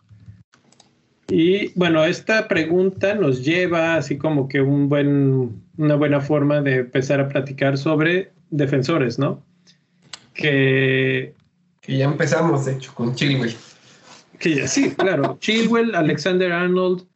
Y 1.28 1.72
bueno, 1.74 2.04
esta 2.04 2.48
pregunta 2.48 3.14
nos 3.14 3.44
lleva 3.44 3.96
así 3.96 4.18
como 4.18 4.48
que 4.48 4.60
un 4.60 4.88
buen, 4.88 5.62
una 5.76 5.94
buena 5.96 6.20
forma 6.20 6.60
de 6.60 6.76
empezar 6.76 7.20
a 7.20 7.28
platicar 7.28 7.78
sobre 7.78 8.32
defensores, 8.50 9.18
¿no? 9.18 9.42
Que, 10.34 11.34
que 11.80 11.96
ya 11.96 12.04
empezamos, 12.04 12.66
de 12.66 12.72
hecho, 12.72 12.94
con 12.94 13.14
Chilwell. 13.14 13.54
Que 14.38 14.68
sí, 14.68 14.94
claro. 14.94 15.38
Chilwell, 15.40 15.94
Alexander 15.94 16.52
Arnold, 16.52 17.06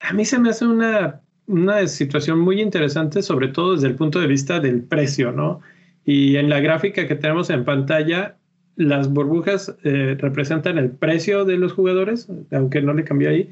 a 0.00 0.12
mí 0.12 0.24
se 0.24 0.38
me 0.38 0.50
hace 0.50 0.66
una, 0.66 1.20
una 1.46 1.86
situación 1.86 2.40
muy 2.40 2.60
interesante, 2.60 3.22
sobre 3.22 3.48
todo 3.48 3.74
desde 3.74 3.88
el 3.88 3.94
punto 3.94 4.20
de 4.20 4.26
vista 4.26 4.60
del 4.60 4.82
precio, 4.82 5.32
¿no? 5.32 5.60
Y 6.04 6.36
en 6.36 6.48
la 6.48 6.60
gráfica 6.60 7.06
que 7.06 7.14
tenemos 7.14 7.50
en 7.50 7.64
pantalla, 7.64 8.37
las 8.78 9.12
burbujas 9.12 9.76
eh, 9.84 10.16
representan 10.18 10.78
el 10.78 10.90
precio 10.90 11.44
de 11.44 11.58
los 11.58 11.72
jugadores, 11.72 12.28
aunque 12.52 12.80
no 12.80 12.94
le 12.94 13.04
cambié 13.04 13.28
ahí 13.28 13.50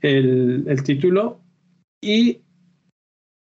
el, 0.00 0.82
título. 0.84 1.40
Y 2.00 2.40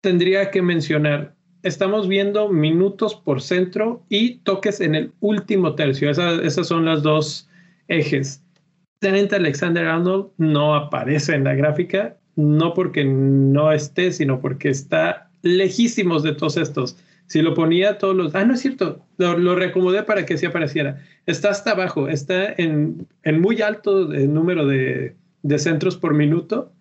tendría 0.01 0.49
que 0.49 0.61
mencionar, 0.61 1.35
estamos 1.61 2.07
viendo 2.07 2.49
minutos 2.49 3.15
por 3.15 3.41
centro 3.41 4.03
y 4.09 4.37
toques 4.39 4.81
en 4.81 4.95
el 4.95 5.11
último 5.19 5.75
tercio. 5.75 6.09
esas 6.09 6.67
son 6.67 6.85
las 6.85 7.03
dos 7.03 7.49
ejes. 7.89 8.43
Trent 9.01 9.31
Alexander 9.33 9.85
Arnold 9.85 10.31
no 10.37 10.73
aparece 10.73 11.35
en 11.35 11.43
la 11.43 11.53
gráfica 11.53 12.17
no 12.39 12.73
porque 12.73 13.03
no 13.03 13.71
esté, 13.71 14.11
sino 14.11 14.39
porque 14.39 14.69
está 14.69 15.29
lejísimos 15.41 16.23
de 16.23 16.33
todos 16.33 16.57
estos. 16.57 16.97
Si 17.29 17.43
lo 17.43 17.53
ponía 17.53 17.99
todos 17.99 18.15
los... 18.15 18.33
Ah, 18.33 18.43
no 18.43 18.55
es 18.55 18.61
cierto, 18.61 19.05
lo, 19.17 19.55
reacomodé 19.55 20.01
para 20.01 20.25
que 20.25 20.35
sí 20.35 20.47
apareciera. 20.47 21.05
Está 21.27 21.51
hasta 21.51 21.71
abajo, 21.71 22.07
está 22.07 22.53
en, 22.57 23.07
muy 23.39 23.61
alto 23.61 24.11
el 24.11 24.33
número 24.33 24.65
de, 24.65 25.15
centros 25.57 25.95
por 25.95 26.15
minuto, 26.15 26.73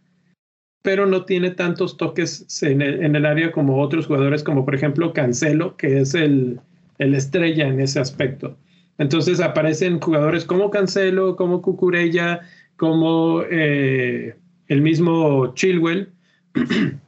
pero 0.82 1.04
no 1.04 1.26
tiene 1.26 1.50
tantos 1.50 1.98
toques 1.98 2.62
en 2.62 2.80
el, 2.80 3.26
área 3.26 3.52
como 3.52 3.78
otros 3.82 4.06
jugadores, 4.06 4.42
como 4.42 4.64
por 4.64 4.74
ejemplo 4.74 5.12
Cancelo, 5.12 5.76
que 5.76 6.00
es 6.00 6.14
el, 6.14 6.60
estrella 6.98 7.68
en 7.68 7.80
ese 7.80 8.00
aspecto. 8.00 8.56
Entonces 8.96 9.40
aparecen 9.40 10.00
jugadores 10.00 10.46
como 10.46 10.70
Cancelo, 10.70 11.36
como 11.36 11.60
Cucurella, 11.60 12.40
como... 12.76 13.42
Eh, 13.50 14.34
el 14.68 14.82
mismo 14.82 15.54
Chilwell, 15.54 16.12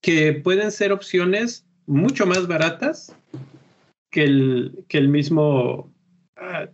que 0.00 0.32
pueden 0.32 0.70
ser 0.70 0.92
opciones 0.92 1.66
mucho 1.86 2.26
más 2.26 2.46
baratas 2.46 3.14
que 4.10 4.24
el, 4.24 4.84
que 4.88 4.98
el 4.98 5.08
mismo 5.08 5.92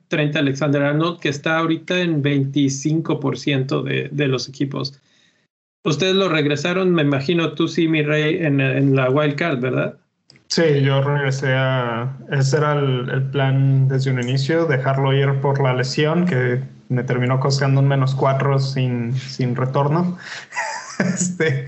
30 0.09 0.39
ah, 0.39 0.43
Alexander 0.43 0.83
Arnold, 0.83 1.21
que 1.21 1.29
está 1.29 1.59
ahorita 1.59 2.01
en 2.01 2.23
25% 2.23 3.83
de, 3.83 4.09
de 4.11 4.29
los 4.29 4.49
equipos. 4.49 5.01
Ustedes 5.85 6.15
lo 6.15 6.29
regresaron, 6.29 6.93
me 6.93 7.03
imagino 7.03 7.55
tú 7.55 7.67
sí, 7.67 7.89
mi 7.89 8.03
rey, 8.03 8.45
en, 8.45 8.61
en 8.61 8.95
la 8.95 9.09
wild 9.11 9.37
card, 9.37 9.61
¿verdad? 9.61 9.97
Sí, 10.49 10.83
yo 10.83 11.01
regresé 11.01 11.55
a... 11.55 12.19
Ese 12.31 12.57
era 12.57 12.73
el, 12.73 13.09
el, 13.09 13.23
plan 13.31 13.89
desde 13.89 14.11
un 14.11 14.21
inicio, 14.21 14.67
dejarlo 14.67 15.13
ir 15.15 15.41
por 15.41 15.63
la 15.63 15.73
lesión, 15.73 16.27
que 16.27 16.61
me 16.89 17.05
terminó 17.05 17.39
costando 17.39 17.81
un 17.81 17.89
menos 17.89 18.15
cuatro 18.15 18.59
sin, 18.59 19.15
sin 19.15 19.55
retorno. 19.55 20.19
este, 21.15 21.67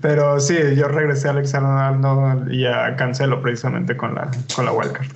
pero 0.00 0.38
sí, 0.40 0.56
yo 0.76 0.88
regresé 0.88 1.28
a 1.28 1.32
Alexander 1.32 2.52
y 2.52 2.66
a 2.66 2.96
Cancelo 2.96 3.40
precisamente 3.40 3.96
con 3.96 4.14
la, 4.14 4.30
con 4.54 4.64
la 4.64 4.72
wildcard. 4.72 5.06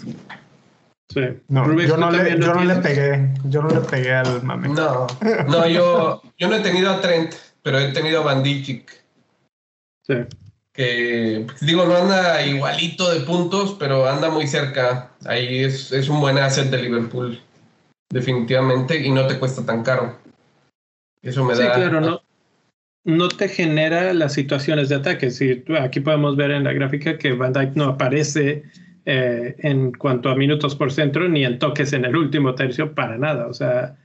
Sí. 1.11 1.21
No, 1.49 1.65
yo, 1.81 1.97
no 1.97 2.11
le, 2.11 2.39
yo 2.39 2.55
no 2.55 2.65
le, 2.65 2.75
pegué, 2.77 3.31
yo 3.45 3.63
no 3.63 3.69
le 3.69 3.81
pegué 3.81 4.13
al 4.15 4.43
mame. 4.43 4.69
No, 4.69 5.07
no 5.49 5.67
yo, 5.67 6.23
yo 6.37 6.49
no 6.49 6.57
he 6.57 6.61
tenido 6.61 6.91
a 6.91 7.01
Trent, 7.01 7.35
pero 7.63 7.79
he 7.79 7.93
tenido 7.93 8.21
a 8.21 8.25
Bandichik. 8.25 8.93
Sí. 10.07 10.15
que 10.73 11.47
digo, 11.61 11.85
no 11.87 11.97
anda 11.97 12.43
igualito 12.47 13.11
de 13.11 13.21
puntos, 13.21 13.77
pero 13.79 14.07
anda 14.09 14.31
muy 14.31 14.47
cerca. 14.47 15.11
Ahí 15.27 15.65
es, 15.65 15.93
es 15.93 16.09
un 16.09 16.21
buen 16.21 16.39
asset 16.39 16.71
de 16.71 16.79
Liverpool, 16.83 17.41
definitivamente, 18.11 18.99
y 18.99 19.11
no 19.11 19.27
te 19.27 19.39
cuesta 19.39 19.65
tan 19.65 19.83
caro. 19.83 20.17
Eso 21.23 21.45
me 21.45 21.57
Sí, 21.57 21.63
da. 21.63 21.73
claro, 21.75 22.01
no, 22.01 22.21
no 23.09 23.29
te 23.29 23.49
genera 23.49 24.13
las 24.13 24.35
situaciones 24.35 24.91
de 24.91 24.97
ataque. 24.97 25.31
Aquí 25.81 26.01
podemos 26.01 26.37
ver 26.37 26.51
en 26.51 26.65
la 26.65 26.75
gráfica 26.75 27.17
que 27.17 27.33
Van 27.33 27.55
Dijk 27.55 27.75
no 27.75 27.85
aparece 27.85 28.65
eh, 29.07 29.57
en 29.61 29.93
cuanto 29.93 30.29
a 30.29 30.37
minutos 30.37 30.77
por 30.77 30.93
centro 30.93 31.27
ni 31.27 31.43
en 31.43 31.59
toques 31.59 31.95
en 31.95 32.05
el 32.05 32.15
último 32.15 32.55
tercio 32.55 32.95
para 32.95 33.17
nada. 33.17 33.47
O 33.47 33.55
sea, 33.55 33.97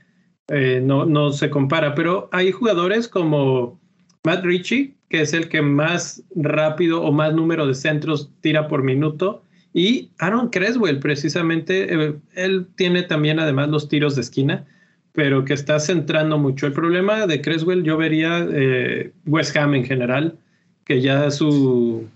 eh, 0.48 0.80
no, 0.82 1.04
no 1.04 1.32
se 1.32 1.50
compara. 1.50 1.94
Pero 1.94 2.30
hay 2.32 2.50
jugadores 2.50 3.06
como 3.06 3.78
Matt 4.24 4.42
Ritchie, 4.42 4.94
que 5.10 5.20
es 5.20 5.34
el 5.34 5.50
que 5.50 5.60
más 5.60 6.24
rápido 6.34 7.02
o 7.02 7.12
más 7.12 7.34
número 7.34 7.66
de 7.66 7.74
centros 7.74 8.30
tira 8.40 8.68
por 8.68 8.82
minuto. 8.82 9.42
Y 9.74 10.12
Aaron 10.18 10.48
Creswell, 10.48 10.98
precisamente, 10.98 11.92
eh, 11.92 12.14
él 12.36 12.68
tiene 12.74 13.02
también 13.02 13.38
además 13.38 13.68
los 13.68 13.86
tiros 13.90 14.14
de 14.14 14.22
esquina 14.22 14.64
pero 15.14 15.44
que 15.44 15.54
está 15.54 15.78
centrando 15.78 16.38
mucho. 16.38 16.66
El 16.66 16.72
problema 16.72 17.26
de 17.28 17.40
Creswell 17.40 17.84
yo 17.84 17.96
vería 17.96 18.44
eh, 18.50 19.12
West 19.26 19.56
Ham 19.56 19.76
en 19.76 19.84
general, 19.84 20.36
que 20.84 21.00
ya 21.00 21.30
su, 21.30 22.08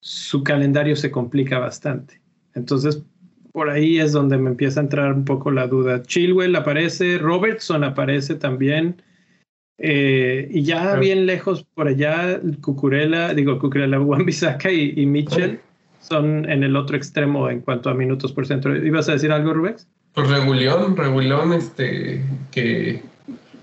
su 0.00 0.44
calendario 0.44 0.96
se 0.96 1.10
complica 1.10 1.58
bastante. 1.58 2.20
Entonces, 2.54 3.02
por 3.52 3.70
ahí 3.70 3.98
es 4.00 4.12
donde 4.12 4.36
me 4.36 4.50
empieza 4.50 4.80
a 4.80 4.82
entrar 4.82 5.14
un 5.14 5.24
poco 5.24 5.50
la 5.50 5.66
duda. 5.66 6.02
Chilwell 6.02 6.54
aparece, 6.56 7.16
Robertson 7.16 7.84
aparece 7.84 8.34
también. 8.34 9.02
eh, 9.78 10.46
y 10.50 10.62
ya 10.62 10.96
bien 10.96 11.24
lejos 11.24 11.64
por 11.64 11.88
allá, 11.88 12.38
Cucurella, 12.60 13.32
digo 13.32 13.58
Cucurella, 13.58 13.98
y, 14.70 15.00
y 15.00 15.06
Mitchell 15.06 15.58
son 16.00 16.48
en 16.50 16.64
el 16.64 16.76
otro 16.76 16.98
extremo 16.98 17.48
en 17.48 17.60
cuanto 17.62 17.88
a 17.88 17.94
minutos 17.94 18.30
por 18.32 18.46
centro. 18.46 18.76
¿Ibas 18.76 19.08
a 19.08 19.12
decir 19.12 19.32
algo, 19.32 19.54
Rubex? 19.54 19.88
Pues 20.14 20.28
Regulón, 20.30 20.96
Regulón, 20.96 21.52
este, 21.52 22.24
que, 22.52 23.02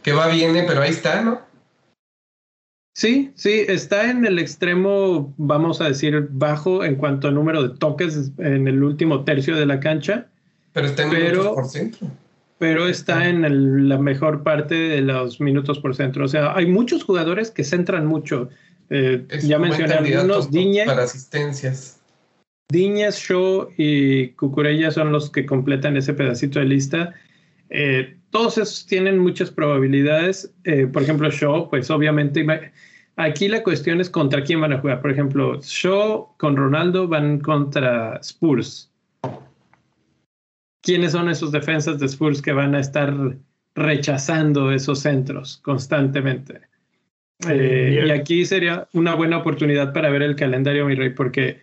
que 0.03 0.11
va 0.11 0.27
viene, 0.27 0.63
pero 0.63 0.81
ahí 0.81 0.91
está, 0.91 1.21
¿no? 1.21 1.41
Sí, 2.93 3.31
sí, 3.35 3.63
está 3.69 4.09
en 4.09 4.25
el 4.25 4.37
extremo, 4.37 5.33
vamos 5.37 5.79
a 5.79 5.85
decir, 5.87 6.27
bajo 6.29 6.83
en 6.83 6.95
cuanto 6.95 7.29
a 7.29 7.31
número 7.31 7.63
de 7.63 7.77
toques 7.77 8.31
en 8.37 8.67
el 8.67 8.83
último 8.83 9.23
tercio 9.23 9.55
de 9.55 9.65
la 9.65 9.79
cancha, 9.79 10.27
Pero 10.73 10.87
está 10.87 11.03
en 11.03 11.09
Pero- 11.09 11.27
minutos 11.31 11.53
por 11.55 11.65
centro. 11.67 12.07
pero 12.59 12.87
está 12.87 13.27
en 13.29 13.45
el- 13.45 13.87
la 13.89 13.97
mejor 13.97 14.43
parte 14.43 14.75
de 14.75 15.01
los 15.01 15.39
minutos 15.39 15.79
por 15.79 15.95
centro. 15.95 16.25
O 16.25 16.27
sea, 16.27 16.53
hay 16.55 16.65
muchos 16.65 17.03
jugadores 17.05 17.49
que 17.49 17.63
centran 17.63 18.05
mucho. 18.05 18.49
Eh, 18.89 19.25
ya 19.43 19.57
mencioné 19.57 19.93
algunos, 19.93 20.51
Diñez, 20.51 20.85
Para 20.85 21.03
asistencias. 21.03 22.00
Diñez, 22.71 23.19
Shaw 23.19 23.69
y 23.77 24.29
Cucurella 24.29 24.91
son 24.91 25.11
los 25.11 25.29
que 25.29 25.45
completan 25.45 25.97
ese 25.97 26.13
pedacito 26.13 26.59
de 26.59 26.65
lista. 26.65 27.13
Eh, 27.69 28.17
todos 28.29 28.57
esos 28.57 28.85
tienen 28.85 29.19
muchas 29.19 29.51
probabilidades. 29.51 30.53
Eh, 30.63 30.87
por 30.87 31.03
ejemplo, 31.03 31.29
Shaw, 31.29 31.69
pues 31.69 31.91
obviamente, 31.91 32.45
aquí 33.17 33.47
la 33.49 33.61
cuestión 33.61 33.99
es 33.99 34.09
contra 34.09 34.43
quién 34.43 34.61
van 34.61 34.73
a 34.73 34.79
jugar. 34.79 35.01
Por 35.01 35.11
ejemplo, 35.11 35.59
Shaw 35.61 36.37
con 36.37 36.55
Ronaldo 36.55 37.07
van 37.07 37.39
contra 37.39 38.17
Spurs. 38.21 38.89
¿Quiénes 40.81 41.11
son 41.11 41.29
esos 41.29 41.51
defensas 41.51 41.99
de 41.99 42.07
Spurs 42.07 42.41
que 42.41 42.53
van 42.53 42.73
a 42.73 42.79
estar 42.79 43.13
rechazando 43.75 44.71
esos 44.71 44.99
centros 44.99 45.57
constantemente? 45.57 46.61
Eh, 47.49 48.03
y 48.07 48.11
aquí 48.11 48.45
sería 48.45 48.87
una 48.93 49.15
buena 49.15 49.37
oportunidad 49.37 49.93
para 49.93 50.09
ver 50.09 50.21
el 50.21 50.35
calendario, 50.35 50.85
mi 50.85 50.95
rey, 50.95 51.09
porque 51.09 51.61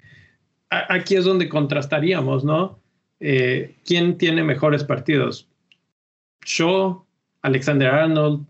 aquí 0.70 1.16
es 1.16 1.24
donde 1.24 1.48
contrastaríamos, 1.48 2.44
¿no? 2.44 2.78
Eh, 3.20 3.74
¿Quién 3.84 4.16
tiene 4.18 4.42
mejores 4.42 4.84
partidos? 4.84 5.48
Shaw, 6.44 7.04
Alexander 7.42 7.88
Arnold, 7.88 8.46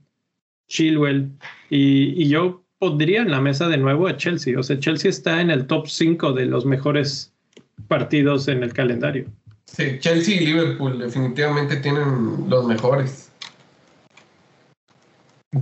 Chilwell, 0.68 1.30
y, 1.70 2.22
y 2.22 2.28
yo 2.28 2.62
pondría 2.78 3.22
en 3.22 3.30
la 3.30 3.40
mesa 3.40 3.68
de 3.68 3.78
nuevo 3.78 4.06
a 4.06 4.16
Chelsea. 4.16 4.58
O 4.58 4.62
sea, 4.62 4.78
Chelsea 4.78 5.10
está 5.10 5.40
en 5.40 5.50
el 5.50 5.66
top 5.66 5.88
5 5.88 6.32
de 6.32 6.46
los 6.46 6.64
mejores 6.66 7.32
partidos 7.88 8.48
en 8.48 8.62
el 8.62 8.72
calendario. 8.72 9.26
Sí, 9.64 9.98
Chelsea 9.98 10.40
y 10.40 10.46
Liverpool 10.46 10.98
definitivamente 10.98 11.76
tienen 11.76 12.48
los 12.48 12.66
mejores. 12.66 13.27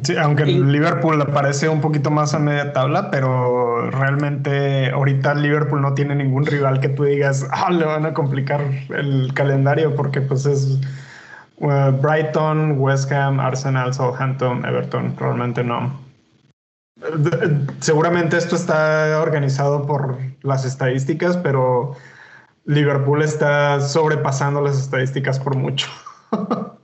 Sí, 0.02 0.16
aunque 0.16 0.44
Y- 0.44 0.58
Liverpool 0.64 1.20
aparece 1.22 1.68
un 1.68 1.80
poquito 1.80 2.10
más 2.10 2.34
a 2.34 2.40
media 2.40 2.72
tabla, 2.72 3.10
pero 3.10 3.88
realmente 3.90 4.90
ahorita 4.90 5.34
Liverpool 5.34 5.80
no 5.80 5.94
tiene 5.94 6.16
ningún 6.16 6.44
rival 6.44 6.80
que 6.80 6.88
tú 6.88 7.04
digas, 7.04 7.46
ah, 7.52 7.70
le 7.70 7.84
van 7.84 8.04
a 8.04 8.12
complicar 8.12 8.60
el 8.90 9.32
calendario 9.34 9.94
porque 9.94 10.20
pues 10.20 10.44
es 10.44 10.80
uh, 11.58 11.92
Brighton, 12.02 12.78
West 12.78 13.12
Ham, 13.12 13.38
Arsenal, 13.38 13.94
Southampton, 13.94 14.64
Everton, 14.64 15.16
realmente 15.16 15.62
no. 15.62 16.04
Seguramente 17.80 18.38
esto 18.38 18.56
está 18.56 19.20
organizado 19.20 19.86
por 19.86 20.18
las 20.42 20.64
estadísticas, 20.64 21.36
pero 21.36 21.94
Liverpool 22.64 23.22
está 23.22 23.80
sobrepasando 23.80 24.60
las 24.62 24.78
estadísticas 24.78 25.38
por 25.38 25.56
mucho. 25.56 25.88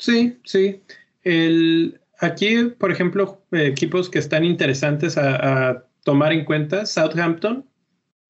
Sí, 0.00 0.40
sí. 0.44 0.82
El, 1.22 2.00
aquí, 2.18 2.64
por 2.78 2.90
ejemplo, 2.90 3.42
equipos 3.52 4.08
que 4.08 4.18
están 4.18 4.44
interesantes 4.44 5.18
a, 5.18 5.68
a 5.70 5.84
tomar 6.04 6.32
en 6.32 6.44
cuenta, 6.44 6.86
Southampton, 6.86 7.64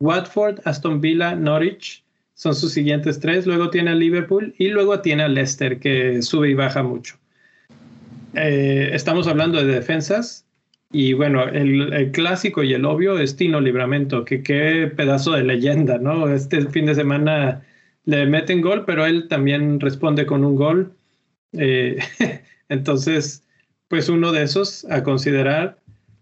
Watford, 0.00 0.60
Aston 0.64 1.00
Villa, 1.00 1.34
Norwich, 1.34 2.04
son 2.34 2.54
sus 2.54 2.72
siguientes 2.72 3.20
tres. 3.20 3.46
Luego 3.46 3.70
tiene 3.70 3.90
a 3.90 3.94
Liverpool 3.94 4.54
y 4.58 4.68
luego 4.68 5.00
tiene 5.00 5.24
a 5.24 5.28
Leicester, 5.28 5.78
que 5.78 6.22
sube 6.22 6.50
y 6.50 6.54
baja 6.54 6.82
mucho. 6.82 7.16
Eh, 8.34 8.90
estamos 8.92 9.26
hablando 9.26 9.58
de 9.58 9.74
defensas 9.74 10.46
y 10.92 11.12
bueno, 11.12 11.44
el, 11.44 11.92
el 11.92 12.10
clásico 12.12 12.62
y 12.62 12.72
el 12.72 12.84
obvio 12.84 13.18
es 13.18 13.36
Tino 13.36 13.60
Libramento, 13.60 14.24
que 14.24 14.42
qué 14.42 14.90
pedazo 14.96 15.32
de 15.32 15.44
leyenda, 15.44 15.98
¿no? 15.98 16.32
Este 16.32 16.66
fin 16.70 16.86
de 16.86 16.94
semana 16.94 17.62
le 18.06 18.26
meten 18.26 18.60
gol, 18.60 18.84
pero 18.86 19.04
él 19.06 19.28
también 19.28 19.78
responde 19.78 20.26
con 20.26 20.44
un 20.44 20.56
gol. 20.56 20.94
Eh, 21.52 21.98
entonces, 22.70 23.44
pues 23.88 24.08
uno 24.08 24.32
de 24.32 24.44
esos 24.44 24.86
a 24.86 25.02
considerar. 25.02 25.78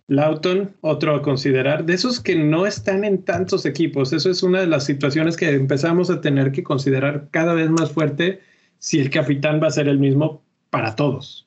Lauton, 0.08 0.74
otro 0.80 1.14
a 1.14 1.22
considerar. 1.22 1.84
De 1.84 1.92
esos 1.92 2.18
que 2.18 2.34
no 2.34 2.66
están 2.66 3.04
en 3.04 3.22
tantos 3.22 3.66
equipos. 3.66 4.14
Eso 4.14 4.30
es 4.30 4.42
una 4.42 4.60
de 4.60 4.66
las 4.66 4.84
situaciones 4.84 5.36
que 5.36 5.50
empezamos 5.50 6.08
a 6.08 6.22
tener 6.22 6.50
que 6.50 6.62
considerar 6.62 7.28
cada 7.30 7.52
vez 7.52 7.68
más 7.68 7.92
fuerte 7.92 8.40
si 8.78 8.98
el 8.98 9.10
capitán 9.10 9.60
va 9.62 9.66
a 9.66 9.70
ser 9.70 9.86
el 9.86 9.98
mismo 9.98 10.42
para 10.70 10.96
todos, 10.96 11.46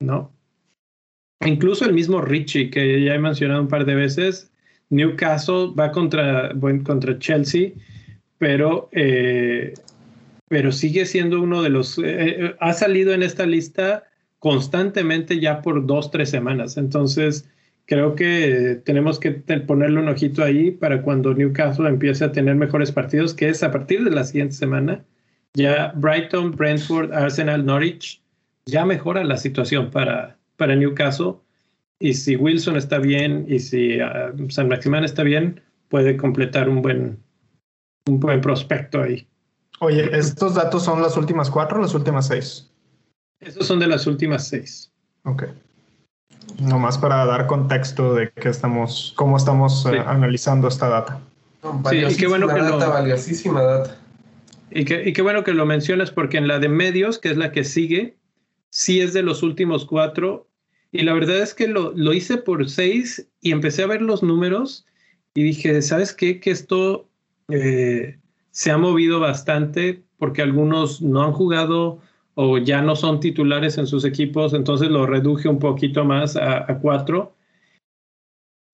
¿no? 0.00 0.32
Incluso 1.46 1.84
el 1.84 1.92
mismo 1.92 2.20
Richie, 2.20 2.70
que 2.70 3.04
ya 3.04 3.14
he 3.14 3.18
mencionado 3.18 3.62
un 3.62 3.68
par 3.68 3.84
de 3.84 3.94
veces, 3.94 4.50
Newcastle 4.90 5.68
va 5.78 5.92
contra, 5.92 6.52
bueno, 6.54 6.82
contra 6.82 7.16
Chelsea, 7.18 7.70
pero 8.38 8.88
eh, 8.92 9.72
pero 10.50 10.72
sigue 10.72 11.06
siendo 11.06 11.40
uno 11.40 11.62
de 11.62 11.70
los, 11.70 11.96
eh, 11.98 12.02
eh, 12.04 12.56
ha 12.58 12.72
salido 12.72 13.14
en 13.14 13.22
esta 13.22 13.46
lista 13.46 14.09
constantemente 14.40 15.38
ya 15.38 15.62
por 15.62 15.86
dos, 15.86 16.10
tres 16.10 16.30
semanas. 16.30 16.76
Entonces, 16.76 17.48
creo 17.86 18.16
que 18.16 18.80
tenemos 18.84 19.20
que 19.20 19.30
ponerle 19.30 20.00
un 20.00 20.08
ojito 20.08 20.42
ahí 20.42 20.70
para 20.70 21.02
cuando 21.02 21.32
Newcastle 21.32 21.88
empiece 21.88 22.24
a 22.24 22.32
tener 22.32 22.56
mejores 22.56 22.90
partidos, 22.90 23.34
que 23.34 23.48
es 23.48 23.62
a 23.62 23.70
partir 23.70 24.02
de 24.02 24.10
la 24.10 24.24
siguiente 24.24 24.54
semana. 24.54 25.04
Ya 25.54 25.92
Brighton, 25.94 26.52
Brentford, 26.52 27.12
Arsenal, 27.12 27.64
Norwich, 27.64 28.22
ya 28.66 28.84
mejora 28.86 29.24
la 29.24 29.36
situación 29.36 29.90
para, 29.90 30.38
para 30.56 30.74
Newcastle. 30.74 31.34
Y 31.98 32.14
si 32.14 32.36
Wilson 32.36 32.76
está 32.76 32.98
bien 32.98 33.44
y 33.46 33.58
si 33.58 34.00
ah, 34.00 34.32
San 34.48 34.68
Maximán 34.68 35.04
está 35.04 35.22
bien, 35.22 35.60
puede 35.88 36.16
completar 36.16 36.68
un 36.68 36.80
buen, 36.80 37.18
un 38.06 38.20
buen 38.20 38.40
prospecto 38.40 39.02
ahí. 39.02 39.26
Oye, 39.80 40.08
¿estos 40.16 40.54
datos 40.54 40.84
son 40.84 41.02
las 41.02 41.16
últimas 41.16 41.50
cuatro 41.50 41.78
o 41.78 41.82
las 41.82 41.94
últimas 41.94 42.28
seis? 42.28 42.69
Esos 43.40 43.66
son 43.66 43.78
de 43.78 43.86
las 43.86 44.06
últimas 44.06 44.48
seis. 44.48 44.90
Ok. 45.24 45.44
Nomás 46.60 46.98
para 46.98 47.24
dar 47.26 47.46
contexto 47.46 48.14
de 48.14 48.30
que 48.30 48.48
estamos, 48.48 49.12
cómo 49.16 49.36
estamos 49.36 49.86
eh, 49.86 49.98
analizando 50.06 50.68
esta 50.68 50.88
data. 50.88 51.20
No, 51.62 51.82
Sí, 51.88 51.96
y 51.98 52.16
qué 52.16 52.26
bueno 52.26 52.48
que 52.48 52.56
lo- 52.58 52.78
data, 52.78 52.88
valiosísima 52.88 53.62
data. 53.62 53.96
Y, 54.70 54.84
que, 54.84 55.08
y 55.08 55.12
qué 55.12 55.22
bueno 55.22 55.42
que 55.42 55.52
lo 55.52 55.66
mencionas 55.66 56.10
porque 56.10 56.38
en 56.38 56.48
la 56.48 56.58
de 56.58 56.68
medios, 56.68 57.18
que 57.18 57.30
es 57.30 57.36
la 57.36 57.50
que 57.52 57.64
sigue, 57.64 58.16
sí 58.70 59.00
es 59.00 59.12
de 59.12 59.22
los 59.22 59.42
últimos 59.42 59.84
cuatro. 59.84 60.48
Y 60.92 61.02
la 61.02 61.12
verdad 61.12 61.38
es 61.38 61.54
que 61.54 61.66
lo, 61.68 61.92
lo 61.96 62.12
hice 62.12 62.36
por 62.36 62.68
seis 62.68 63.26
y 63.40 63.52
empecé 63.52 63.82
a 63.82 63.86
ver 63.86 64.02
los 64.02 64.22
números 64.22 64.86
y 65.34 65.42
dije, 65.42 65.80
¿sabes 65.82 66.12
qué? 66.14 66.40
Que 66.40 66.50
esto 66.50 67.08
eh, 67.48 68.18
se 68.50 68.70
ha 68.70 68.78
movido 68.78 69.20
bastante 69.20 70.02
porque 70.18 70.42
algunos 70.42 71.00
no 71.00 71.22
han 71.22 71.32
jugado 71.32 72.00
o 72.42 72.56
ya 72.56 72.80
no 72.80 72.96
son 72.96 73.20
titulares 73.20 73.76
en 73.76 73.86
sus 73.86 74.06
equipos, 74.06 74.54
entonces 74.54 74.88
lo 74.88 75.04
reduje 75.06 75.46
un 75.46 75.58
poquito 75.58 76.06
más 76.06 76.36
a, 76.36 76.78
cuatro. 76.80 77.36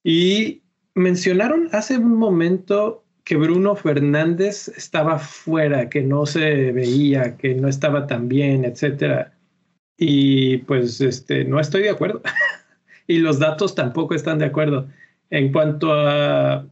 Y 0.05 0.63
mencionaron 0.95 1.69
hace 1.73 1.99
un 1.99 2.15
momento 2.15 3.03
que 3.25 3.35
Bruno 3.35 3.75
Fernández 3.75 4.69
estaba 4.69 5.19
fuera, 5.19 5.89
que 5.89 6.01
no 6.01 6.27
se 6.27 6.71
veía, 6.71 7.37
que 7.37 7.57
no 7.57 7.67
estaba 7.67 8.07
tan 8.07 8.29
bien, 8.29 8.65
etcétera. 8.65 9.37
Y 9.99 10.59
pues 10.59 11.01
este, 11.01 11.45
no 11.45 11.59
estoy 11.59 11.83
de 11.83 11.91
acuerdo. 11.91 12.23
y 13.09 13.19
los 13.19 13.41
datos 13.41 13.75
tampoco 13.75 14.15
están 14.15 14.39
de 14.39 14.45
acuerdo. 14.45 14.87
En 15.31 15.51
cuanto 15.51 15.93
a 15.93 16.65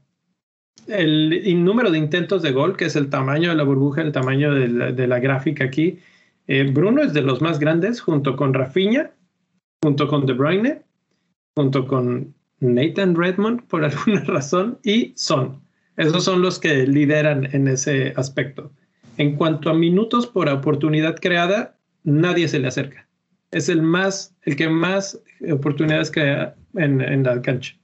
el, 0.86 1.64
número 1.64 1.90
de 1.90 1.98
intentos 1.98 2.42
de 2.42 2.52
gol, 2.52 2.76
que 2.76 2.84
es 2.84 2.94
el 2.94 3.10
tamaño 3.10 3.50
de 3.50 3.56
la 3.56 3.64
burbuja, 3.64 4.02
el 4.02 4.12
tamaño 4.12 4.54
de 4.54 5.06
la, 5.08 5.18
gráfica 5.18 5.64
aquí, 5.64 5.98
eh, 6.46 6.64
Bruno 6.70 7.02
es 7.02 7.12
de 7.12 7.22
los 7.22 7.40
más 7.40 7.58
grandes, 7.58 8.00
junto 8.00 8.36
con 8.36 8.52
Rafinha, 8.52 9.12
junto 9.82 10.08
con 10.08 10.26
De 10.26 10.32
Bruyne, 10.32 10.82
junto 11.56 11.86
con 11.86 12.34
Nathan 12.60 13.14
Redmond, 13.14 13.66
por 13.66 13.84
alguna 13.84 14.20
razón, 14.24 14.78
y 14.82 15.12
Son. 15.16 15.62
Esos 15.96 16.24
son 16.24 16.42
los 16.42 16.58
que 16.58 16.86
lideran 16.86 17.48
en 17.52 17.68
ese 17.68 18.12
aspecto. 18.16 18.72
En 19.16 19.36
cuanto 19.36 19.70
a 19.70 19.74
minutos 19.74 20.26
por 20.26 20.48
oportunidad 20.48 21.16
creada, 21.16 21.76
nadie 22.02 22.48
se 22.48 22.58
le 22.58 22.66
acerca. 22.66 23.08
Es 23.52 23.68
el 23.68 23.80
más, 23.80 24.34
el 24.42 24.56
que 24.56 24.68
más 24.68 25.22
oportunidades 25.52 26.10
crea 26.10 26.56
en, 26.74 27.22
la 27.22 27.40
cancha. 27.40 27.76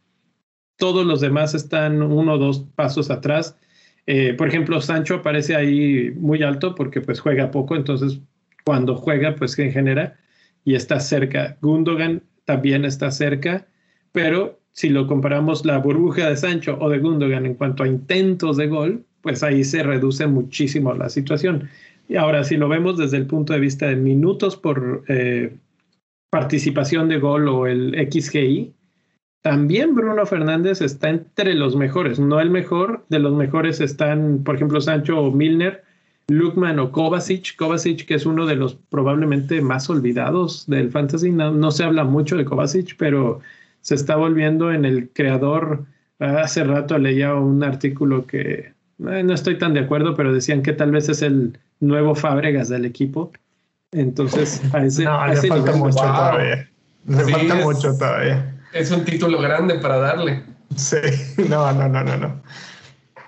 Todos 0.77 1.07
los 1.07 1.21
demás 1.21 1.55
están 1.55 2.03
uno 2.03 2.33
o 2.35 2.39
dos 2.39 2.67
pasos 2.75 3.11
atrás. 3.11 3.57
Eh, 4.07 4.35
por 4.35 4.49
ejemplo, 4.49 4.81
Sancho 4.81 5.17
aparece 5.17 5.55
ahí 5.55 6.11
muy 6.17 6.43
alto 6.43 6.75
porque 6.75 7.01
pues 7.01 7.21
juega 7.21 7.53
poco, 7.53 7.77
entonces 7.77 8.21
cuando 8.65 8.97
juega 8.97 9.35
pues 9.37 9.57
que 9.57 9.71
genera 9.71 10.19
y 10.65 10.75
está 10.75 11.01
cerca. 11.01 11.57
Gundogan 11.61 12.23
también 12.45 12.85
está 12.85 13.11
cerca, 13.11 13.67
pero 14.13 14.59
si 14.73 14.89
lo 14.89 15.07
comparamos 15.07 15.65
la 15.65 15.79
burbuja 15.79 16.29
de 16.29 16.37
Sancho 16.37 16.79
o 16.81 16.89
de 16.89 16.99
Gundogan 16.99 17.47
en 17.47 17.55
cuanto 17.55 17.83
a 17.83 17.89
intentos 17.89 18.57
de 18.57 18.67
gol, 18.67 19.05
pues 19.23 19.43
ahí 19.43 19.65
se 19.65 19.83
reduce 19.83 20.27
muchísimo 20.27 20.95
la 20.95 21.09
situación. 21.09 21.69
Y 22.09 22.17
ahora, 22.17 22.45
si 22.45 22.57
lo 22.57 22.69
vemos 22.69 22.99
desde 22.99 23.19
el 23.19 23.27
punto 23.27 23.53
de 23.53 23.61
vista 23.61 23.87
de 23.87 23.97
minutos 23.97 24.57
por 24.57 25.05
eh, 25.09 25.57
participación 26.31 27.09
de 27.09 27.19
gol 27.19 27.49
o 27.49 27.67
el 27.67 27.95
XGI, 28.11 28.73
también 29.43 29.95
Bruno 29.95 30.27
Fernández 30.27 30.83
está 30.83 31.09
entre 31.09 31.55
los 31.55 31.77
mejores, 31.77 32.19
no 32.19 32.41
el 32.41 32.51
mejor, 32.51 33.07
de 33.09 33.21
los 33.21 33.33
mejores 33.35 33.81
están, 33.81 34.45
por 34.45 34.57
ejemplo, 34.57 34.81
Sancho 34.81 35.19
o 35.19 35.31
Milner, 35.31 35.83
Lukman 36.31 36.79
o 36.79 36.93
Kovacic, 36.93 37.57
Kovacic 37.57 38.07
que 38.07 38.15
es 38.15 38.25
uno 38.25 38.47
de 38.47 38.57
los 38.57 38.75
probablemente 38.75 39.61
más 39.61 39.91
olvidados 39.91 40.65
del 40.67 40.91
fantasy, 40.91 41.31
no 41.33 41.71
se 41.71 41.85
habla 41.85 42.05
mucho 42.05 42.37
de 42.37 42.45
Kovacic, 42.45 42.97
pero 42.97 43.41
se 43.81 43.95
está 43.95 44.17
volviendo 44.17 44.73
en 44.73 44.85
el 44.85 45.09
creador. 45.11 45.85
Hace 46.19 46.65
rato 46.65 46.99
leía 46.99 47.35
un 47.35 47.65
artículo 47.65 48.27
que 48.27 48.73
eh, 49.09 49.23
no 49.23 49.33
estoy 49.33 49.59
tan 49.59 49.75
de 49.75 49.81
acuerdo, 49.81 50.15
pero 50.15 50.33
decían 50.33 50.63
que 50.63 50.73
tal 50.73 50.91
vez 50.91 51.09
es 51.09 51.23
el 51.23 51.59
nuevo 51.81 52.15
Fábregas 52.15 52.69
del 52.69 52.85
equipo. 52.85 53.33
Entonces, 53.93 54.63
a 54.73 54.85
ese, 54.85 55.05
no, 55.05 55.27
le 55.27 55.37
falta 55.37 55.73
mucho 55.73 55.97
todavía. 55.97 56.69
Le 57.07 57.25
falta 57.25 57.55
mucho 57.57 57.97
todavía. 57.97 58.55
Es 58.73 58.91
un 58.91 59.05
título 59.05 59.41
grande 59.41 59.77
para 59.77 59.99
darle. 59.99 60.45
Sí, 60.77 60.97
no, 61.49 61.73
no, 61.73 61.89
no, 61.89 62.05
no, 62.05 62.17
no. 62.17 62.43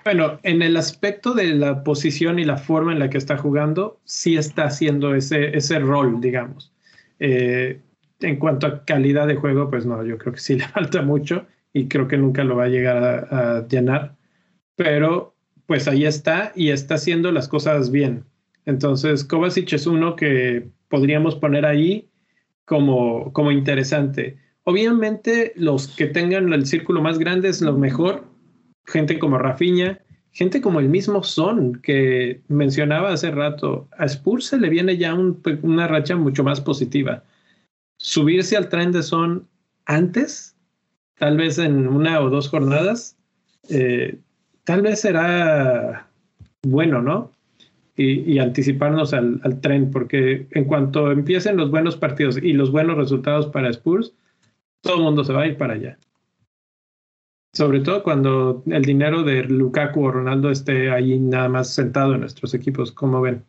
Bueno, 0.03 0.39
en 0.43 0.61
el 0.61 0.75
aspecto 0.75 1.33
de 1.33 1.55
la 1.55 1.83
posición 1.83 2.39
y 2.39 2.45
la 2.45 2.57
forma 2.57 2.91
en 2.91 2.99
la 2.99 3.09
que 3.09 3.17
está 3.17 3.37
jugando, 3.37 4.01
sí 4.03 4.35
está 4.35 4.65
haciendo 4.65 5.15
ese, 5.15 5.55
ese 5.55 5.79
rol, 5.79 6.19
digamos. 6.19 6.73
Eh, 7.19 7.79
en 8.19 8.37
cuanto 8.37 8.67
a 8.67 8.83
calidad 8.85 9.27
de 9.27 9.35
juego, 9.35 9.69
pues 9.69 9.85
no, 9.85 10.03
yo 10.03 10.17
creo 10.17 10.33
que 10.33 10.39
sí 10.39 10.55
le 10.57 10.67
falta 10.67 11.01
mucho 11.01 11.45
y 11.71 11.87
creo 11.87 12.07
que 12.07 12.17
nunca 12.17 12.43
lo 12.43 12.57
va 12.57 12.65
a 12.65 12.69
llegar 12.69 13.27
a, 13.31 13.67
llenar. 13.67 14.15
Pero 14.75 15.35
pues 15.65 15.87
ahí 15.87 16.05
está 16.05 16.51
y 16.55 16.69
está 16.69 16.95
haciendo 16.95 17.31
las 17.31 17.47
cosas 17.47 17.91
bien. 17.91 18.25
Entonces, 18.65 19.23
Kovacic 19.23 19.71
es 19.73 19.87
uno 19.87 20.15
que 20.15 20.69
podríamos 20.89 21.35
poner 21.35 21.65
ahí 21.65 22.09
como, 22.65 23.31
como 23.33 23.51
interesante. 23.51 24.37
Obviamente, 24.63 25.53
los 25.55 25.87
que 25.87 26.07
tengan 26.07 26.51
el 26.53 26.65
círculo 26.65 27.01
más 27.01 27.19
grande 27.19 27.49
es 27.49 27.61
lo 27.61 27.77
mejor. 27.77 28.32
Gente 28.85 29.19
como 29.19 29.37
Rafinha, 29.37 29.99
gente 30.31 30.61
como 30.61 30.79
el 30.79 30.89
mismo 30.89 31.23
Son, 31.23 31.81
que 31.81 32.41
mencionaba 32.47 33.13
hace 33.13 33.31
rato. 33.31 33.87
A 33.97 34.05
Spurs 34.05 34.47
se 34.47 34.57
le 34.57 34.69
viene 34.69 34.97
ya 34.97 35.13
una 35.13 35.87
racha 35.87 36.15
mucho 36.15 36.43
más 36.43 36.61
positiva 36.61 37.23
subirse 38.03 38.57
al 38.57 38.69
tren 38.69 38.91
de 38.91 39.01
Son 39.01 39.47
antes, 39.85 40.55
tal 41.17 41.37
vez 41.37 41.57
en 41.57 41.87
una 41.87 42.19
o 42.21 42.29
dos 42.29 42.49
jornadas, 42.49 43.17
eh, 43.69 44.19
tal 44.65 44.81
vez 44.81 45.01
será 45.01 46.07
bueno, 46.63 47.01
¿no? 47.01 47.31
Y, 47.95 48.39
anticiparnos 48.39 49.13
al, 49.13 49.39
tren, 49.61 49.91
porque 49.91 50.47
en 50.51 50.65
cuanto 50.65 51.11
empiecen 51.11 51.57
los 51.57 51.69
buenos 51.69 51.95
partidos 51.95 52.37
y 52.41 52.53
los 52.53 52.71
buenos 52.71 52.97
resultados 52.97 53.45
para 53.47 53.69
Spurs, 53.69 54.13
todo 54.81 54.97
el 54.97 55.03
mundo 55.03 55.23
se 55.23 55.31
va 55.31 55.43
a 55.43 55.47
ir 55.47 55.57
para 55.57 55.75
allá. 55.75 55.99
Sobre 57.53 57.79
todo 57.81 58.03
cuando 58.03 58.63
el 58.65 58.83
dinero 58.83 59.23
de 59.23 59.43
Lukaku 59.43 60.05
o 60.05 60.11
Ronaldo 60.11 60.49
esté 60.49 60.91
ahí 60.91 61.19
nada 61.19 61.49
más 61.49 61.73
sentado 61.73 62.15
en 62.15 62.21
nuestros 62.21 62.53
equipos, 62.53 62.91
como 62.91 63.21
ven? 63.21 63.45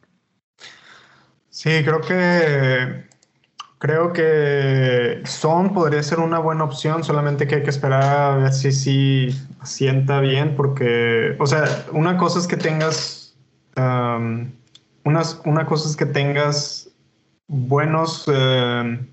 Sí, 1.49 1.71
creo 1.85 2.01
que 2.01 3.05
Creo 3.85 4.15
que 4.15 5.21
Son 5.27 5.75
podría 5.75 6.03
ser 6.03 6.19
una 6.19 6.39
buena 6.39 6.65
opción, 6.65 7.05
solamente 7.05 7.47
que 7.47 7.57
hay 7.57 7.63
que 7.63 7.69
esperar 7.69 8.03
a 8.03 8.37
ver 8.37 8.53
si 8.55 8.73
sí 8.73 9.29
sienta 9.63 10.21
bien, 10.21 10.57
porque, 10.57 11.37
o 11.39 11.45
sea, 11.45 11.65
una 11.93 12.17
cosa 12.17 12.39
es 12.39 12.47
que 12.47 12.57
tengas, 12.57 13.37
una 13.77 15.67
cosa 15.67 15.91
es 15.91 15.97
que 15.97 16.07
tengas 16.07 16.89
buenos 17.47 18.25
em, 18.29 19.07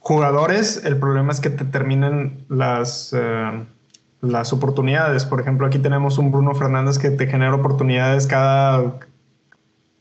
jugadores, 0.00 0.84
el 0.84 0.98
problema 0.98 1.32
es 1.32 1.40
que 1.40 1.48
te 1.48 1.64
terminen 1.64 2.44
las, 2.50 3.14
em, 3.14 3.68
las 4.20 4.52
oportunidades. 4.52 5.24
Por 5.24 5.40
ejemplo, 5.40 5.66
aquí 5.66 5.78
tenemos 5.78 6.18
un 6.18 6.32
Bruno 6.32 6.54
Fernández 6.54 6.98
que 6.98 7.10
te 7.10 7.26
genera 7.26 7.54
oportunidades 7.54 8.26
cada 8.26 8.98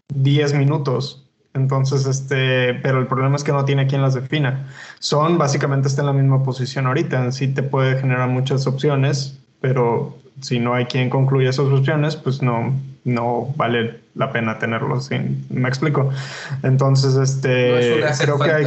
10 0.10 0.54
minutos 0.56 1.28
entonces, 1.58 2.06
este, 2.06 2.76
pero 2.76 3.00
el 3.00 3.08
problema 3.08 3.36
es 3.36 3.44
que 3.44 3.52
no 3.52 3.66
tiene 3.66 3.88
quien 3.88 4.02
las 4.02 4.14
defina. 4.14 4.68
Son 5.00 5.38
básicamente 5.38 5.88
está 5.88 6.02
en 6.02 6.08
la 6.08 6.14
misma 6.14 6.44
posición 6.44 6.88
ahorita. 6.88 7.32
Sí 7.32 7.48
te 7.48 7.64
puede 7.64 8.00
generar 8.00 8.30
muchas 8.30 8.68
opciones, 8.68 9.40
pero 9.60 10.18
si 10.42 10.60
no 10.60 10.74
hay 10.74 10.86
quien 10.86 11.10
concluya 11.10 11.50
esas 11.50 11.68
opciones, 11.68 12.16
pues 12.16 12.42
no, 12.42 12.74
no 13.04 13.54
vale 13.56 14.00
la 14.16 14.32
pena 14.32 14.60
tenerlos. 14.60 15.10
¿Me 15.50 15.68
explico? 15.68 16.10
Entonces, 16.64 17.16
este, 17.16 18.04
creo 18.20 18.40
que 18.40 18.52
hay 18.52 18.66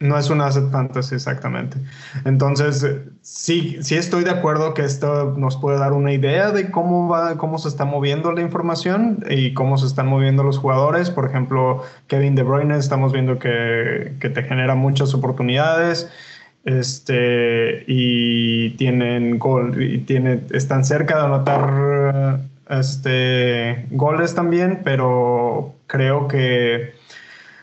no 0.00 0.16
es 0.16 0.30
un 0.30 0.40
asset 0.40 0.70
fantasy 0.70 1.14
exactamente. 1.14 1.78
Entonces, 2.24 2.86
sí, 3.22 3.78
sí 3.80 3.96
estoy 3.96 4.24
de 4.24 4.30
acuerdo 4.30 4.74
que 4.74 4.82
esto 4.84 5.34
nos 5.36 5.56
puede 5.56 5.78
dar 5.78 5.92
una 5.92 6.12
idea 6.12 6.52
de 6.52 6.70
cómo 6.70 7.08
va, 7.08 7.36
cómo 7.36 7.58
se 7.58 7.68
está 7.68 7.84
moviendo 7.84 8.32
la 8.32 8.40
información 8.40 9.24
y 9.28 9.54
cómo 9.54 9.76
se 9.76 9.86
están 9.86 10.06
moviendo 10.06 10.44
los 10.44 10.58
jugadores. 10.58 11.10
Por 11.10 11.26
ejemplo, 11.26 11.82
Kevin 12.06 12.36
De 12.36 12.42
Bruyne, 12.44 12.76
estamos 12.76 13.12
viendo 13.12 13.38
que, 13.38 14.16
te 14.20 14.42
genera 14.42 14.74
muchas 14.74 15.14
oportunidades. 15.14 16.08
Este, 16.64 17.84
y 17.86 18.70
tienen 18.70 19.38
gol, 19.38 19.82
y 19.82 19.98
tiene, 19.98 20.42
están 20.50 20.84
cerca 20.84 21.16
de 21.16 21.24
anotar 21.24 22.40
este, 22.68 23.86
goles 23.90 24.34
también, 24.34 24.82
pero 24.84 25.74
creo 25.86 26.28
que 26.28 26.92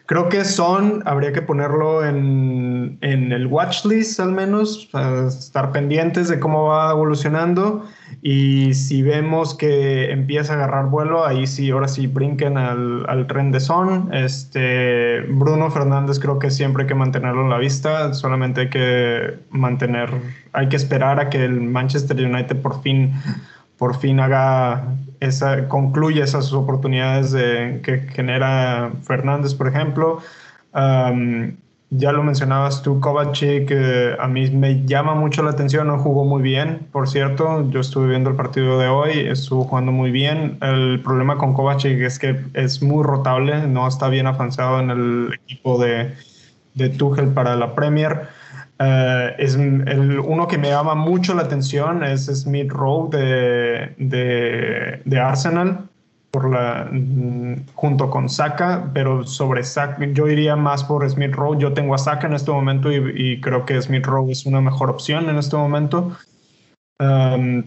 Creo 0.08 0.30
que 0.30 0.46
Son 0.46 1.02
habría 1.06 1.34
que 1.34 1.42
ponerlo 1.42 2.06
en, 2.06 3.00
en 3.02 3.32
el 3.32 3.48
watch 3.48 3.86
list 3.86 4.20
al 4.20 4.34
menos, 4.34 4.88
estar 5.28 5.72
pendientes 5.72 6.30
de 6.30 6.40
cómo 6.40 6.66
va 6.66 6.92
evolucionando 6.92 7.86
y 8.22 8.76
si 8.76 9.02
vemos 9.02 9.56
que 9.56 10.12
empieza 10.12 10.54
a 10.54 10.56
agarrar 10.58 10.88
vuelo, 10.88 11.26
ahí 11.26 11.48
sí, 11.48 11.72
ahora 11.72 11.88
sí 11.88 12.06
brinquen 12.06 12.58
al, 12.58 13.10
al 13.10 13.26
tren 13.26 13.52
de 13.52 13.60
Son. 13.60 14.14
Este, 14.14 15.22
Bruno 15.22 15.72
Fernández 15.72 16.20
creo 16.20 16.38
que 16.38 16.52
siempre 16.52 16.84
hay 16.84 16.88
que 16.88 16.96
mantenerlo 16.96 17.42
en 17.42 17.50
la 17.50 17.58
vista, 17.58 18.14
solamente 18.14 18.62
hay 18.62 18.70
que 18.70 19.40
mantener, 19.50 20.10
hay 20.54 20.70
que 20.70 20.76
esperar 20.76 21.20
a 21.20 21.30
que 21.30 21.44
el 21.44 21.62
Manchester 21.62 22.18
United 22.24 22.62
por 22.62 22.82
fin 22.84 23.14
por 23.78 23.98
fin 23.98 24.20
haga 24.20 24.86
esa, 25.20 25.68
concluya 25.68 26.24
esas 26.24 26.54
oportunidades 26.54 27.34
que 27.82 28.08
genera 28.14 28.92
Fernández, 29.04 29.54
por 29.54 29.68
ejemplo. 29.68 30.20
ya 31.92 32.12
lo 32.12 32.24
mencionabas 32.24 32.82
tú, 32.82 33.00
Kovacic, 33.00 33.72
a 34.20 34.28
mí 34.28 34.50
me 34.50 34.86
llama 34.86 35.16
mucho 35.16 35.44
la 35.44 35.52
atención, 35.52 35.88
no 35.88 36.00
jugó 36.00 36.26
muy 36.26 36.42
bien, 36.42 36.88
por 36.92 37.08
cierto, 37.08 37.70
yo 37.70 37.80
estuve 37.80 38.08
viendo 38.08 38.30
el 38.30 38.36
partido 38.36 38.80
de 38.80 38.88
hoy, 38.88 39.12
estuvo 39.20 39.64
jugando 39.66 39.92
muy 39.92 40.12
bien. 40.12 40.58
El 40.62 41.02
problema 41.02 41.38
con 41.38 41.54
Kovacic 41.54 42.00
es 42.02 42.20
que 42.20 42.42
es 42.54 42.82
muy 42.82 43.04
rotable, 43.04 43.68
no 43.68 43.88
está 43.88 44.10
bien 44.10 44.28
avanzado 44.28 44.80
en 44.80 44.90
el 44.90 45.34
equipo 45.34 45.78
de, 45.78 46.16
de 46.74 46.90
Tuchel 46.90 47.30
para 47.30 47.56
la 47.56 47.76
Premier. 47.76 48.28
Eh, 48.78 49.36
es 49.38 49.56
el, 49.56 50.20
uno 50.20 50.48
que 50.48 50.58
me 50.58 50.70
llama 50.70 50.96
mucho 50.96 51.34
la 51.34 51.44
atención 51.44 52.04
es 52.04 52.26
Smith 52.26 52.70
Rowe 52.70 53.10
de, 53.10 55.02
de, 55.06 55.20
Arsenal 55.20 55.88
por 56.30 56.50
la, 56.50 56.90
mm, 56.92 57.68
junto 57.74 58.10
con 58.10 58.28
Saka, 58.28 58.92
pero 58.94 59.26
sobre 59.26 59.64
Saka 59.64 60.06
yo 60.08 60.28
iría 60.28 60.58
más 60.58 60.84
por 60.84 61.10
Smith 61.10 61.34
Rowe. 61.34 61.58
Yo 61.58 61.74
tengo 61.74 61.96
a 61.96 61.98
Saka 61.98 62.28
en 62.28 62.34
este 62.34 62.52
momento 62.52 62.92
y, 62.92 63.40
creo 63.40 63.66
que 63.66 63.82
Smith 63.82 64.06
Rowe 64.06 64.32
es 64.32 64.46
una 64.46 64.60
mejor 64.60 64.90
opción 64.90 65.30
en 65.30 65.38
este 65.38 65.56
momento. 65.56 66.12
Um, 67.00 67.64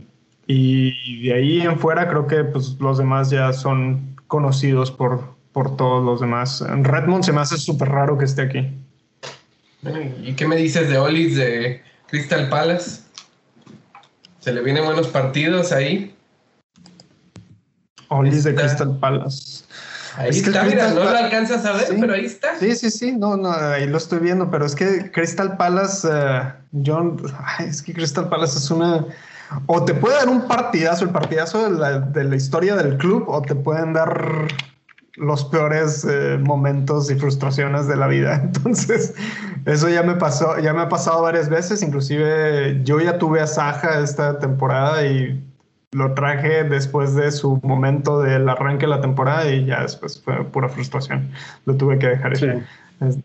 y 0.47 1.23
de 1.25 1.35
ahí 1.35 1.61
en 1.61 1.79
fuera 1.79 2.09
creo 2.09 2.27
que 2.27 2.45
pues, 2.45 2.77
los 2.81 2.99
demás 2.99 3.31
ya 3.31 3.53
son 3.53 4.17
conocidos 4.27 4.91
por, 4.91 5.37
por 5.53 5.77
todos 5.77 6.05
los 6.05 6.21
demás. 6.21 6.63
Redmond 6.67 7.25
se 7.25 7.33
me 7.33 7.41
hace 7.41 7.57
súper 7.57 7.89
raro 7.89 8.19
que 8.19 8.27
esté 8.27 8.43
aquí. 8.43 8.78
¿Y 10.23 10.35
qué 10.35 10.47
me 10.47 10.57
dices 10.57 10.89
de 10.89 10.99
Olis 10.99 11.37
de 11.37 11.83
Crystal 12.09 12.49
Palace? 12.49 13.03
¿Se 14.41 14.53
le 14.53 14.63
vienen 14.63 14.85
buenos 14.85 15.09
partidos 15.09 15.73
ahí? 15.73 16.15
Olis 18.09 18.45
de 18.45 18.55
Crystal 18.55 18.99
Palace. 18.99 19.65
Ahí 20.17 20.31
está, 20.31 20.65
mira, 20.65 20.89
no 20.89 21.05
lo 21.05 21.11
alcanzas 21.11 21.65
a 21.65 21.73
ver, 21.75 21.97
pero 22.01 22.15
ahí 22.15 22.25
está. 22.25 22.59
Sí, 22.59 22.75
sí, 22.75 22.91
sí, 22.91 23.13
no, 23.13 23.37
no, 23.37 23.53
ahí 23.53 23.87
lo 23.87 23.99
estoy 23.99 24.19
viendo, 24.19 24.51
pero 24.51 24.67
es 24.67 24.75
que 24.75 25.13
Crystal 25.13 25.57
Palace, 25.57 26.09
uh, 26.09 26.81
John, 26.85 27.23
es 27.61 27.83
que 27.83 27.95
Crystal 27.95 28.29
Palace 28.29 28.59
es 28.59 28.69
una, 28.71 29.07
o 29.67 29.85
te 29.85 29.95
puede 29.95 30.17
dar 30.17 30.29
un 30.29 30.49
partidazo, 30.49 31.05
el 31.05 31.11
partidazo 31.11 31.71
de 31.71 31.79
la, 31.79 32.01
de 32.01 32.25
la 32.25 32.35
historia 32.35 32.75
del 32.75 32.97
club, 32.97 33.27
o 33.29 33.41
te 33.43 33.55
pueden 33.55 33.93
dar 33.93 34.49
los 35.19 35.45
peores 35.45 36.07
eh, 36.09 36.39
momentos 36.39 37.11
y 37.11 37.15
frustraciones 37.15 37.87
de 37.89 37.97
la 37.97 38.07
vida. 38.07 38.37
Entonces, 38.45 39.15
eso 39.67 39.89
ya 39.89 40.03
me 40.03 40.15
pasó, 40.15 40.59
ya 40.59 40.73
me 40.73 40.83
ha 40.83 40.89
pasado 40.89 41.23
varias 41.23 41.49
veces. 41.49 41.83
Inclusive 41.83 42.81
yo 42.85 43.01
ya 43.01 43.19
tuve 43.19 43.41
a 43.41 43.47
Saja 43.47 44.01
esta 44.01 44.39
temporada 44.39 45.07
y 45.07 45.43
lo 45.93 46.15
traje 46.15 46.65
después 46.65 47.15
de 47.15 47.33
su 47.33 47.61
momento 47.63 48.21
del 48.21 48.49
arranque 48.49 48.87
de 48.87 48.91
la 48.91 49.01
temporada 49.01 49.51
y 49.51 49.65
ya 49.65 49.83
después 49.83 50.21
fue 50.23 50.45
pura 50.45 50.69
frustración. 50.69 51.31
Lo 51.65 51.77
tuve 51.77 51.99
que 51.99 52.09
dejar. 52.09 52.37
Sí, 52.37 52.47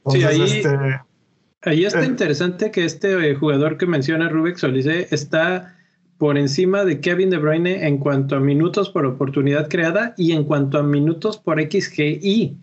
sí 0.10 0.24
ahí, 0.24 0.42
este, 0.42 1.02
ahí 1.64 1.86
está 1.86 2.04
eh, 2.04 2.08
interesante 2.08 2.72
que 2.72 2.86
este 2.86 3.32
eh, 3.32 3.36
jugador 3.36 3.78
que 3.78 3.86
menciona 3.86 4.30
Rubik 4.30 4.58
Solise 4.58 5.08
está 5.12 5.76
por 6.18 6.38
encima 6.38 6.86
de 6.86 7.00
Kevin 7.00 7.30
De 7.30 7.38
Bruyne 7.38 7.88
en 7.88 7.98
cuanto 7.98 8.36
a 8.36 8.40
minutos 8.40 8.90
por 8.90 9.06
oportunidad 9.06 9.70
creada 9.70 10.14
y 10.18 10.32
en 10.32 10.44
cuanto 10.44 10.78
a 10.78 10.84
minutos 10.84 11.38
por 11.38 11.62
XGI. 11.62 12.58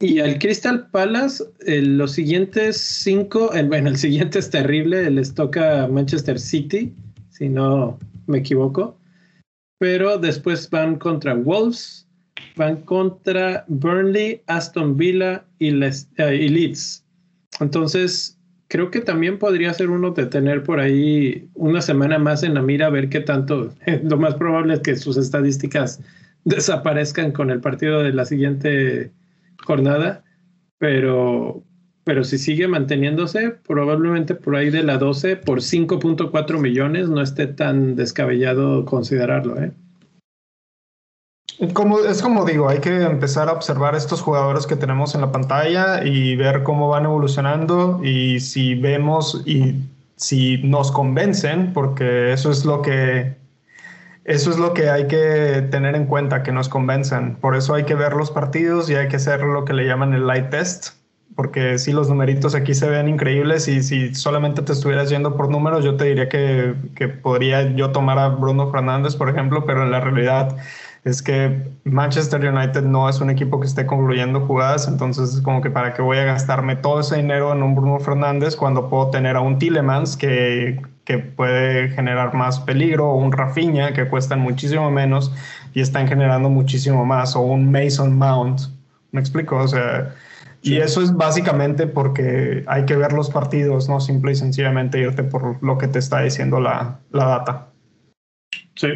Y 0.00 0.18
al 0.18 0.38
Crystal 0.40 0.88
Palace, 0.90 1.44
los 1.66 2.12
siguientes 2.12 2.76
cinco, 2.76 3.52
bueno, 3.66 3.88
el 3.88 3.96
siguiente 3.96 4.40
es 4.40 4.50
terrible, 4.50 5.08
les 5.10 5.32
toca 5.32 5.86
Manchester 5.86 6.40
City, 6.40 6.92
si 7.30 7.48
no 7.48 7.98
me 8.26 8.38
equivoco. 8.38 8.98
Pero 9.78 10.18
después 10.18 10.68
van 10.70 10.96
contra 10.96 11.34
Wolves, 11.34 12.08
van 12.56 12.82
contra 12.82 13.64
Burnley, 13.68 14.42
Aston 14.48 14.96
Villa 14.96 15.44
y, 15.60 15.68
eh, 15.68 16.34
y 16.34 16.48
Leeds. 16.48 17.04
Entonces, 17.60 18.38
creo 18.72 18.90
que 18.90 19.02
también 19.02 19.38
podría 19.38 19.74
ser 19.74 19.90
uno 19.90 20.12
de 20.12 20.24
tener 20.24 20.62
por 20.62 20.80
ahí 20.80 21.46
una 21.52 21.82
semana 21.82 22.18
más 22.18 22.42
en 22.42 22.54
la 22.54 22.62
mira, 22.62 22.86
a 22.86 22.90
ver 22.90 23.10
qué 23.10 23.20
tanto. 23.20 23.74
Lo 24.02 24.16
más 24.16 24.34
probable 24.36 24.72
es 24.72 24.80
que 24.80 24.96
sus 24.96 25.18
estadísticas 25.18 26.00
desaparezcan 26.44 27.32
con 27.32 27.50
el 27.50 27.60
partido 27.60 28.02
de 28.02 28.14
la 28.14 28.24
siguiente 28.24 29.12
jornada, 29.62 30.24
pero, 30.78 31.62
pero 32.04 32.24
si 32.24 32.38
sigue 32.38 32.66
manteniéndose, 32.66 33.50
probablemente 33.50 34.34
por 34.34 34.56
ahí 34.56 34.70
de 34.70 34.84
la 34.84 34.96
12 34.96 35.36
por 35.36 35.58
5.4 35.58 36.58
millones 36.58 37.10
no 37.10 37.20
esté 37.20 37.48
tan 37.48 37.94
descabellado 37.94 38.86
considerarlo. 38.86 39.62
¿eh? 39.62 39.72
Es 41.62 42.22
como 42.22 42.44
digo, 42.44 42.68
hay 42.68 42.80
que 42.80 43.02
empezar 43.02 43.48
a 43.48 43.52
observar 43.52 43.94
estos 43.94 44.20
jugadores 44.20 44.66
que 44.66 44.74
tenemos 44.74 45.14
en 45.14 45.20
la 45.20 45.30
pantalla 45.30 46.04
y 46.04 46.34
ver 46.34 46.64
cómo 46.64 46.88
van 46.88 47.04
evolucionando 47.04 48.00
y 48.02 48.40
si 48.40 48.74
vemos 48.74 49.44
y 49.46 49.76
si 50.16 50.58
nos 50.64 50.90
convencen, 50.90 51.72
porque 51.72 52.32
eso 52.32 52.50
es 52.50 52.64
lo 52.64 52.82
que 52.82 53.36
eso 54.24 54.50
es 54.50 54.58
lo 54.58 54.74
que 54.74 54.90
hay 54.90 55.06
que 55.06 55.68
tener 55.70 55.94
en 55.94 56.06
cuenta, 56.06 56.42
que 56.42 56.50
nos 56.50 56.68
convenzan. 56.68 57.36
Por 57.36 57.54
eso 57.54 57.74
hay 57.74 57.84
que 57.84 57.94
ver 57.94 58.14
los 58.14 58.32
partidos 58.32 58.90
y 58.90 58.96
hay 58.96 59.06
que 59.06 59.16
hacer 59.16 59.42
lo 59.42 59.64
que 59.64 59.72
le 59.72 59.86
llaman 59.86 60.14
el 60.14 60.26
light 60.26 60.50
test, 60.50 60.94
porque 61.34 61.78
si 61.78 61.92
los 61.92 62.08
numeritos 62.08 62.54
aquí 62.54 62.74
se 62.74 62.88
ven 62.88 63.08
increíbles 63.08 63.68
y 63.68 63.82
si 63.82 64.14
solamente 64.14 64.62
te 64.62 64.72
estuvieras 64.72 65.10
yendo 65.10 65.36
por 65.36 65.50
números, 65.50 65.84
yo 65.84 65.96
te 65.96 66.04
diría 66.04 66.28
que, 66.28 66.74
que 66.94 67.08
podría 67.08 67.70
yo 67.74 67.90
tomar 67.90 68.18
a 68.18 68.28
Bruno 68.28 68.70
Fernández, 68.70 69.16
por 69.16 69.28
ejemplo, 69.28 69.64
pero 69.66 69.82
en 69.82 69.90
la 69.90 70.00
realidad 70.00 70.56
es 71.04 71.20
que 71.20 71.68
Manchester 71.84 72.46
United 72.46 72.82
no 72.82 73.08
es 73.08 73.20
un 73.20 73.30
equipo 73.30 73.58
que 73.58 73.66
esté 73.66 73.86
concluyendo 73.86 74.46
jugadas, 74.46 74.86
entonces 74.86 75.34
es 75.34 75.40
como 75.40 75.60
que 75.60 75.70
para 75.70 75.94
qué 75.94 76.02
voy 76.02 76.18
a 76.18 76.24
gastarme 76.24 76.76
todo 76.76 77.00
ese 77.00 77.16
dinero 77.16 77.52
en 77.52 77.62
un 77.62 77.74
Bruno 77.74 77.98
Fernández 77.98 78.54
cuando 78.54 78.88
puedo 78.88 79.10
tener 79.10 79.34
a 79.34 79.40
un 79.40 79.58
Tillemans 79.58 80.16
que, 80.16 80.80
que 81.04 81.18
puede 81.18 81.88
generar 81.88 82.34
más 82.34 82.60
peligro, 82.60 83.10
o 83.10 83.16
un 83.16 83.32
Rafinha 83.32 83.92
que 83.92 84.06
cuestan 84.06 84.40
muchísimo 84.40 84.90
menos 84.90 85.32
y 85.74 85.80
están 85.80 86.06
generando 86.06 86.48
muchísimo 86.48 87.04
más, 87.04 87.34
o 87.34 87.40
un 87.40 87.72
Mason 87.72 88.16
Mount. 88.16 88.60
¿Me 89.10 89.20
explico? 89.20 89.56
O 89.56 89.68
sea, 89.68 90.14
y 90.62 90.76
eso 90.76 91.02
es 91.02 91.12
básicamente 91.12 91.86
porque 91.86 92.64
hay 92.66 92.84
que 92.84 92.96
ver 92.96 93.12
los 93.12 93.30
partidos, 93.30 93.88
no 93.88 94.00
simple 94.00 94.32
y 94.32 94.36
sencillamente 94.36 95.00
irte 95.00 95.24
por 95.24 95.62
lo 95.62 95.76
que 95.76 95.88
te 95.88 95.98
está 95.98 96.22
diciendo 96.22 96.60
la, 96.60 97.00
la 97.10 97.24
data. 97.26 97.68
Sí, 98.74 98.88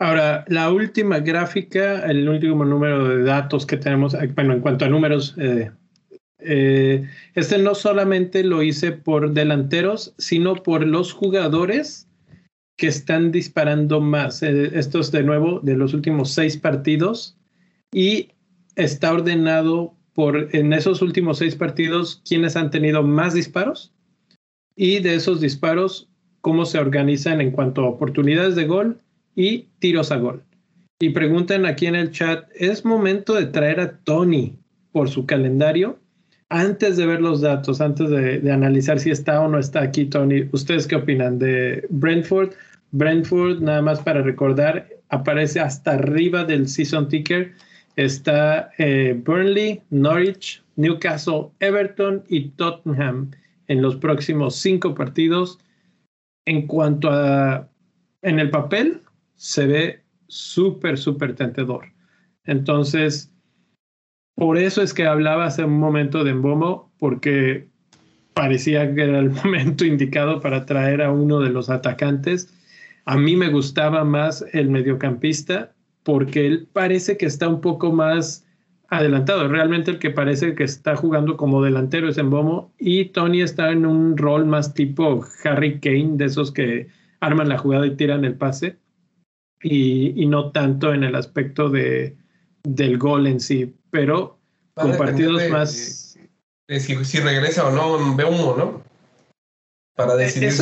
Ahora, 0.00 0.44
la 0.46 0.70
última 0.70 1.18
gráfica, 1.18 2.06
el 2.08 2.28
último 2.28 2.64
número 2.64 3.08
de 3.08 3.24
datos 3.24 3.66
que 3.66 3.76
tenemos, 3.76 4.14
eh, 4.14 4.30
bueno, 4.32 4.54
en 4.54 4.60
cuanto 4.60 4.84
a 4.84 4.88
números, 4.88 5.34
eh, 5.38 5.72
eh, 6.38 7.08
este 7.34 7.58
no 7.58 7.74
solamente 7.74 8.44
lo 8.44 8.62
hice 8.62 8.92
por 8.92 9.32
delanteros, 9.32 10.14
sino 10.16 10.54
por 10.54 10.86
los 10.86 11.12
jugadores 11.12 12.06
que 12.76 12.86
están 12.86 13.32
disparando 13.32 14.00
más. 14.00 14.40
estos 14.44 15.10
de 15.10 15.24
nuevo 15.24 15.58
de 15.64 15.74
los 15.74 15.94
últimos 15.94 16.30
seis 16.30 16.56
partidos 16.56 17.36
y 17.92 18.28
está 18.76 19.12
ordenado 19.12 19.96
en 20.52 20.72
esos 20.72 21.00
últimos 21.00 21.38
seis 21.38 21.54
partidos 21.54 22.22
quienes 22.26 22.56
han 22.56 22.70
tenido 22.70 23.02
más 23.02 23.34
disparos 23.34 23.92
y 24.74 24.98
de 24.98 25.14
esos 25.14 25.40
disparos 25.40 26.08
cómo 26.40 26.64
se 26.66 26.78
organizan 26.78 27.40
en 27.40 27.52
cuanto 27.52 27.82
a 27.82 27.88
oportunidades 27.88 28.56
de 28.56 28.66
gol 28.66 29.00
y 29.36 29.66
tiros 29.78 30.10
a 30.10 30.16
gol. 30.16 30.42
Y 31.00 31.10
preguntan 31.10 31.66
aquí 31.66 31.86
en 31.86 31.94
el 31.94 32.10
chat, 32.10 32.48
¿es 32.56 32.84
momento 32.84 33.34
de 33.34 33.46
traer 33.46 33.78
a 33.78 33.98
Tony 33.98 34.56
por 34.90 35.08
su 35.08 35.26
calendario? 35.26 35.98
Antes 36.48 36.96
de 36.96 37.06
ver 37.06 37.20
los 37.20 37.40
datos, 37.40 37.80
antes 37.80 38.10
de, 38.10 38.50
analizar 38.50 38.98
si 38.98 39.10
está 39.10 39.40
o 39.40 39.48
no 39.48 39.58
está 39.58 39.82
aquí 39.82 40.06
Tony, 40.06 40.48
¿ustedes 40.50 40.88
qué 40.88 40.96
opinan 40.96 41.38
de 41.38 41.86
Brentford? 41.90 42.54
Brentford, 42.90 43.60
nada 43.60 43.82
más 43.82 44.00
para 44.00 44.22
recordar, 44.22 44.88
aparece 45.10 45.60
hasta 45.60 45.92
arriba 45.92 46.44
del 46.44 46.66
season 46.68 47.08
ticker. 47.08 47.52
Está 47.98 48.70
eh, 48.78 49.20
Burnley, 49.24 49.82
Norwich, 49.90 50.62
Newcastle, 50.76 51.48
Everton 51.58 52.22
y 52.28 52.50
Tottenham 52.50 53.32
en 53.66 53.82
los 53.82 53.96
próximos 53.96 54.54
cinco 54.54 54.94
partidos. 54.94 55.58
En 56.46 56.68
cuanto 56.68 57.10
a 57.10 57.68
en 58.22 58.38
el 58.38 58.50
papel, 58.50 59.00
se 59.34 59.66
ve 59.66 60.04
súper, 60.28 60.96
súper 60.96 61.34
tentador. 61.34 61.86
Entonces, 62.44 63.32
por 64.36 64.58
eso 64.58 64.80
es 64.80 64.94
que 64.94 65.04
hablaba 65.04 65.46
hace 65.46 65.64
un 65.64 65.80
momento 65.80 66.22
de 66.22 66.34
Mbomo, 66.34 66.92
porque 67.00 67.68
parecía 68.32 68.94
que 68.94 69.02
era 69.02 69.18
el 69.18 69.30
momento 69.44 69.84
indicado 69.84 70.40
para 70.40 70.66
traer 70.66 71.02
a 71.02 71.10
uno 71.10 71.40
de 71.40 71.50
los 71.50 71.68
atacantes. 71.68 72.54
A 73.06 73.16
mí 73.16 73.34
me 73.34 73.48
gustaba 73.48 74.04
más 74.04 74.44
el 74.52 74.68
mediocampista 74.70 75.74
porque 76.08 76.46
él 76.46 76.66
parece 76.72 77.18
que 77.18 77.26
está 77.26 77.50
un 77.50 77.60
poco 77.60 77.92
más 77.92 78.46
adelantado. 78.88 79.46
Realmente 79.46 79.90
el 79.90 79.98
que 79.98 80.08
parece 80.08 80.54
que 80.54 80.64
está 80.64 80.96
jugando 80.96 81.36
como 81.36 81.62
delantero 81.62 82.08
es 82.08 82.16
Mbomo 82.16 82.72
y 82.78 83.10
Tony 83.10 83.42
está 83.42 83.72
en 83.72 83.84
un 83.84 84.16
rol 84.16 84.46
más 84.46 84.72
tipo 84.72 85.22
Harry 85.44 85.78
Kane, 85.80 86.12
de 86.16 86.24
esos 86.24 86.50
que 86.50 86.88
arman 87.20 87.50
la 87.50 87.58
jugada 87.58 87.86
y 87.86 87.94
tiran 87.94 88.24
el 88.24 88.36
pase 88.36 88.78
y, 89.62 90.24
no 90.24 90.50
tanto 90.50 90.94
en 90.94 91.04
el 91.04 91.14
aspecto 91.14 91.68
de, 91.68 92.16
del 92.62 92.96
gol 92.96 93.26
en 93.26 93.38
sí, 93.38 93.74
pero 93.90 94.38
con 94.72 94.96
partidos 94.96 95.46
más... 95.50 96.16
si, 96.70 97.20
regresa 97.20 97.66
o 97.66 97.70
no 97.70 98.16
ve 98.16 98.24
humo, 98.24 98.54
¿no? 98.56 98.82
Para 99.94 100.14
e-, 100.14 100.24
decidir 100.24 100.52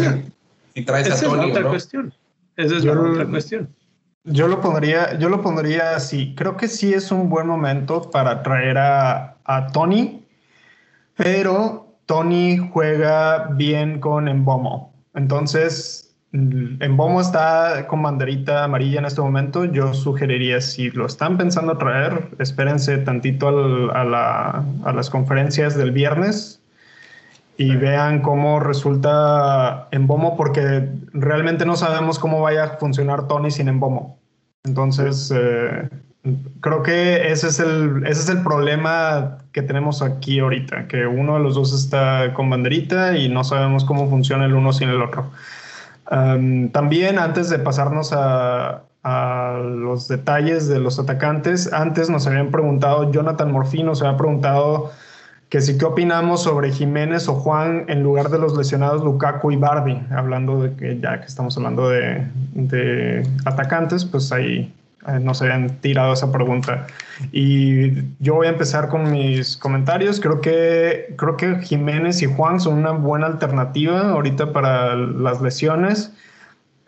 si, 0.75 0.83
traes 0.83 1.09
a 1.09 1.25
Tony 1.25 1.51
es 1.51 1.57
otra 1.57 1.69
cuestión. 1.69 2.13
Esa 2.57 2.79
es 2.79 2.83
yo, 2.83 3.01
otra 3.01 3.29
cuestión. 3.29 3.76
Yo 4.27 4.49
lo 4.49 4.61
pondría, 4.61 5.19
yo 5.19 5.29
lo 5.29 5.41
pondría 5.41 5.95
así. 5.97 6.35
Creo 6.37 6.57
que 6.57 6.69
sí 6.69 6.93
es 6.93 7.11
un 7.13 7.29
buen 7.29 7.47
momento 7.47 8.11
para 8.11 8.43
traer 8.43 8.77
a, 8.77 9.37
a 9.45 9.69
Tony, 9.69 10.25
pero 11.17 11.97
Tony 12.07 12.59
juega 12.59 13.49
bien 13.53 14.01
con 14.01 14.29
Embomo. 14.29 14.93
Entonces, 15.15 16.07
Embomo 16.33 17.21
está 17.21 17.87
con 17.87 18.03
banderita 18.03 18.65
amarilla 18.65 18.99
en 18.99 19.07
este 19.07 19.21
momento. 19.21 19.65
Yo 19.65 19.95
sugeriría, 19.95 20.61
si 20.61 20.91
lo 20.91 21.07
están 21.07 21.39
pensando 21.39 21.79
traer, 21.79 22.29
espérense 22.39 22.99
tantito 22.99 23.49
a, 23.93 24.93
las 24.93 25.11
conferencias 25.11 25.77
del 25.77 25.93
viernes 25.93 26.61
y 27.59 27.77
vean 27.77 28.21
cómo 28.21 28.61
resulta 28.61 29.89
Embomo, 29.91 30.37
porque 30.37 30.89
realmente 31.13 31.65
no 31.65 31.77
sabemos 31.77 32.19
cómo 32.19 32.41
vaya 32.41 32.65
a 32.65 32.69
funcionar 32.77 33.29
Tony 33.29 33.51
sin 33.51 33.69
Embomo. 33.69 34.19
Entonces, 34.65 35.33
eh, 35.35 35.89
creo 36.61 36.83
que 36.83 37.31
ese 37.31 37.49
es, 37.49 37.61
el, 37.61 38.03
ese 38.07 38.21
es 38.23 38.29
el 38.29 38.43
problema 38.43 39.39
que 39.53 39.63
tenemos 39.63 40.03
aquí 40.03 40.41
ahorita, 40.41 40.87
que 40.89 41.07
uno 41.07 41.35
de 41.35 41.41
los 41.41 41.55
dos 41.55 41.73
está 41.73 42.35
con 42.35 42.51
banderita 42.51 43.17
y 43.17 43.29
no 43.29 43.45
sabemos 43.45 43.85
cómo 43.85 44.09
funciona 44.11 44.45
el 44.45 44.55
uno 44.55 44.73
sin 44.73 44.89
el 44.91 45.01
otro. 45.01 45.31
también 46.73 47.19
antes 47.19 47.49
de 47.49 47.59
pasarnos 47.59 48.13
a, 48.13 48.83
a, 49.03 49.59
los 49.65 50.09
detalles 50.09 50.69
de 50.69 50.79
los 50.79 50.99
atacantes, 50.99 51.73
antes 51.73 52.11
nos 52.11 52.27
habían 52.27 52.51
preguntado, 52.51 53.11
Jonathan 53.13 53.51
Morfino 53.51 53.95
se 53.95 54.07
había 54.07 54.19
preguntado 54.19 54.93
que 55.49 55.61
si 55.61 55.79
qué 55.79 55.85
opinamos 55.85 56.43
sobre 56.43 56.73
Jiménez 56.73 57.29
o 57.29 57.35
Juan 57.35 57.85
en 57.89 58.03
lugar 58.03 58.31
de 58.31 58.39
los 58.39 58.57
lesionados 58.57 59.05
Lukaku 59.05 59.53
y 59.53 59.57
Barbie, 59.57 60.03
hablando 60.11 60.63
de 60.63 60.75
que 60.75 60.99
ya 60.99 61.21
que 61.21 61.27
estamos 61.27 61.57
hablando 61.57 61.89
de, 61.89 62.27
de 62.55 63.23
atacantes, 63.45 64.05
pues 64.05 64.33
ahí 64.33 64.73
eh, 65.07 65.21
nos 65.21 65.41
habían 65.41 65.69
tirado 65.81 66.13
esa 66.15 66.33
pregunta. 66.33 66.87
Y 67.31 67.93
yo 68.19 68.35
voy 68.35 68.49
a 68.49 68.51
empezar 68.51 68.89
con 68.89 69.11
mis 69.13 69.57
comentarios. 69.57 70.21
Creo 70.21 70.41
que, 70.41 71.15
creo 71.17 71.37
que 71.37 71.61
Jiménez 71.63 72.23
y 72.23 72.27
Juan 72.27 72.59
son 72.59 72.79
una 72.79 72.91
buena 72.91 73.27
alternativa 73.27 74.11
ahorita 74.11 74.53
para 74.53 74.97
las 74.97 75.41
lesiones. 75.41 76.13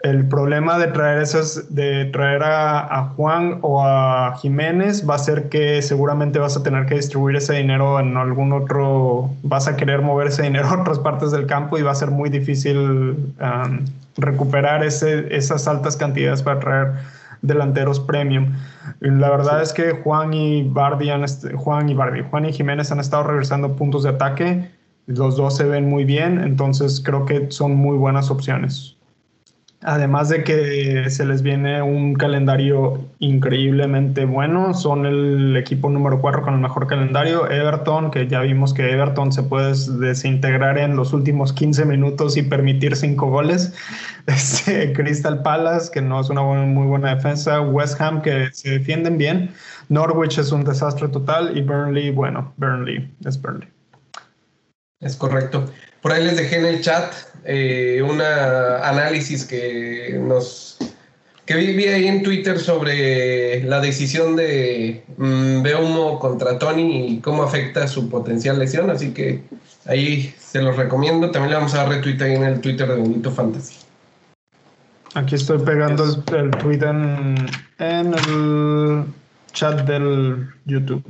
El 0.03 0.29
problema 0.29 0.79
de 0.79 0.87
traer 0.89 1.21
esas, 1.21 1.75
de 1.75 2.05
traer 2.07 2.43
a, 2.45 3.13
Juan 3.17 3.59
o 3.63 3.85
a 3.85 4.37
Jiménez 4.41 5.09
va 5.09 5.17
a 5.17 5.19
ser 5.19 5.49
que 5.49 5.83
seguramente 5.83 6.39
vas 6.39 6.57
a 6.57 6.63
tener 6.63 6.87
que 6.87 6.95
distribuir 6.95 7.35
ese 7.35 7.55
dinero 7.55 7.99
en 7.99 8.17
algún 8.17 8.53
otro, 8.53 9.31
vas 9.43 9.67
a 9.67 9.75
querer 9.75 10.01
mover 10.03 10.29
ese 10.29 10.45
dinero 10.45 10.69
a 10.71 10.81
otras 10.81 11.01
partes 11.01 11.33
del 11.33 11.47
campo 11.47 11.79
y 11.79 11.83
va 11.83 11.91
a 11.91 11.97
ser 11.97 12.13
muy 12.13 12.31
difícil 12.31 12.79
um, 13.41 13.85
recuperar 14.17 14.85
ese, 14.85 15.35
esas 15.35 15.67
altas 15.67 15.97
cantidades 15.97 16.43
para 16.43 16.61
traer 16.61 16.93
delanteros 17.43 17.99
premium. 17.99 18.55
La 19.01 19.31
verdad 19.31 19.63
es 19.63 19.73
que 19.73 19.91
Juan 19.91 20.33
y 20.33 20.63
Bardi 20.63 21.11
han 21.11 21.25
Juan 21.57 21.89
y 21.89 21.95
Bardi, 21.95 22.23
Juan 22.31 22.45
y 22.45 22.53
Jiménez 22.53 22.93
han 22.93 23.01
estado 23.01 23.25
regresando 23.25 23.75
puntos 23.75 24.05
de 24.05 24.11
ataque. 24.11 24.71
Los 25.07 25.37
dos 25.37 25.57
se 25.57 25.65
ven 25.65 25.89
muy 25.89 26.05
bien, 26.05 26.41
entonces 26.41 27.03
creo 27.05 27.25
que 27.25 27.51
son 27.51 27.75
muy 27.75 27.97
buenas 27.97 28.31
opciones. 28.31 28.98
Además 29.83 30.29
de 30.29 30.43
que 30.43 31.09
se 31.09 31.25
les 31.25 31.43
viene 31.43 31.81
un 31.83 32.15
calendario 32.15 33.05
increíblemente 33.21 34.25
bueno, 34.25 34.75
son 34.75 35.07
el 35.07 35.57
equipo 35.57 35.89
número 35.89 36.21
4 36.21 36.43
con 36.43 36.55
el 36.55 36.61
mejor 36.61 36.89
calendario. 36.89 37.49
Everton, 37.49 38.11
que 38.11 38.27
ya 38.27 38.41
vimos 38.41 38.75
que 38.75 38.91
Everton 38.91 39.31
se 39.31 39.45
puede 39.45 39.75
desintegrar 40.01 40.79
en 40.79 40.97
los 40.97 41.13
últimos 41.13 41.53
15 41.53 41.85
minutos 41.85 42.37
y 42.37 42.43
permitir 42.43 42.97
5 42.97 43.27
goles. 43.27 43.75
Este, 44.29 44.93
Crystal 44.93 45.41
Palace, 45.43 45.91
que 45.91 46.03
no 46.03 46.21
es 46.21 46.29
una 46.29 46.43
muy 46.43 46.87
buena 46.87 47.15
defensa. 47.15 47.63
West 47.63 47.99
Ham, 47.99 48.21
que 48.21 48.51
se 48.53 48.73
defienden 48.73 49.17
bien. 49.17 49.55
Norwich 49.89 50.37
es 50.37 50.53
un 50.53 50.65
desastre 50.65 51.09
total. 51.09 51.57
Y 51.57 51.63
Burnley, 51.63 52.11
bueno, 52.11 52.53
Burnley 52.59 53.11
es 53.25 53.41
Burnley. 53.41 53.71
Es 55.01 55.17
correcto. 55.17 55.65
Por 56.03 56.13
ahí 56.13 56.25
les 56.25 56.37
dejé 56.37 56.59
en 56.59 56.67
el 56.67 56.83
chat 56.83 57.13
eh, 57.51 58.03
un 58.03 58.21
análisis 58.21 59.47
que 59.47 60.21
nos 60.21 60.77
que 61.47 61.57
vi, 61.57 61.83
ahí 61.87 62.07
en 62.07 62.23
Twitter 62.23 62.61
sobre 62.61 63.63
la 63.65 63.81
decisión 63.81 64.37
de 64.37 65.03
um, 65.17 65.63
Beumo 65.63 66.19
contra 66.19 66.59
Tony 66.59 67.07
y 67.07 67.21
cómo 67.21 67.43
afecta 67.43 67.89
su 67.89 68.11
potencial 68.11 68.59
lesión, 68.59 68.91
así 68.91 69.15
que 69.15 69.41
ahí 69.87 70.35
se 70.39 70.61
los 70.61 70.77
recomiendo. 70.77 71.31
También 71.31 71.53
le 71.53 71.57
vamos 71.57 71.73
a 71.73 71.79
dar 71.79 71.89
retweet 71.89 72.21
ahí 72.21 72.35
en 72.35 72.45
el 72.45 72.61
Twitter 72.61 72.87
de 72.87 72.97
Bonito 72.97 73.31
Fantasy. 73.31 73.77
Aquí 75.15 75.37
estoy 75.37 75.59
pegando 75.61 76.05
el, 76.05 76.51
tweet 76.51 76.83
en, 76.83 77.49
el 77.79 79.05
chat 79.53 79.87
del 79.87 80.49
YouTube. 80.67 81.03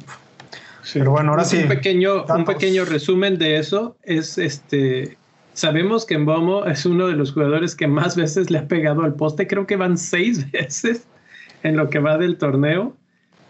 Pero 0.92 1.10
bueno, 1.10 1.32
ahora 1.32 1.44
sí. 1.44 1.56
Un 1.56 1.68
pequeño, 1.68 2.24
un 2.26 2.44
pequeño 2.44 2.84
resumen 2.84 3.38
de 3.38 3.58
eso 3.58 3.96
es 4.04 4.38
este 4.38 5.18
Sabemos 5.58 6.06
que 6.06 6.16
Mbomo 6.16 6.66
es 6.66 6.86
uno 6.86 7.08
de 7.08 7.16
los 7.16 7.32
jugadores 7.32 7.74
que 7.74 7.88
más 7.88 8.14
veces 8.14 8.48
le 8.48 8.58
ha 8.58 8.68
pegado 8.68 9.02
al 9.02 9.16
poste. 9.16 9.48
Creo 9.48 9.66
que 9.66 9.74
van 9.74 9.98
seis 9.98 10.48
veces 10.52 11.08
en 11.64 11.76
lo 11.76 11.90
que 11.90 11.98
va 11.98 12.16
del 12.16 12.38
torneo. 12.38 12.96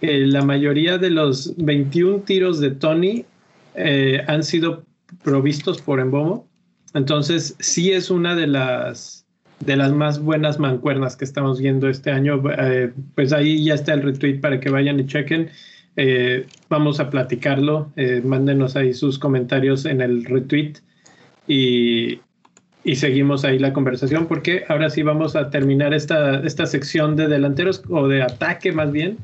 Eh, 0.01 0.25
la 0.27 0.43
mayoría 0.43 0.97
de 0.97 1.11
los 1.11 1.55
21 1.59 2.21
tiros 2.21 2.61
de 2.61 2.71
Tony 2.71 3.27
eh, 3.75 4.25
han 4.27 4.43
sido 4.43 4.87
provistos 5.23 5.83
por 5.83 6.03
Mbomo. 6.03 6.49
Entonces, 6.95 7.55
sí 7.59 7.93
es 7.93 8.11
una 8.11 8.35
de 8.35 8.47
las, 8.47 9.27
de 9.61 9.77
las 9.77 9.93
más 9.93 10.19
buenas 10.19 10.59
mancuernas 10.59 11.15
que 11.15 11.27
estamos 11.27 11.61
viendo 11.61 11.91
este 11.91 12.11
año. 12.11 12.43
Eh, 12.59 12.91
pues 13.17 13.35
ahí 13.35 13.63
ya 13.63 13.75
está 13.75 13.93
el 13.93 14.01
retweet 14.01 14.41
para 14.41 14.61
que 14.61 14.71
vayan 14.71 14.99
y 14.99 15.05
chequen. 15.05 15.51
vamos 16.71 17.01
a 17.01 17.11
platicarlo. 17.11 17.93
mándenos 18.25 18.77
ahí 18.77 18.95
sus 18.95 19.19
comentarios 19.19 19.85
en 19.85 20.01
el 20.01 20.25
retweet 20.25 20.81
y, 21.49 22.21
seguimos 22.95 23.45
ahí 23.45 23.59
la 23.59 23.73
conversación 23.73 24.27
porque 24.27 24.65
ahora 24.69 24.89
sí 24.89 25.03
vamos 25.03 25.37
a 25.37 25.51
terminar 25.51 25.93
esta, 25.93 26.41
esta 26.41 26.65
sección 26.67 27.17
de 27.17 27.29
delanteros 27.29 27.83
o 27.91 28.09
de 28.09 28.23
ataque 28.23 28.73
más 28.73 28.93
bien, 28.93 29.19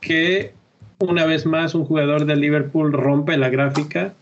que 0.00 0.52
una 0.98 1.24
vez 1.26 1.46
más 1.46 1.74
un 1.74 1.84
jugador 1.84 2.24
de 2.24 2.36
Liverpool 2.36 2.92
rompe 2.92 3.36
la 3.36 3.48
gráfica. 3.48 4.14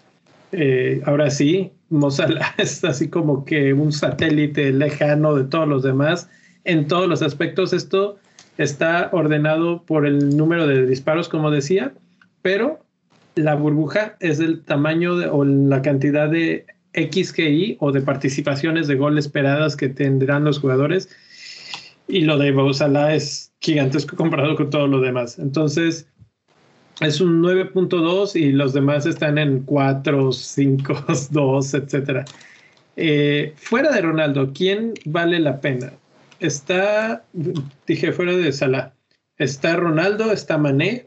Eh, 0.52 1.02
ahora 1.04 1.30
sí, 1.30 1.72
Mozart 1.90 2.36
es 2.58 2.84
así 2.84 3.08
como 3.08 3.44
que 3.44 3.72
un 3.72 3.92
satélite 3.92 4.72
lejano 4.72 5.34
de 5.34 5.44
todos 5.44 5.68
los 5.68 5.82
demás 5.82 6.28
en 6.64 6.86
todos 6.86 7.08
los 7.08 7.22
aspectos. 7.22 7.72
Esto 7.72 8.18
está 8.58 9.10
ordenado 9.12 9.82
por 9.84 10.06
el 10.06 10.36
número 10.36 10.66
de 10.66 10.86
disparos, 10.86 11.28
como 11.28 11.50
decía, 11.50 11.92
pero 12.42 12.80
la 13.34 13.54
burbuja 13.54 14.16
es 14.20 14.40
el 14.40 14.62
tamaño 14.62 15.14
o 15.32 15.44
la 15.44 15.82
cantidad 15.82 16.28
de 16.28 16.66
XGI 16.94 17.76
o 17.80 17.92
de 17.92 18.00
participaciones 18.00 18.86
de 18.86 18.96
gol 18.96 19.18
esperadas 19.18 19.76
que 19.76 19.88
tendrán 19.88 20.44
los 20.44 20.58
jugadores. 20.58 21.08
Y 22.08 22.22
lo 22.22 22.38
de 22.38 22.52
Bausala 22.52 23.14
es 23.14 23.52
gigantesco 23.60 24.16
comparado 24.16 24.56
con 24.56 24.70
todo 24.70 24.86
lo 24.86 25.00
demás. 25.00 25.38
Entonces, 25.38 26.06
es 27.00 27.20
un 27.20 27.42
9.2 27.42 28.36
y 28.36 28.52
los 28.52 28.72
demás 28.72 29.06
están 29.06 29.38
en 29.38 29.62
4, 29.62 30.32
5, 30.32 31.04
2, 31.30 31.74
etc. 31.74 32.28
fuera 33.56 33.90
de 33.90 34.00
Ronaldo, 34.02 34.52
¿quién 34.52 34.94
vale 35.06 35.40
la 35.40 35.60
pena? 35.60 35.92
Está, 36.40 37.24
dije 37.86 38.12
fuera 38.12 38.32
de 38.36 38.52
Salah, 38.52 38.94
está 39.38 39.76
Ronaldo, 39.76 40.32
está 40.32 40.58
Mané 40.58 41.06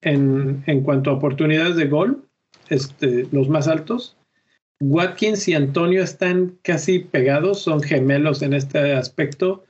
en, 0.00 0.62
en 0.66 0.82
cuanto 0.82 1.10
a 1.10 1.14
oportunidades 1.14 1.76
de 1.76 1.86
gol, 1.86 2.24
este, 2.68 3.26
los 3.32 3.48
más 3.48 3.68
altos. 3.68 4.16
Watkins 4.80 5.48
y 5.48 5.54
Antonio 5.54 6.02
están 6.02 6.58
casi 6.62 7.00
pegados, 7.00 7.62
son 7.62 7.82
gemelos 7.82 8.42
en 8.42 8.52
este 8.52 8.92
aspecto, 8.92 9.64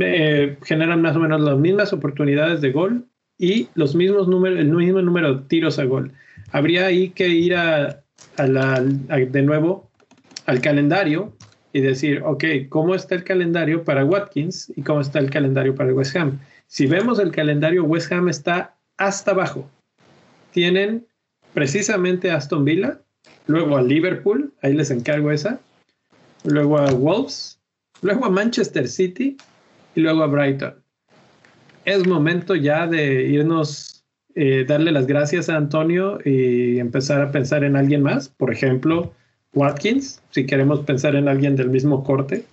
eh, 0.00 0.56
generan 0.62 1.02
más 1.02 1.16
o 1.16 1.20
menos 1.20 1.40
las 1.40 1.58
mismas 1.58 1.92
oportunidades 1.92 2.60
de 2.60 2.72
gol 2.72 3.06
y 3.36 3.68
los 3.74 3.94
mismos 3.94 4.28
números, 4.28 4.58
el 4.60 4.70
mismo 4.70 5.02
número 5.02 5.34
de 5.34 5.42
tiros 5.48 5.78
a 5.78 5.84
gol. 5.84 6.12
Habría 6.52 6.86
ahí 6.86 7.10
que 7.10 7.28
ir 7.28 7.56
a, 7.56 8.02
de 8.36 9.42
nuevo 9.42 9.90
al 10.46 10.60
calendario 10.60 11.32
y 11.72 11.80
decir, 11.80 12.22
ok, 12.24 12.44
¿cómo 12.68 12.94
está 12.94 13.16
el 13.16 13.24
calendario 13.24 13.82
para 13.82 14.04
Watkins 14.04 14.72
y 14.76 14.82
cómo 14.82 15.00
está 15.00 15.18
el 15.18 15.30
calendario 15.30 15.74
para 15.74 15.92
West 15.92 16.14
Ham? 16.16 16.38
Si 16.68 16.86
vemos 16.86 17.18
el 17.18 17.32
calendario, 17.32 17.84
West 17.84 18.12
Ham 18.12 18.28
está 18.28 18.76
hasta 18.96 19.32
abajo. 19.32 19.68
Tienen 20.52 21.06
precisamente 21.52 22.30
Aston 22.30 22.64
Villa, 22.64 23.00
luego 23.46 23.76
a 23.76 23.82
Liverpool, 23.82 24.52
ahí 24.62 24.74
les 24.74 24.90
encargo 24.90 25.30
esa, 25.30 25.60
luego 26.44 26.78
a 26.78 26.90
Wolves, 26.92 27.58
luego 28.02 28.26
a 28.26 28.30
Manchester 28.30 28.88
City 28.88 29.36
y 29.94 30.00
luego 30.00 30.22
a 30.22 30.26
Brighton. 30.26 30.74
Es 31.84 32.06
momento 32.06 32.54
ya 32.54 32.86
de 32.86 33.24
irnos, 33.24 34.04
eh, 34.34 34.64
darle 34.66 34.90
las 34.92 35.06
gracias 35.06 35.48
a 35.48 35.56
Antonio 35.56 36.18
y 36.24 36.78
empezar 36.78 37.20
a 37.20 37.30
pensar 37.30 37.64
en 37.64 37.76
alguien 37.76 38.02
más, 38.02 38.28
por 38.28 38.52
ejemplo, 38.52 39.12
Watkins, 39.52 40.22
si 40.30 40.46
queremos 40.46 40.80
pensar 40.80 41.14
en 41.14 41.28
alguien 41.28 41.56
del 41.56 41.70
mismo 41.70 42.02
corte. 42.02 42.44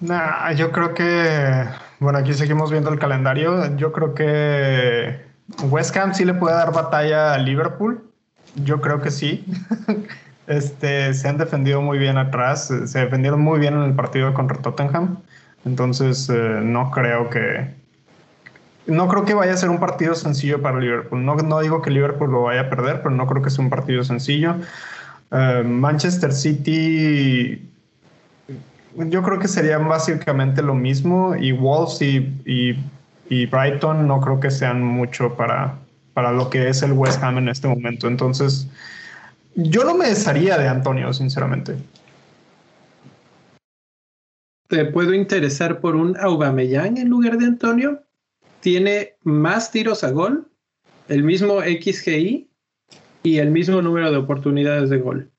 Nah, 0.00 0.52
yo 0.52 0.70
creo 0.70 0.92
que, 0.92 1.64
bueno, 1.98 2.18
aquí 2.18 2.34
seguimos 2.34 2.70
viendo 2.70 2.92
el 2.92 2.98
calendario. 2.98 3.74
Yo 3.76 3.90
creo 3.92 4.14
que 4.14 5.18
West 5.70 5.96
Ham 5.96 6.14
sí 6.14 6.24
le 6.24 6.34
puede 6.34 6.54
dar 6.54 6.72
batalla 6.72 7.34
a 7.34 7.38
Liverpool 7.38 8.13
yo 8.56 8.80
creo 8.80 9.00
que 9.00 9.10
sí. 9.10 9.44
este, 10.46 11.14
se 11.14 11.28
han 11.28 11.38
defendido 11.38 11.80
muy 11.80 11.98
bien 11.98 12.18
atrás, 12.18 12.72
se 12.86 12.98
defendieron 12.98 13.40
muy 13.40 13.58
bien 13.58 13.74
en 13.74 13.82
el 13.82 13.94
partido 13.94 14.32
contra 14.34 14.58
Tottenham, 14.58 15.18
entonces 15.64 16.28
eh, 16.28 16.60
no 16.62 16.90
creo 16.90 17.30
que 17.30 17.74
no 18.86 19.08
creo 19.08 19.24
que 19.24 19.32
vaya 19.32 19.54
a 19.54 19.56
ser 19.56 19.70
un 19.70 19.80
partido 19.80 20.14
sencillo 20.14 20.60
para 20.60 20.78
Liverpool. 20.78 21.24
No, 21.24 21.36
no 21.36 21.60
digo 21.60 21.80
que 21.80 21.90
Liverpool 21.90 22.30
lo 22.30 22.42
vaya 22.42 22.62
a 22.62 22.70
perder, 22.70 23.00
pero 23.02 23.14
no 23.14 23.26
creo 23.26 23.42
que 23.42 23.48
sea 23.48 23.64
un 23.64 23.70
partido 23.70 24.04
sencillo. 24.04 24.56
Eh, 25.30 25.62
Manchester 25.64 26.34
City 26.34 27.70
yo 28.96 29.22
creo 29.22 29.38
que 29.38 29.48
sería 29.48 29.78
básicamente 29.78 30.62
lo 30.62 30.74
mismo 30.74 31.34
y 31.34 31.52
Wolves 31.52 32.00
y, 32.00 32.40
y, 33.28 33.46
Brighton 33.46 34.06
no 34.06 34.20
creo 34.20 34.38
que 34.38 34.50
sean 34.50 34.82
mucho 34.82 35.34
para, 35.34 35.74
para 36.14 36.32
lo 36.32 36.48
que 36.48 36.68
es 36.68 36.82
el 36.82 36.92
West 36.92 37.22
Ham 37.22 37.38
en 37.38 37.48
este 37.48 37.68
momento. 37.68 38.06
Entonces, 38.06 38.68
yo 39.56 39.84
no 39.84 39.94
me 39.94 40.08
desharía 40.08 40.56
de 40.56 40.68
Antonio, 40.68 41.12
sinceramente. 41.12 41.76
¿Te 44.68 44.84
puedo 44.86 45.12
interesar 45.12 45.80
por 45.80 45.94
un 45.94 46.16
Aubameyang 46.16 46.96
en 46.96 47.08
lugar 47.08 47.36
de 47.36 47.46
Antonio? 47.46 48.02
Tiene 48.60 49.14
más 49.22 49.70
tiros 49.70 50.02
a 50.04 50.10
gol, 50.10 50.48
el 51.08 51.22
mismo 51.22 51.60
XGI 51.60 52.48
y 53.22 53.38
el 53.38 53.50
mismo 53.50 53.82
número 53.82 54.10
de 54.10 54.16
oportunidades 54.16 54.90
de 54.90 54.98
gol, 54.98 55.30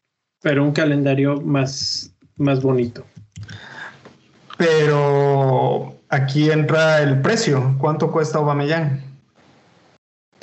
pero 0.41 0.63
un 0.63 0.73
calendario 0.73 1.41
más, 1.41 2.13
más 2.37 2.61
bonito. 2.61 3.03
Pero 4.57 5.95
aquí 6.09 6.49
entra 6.49 7.01
el 7.01 7.21
precio. 7.21 7.75
¿Cuánto 7.79 8.11
cuesta 8.11 8.37
Aubameyang? 8.37 9.04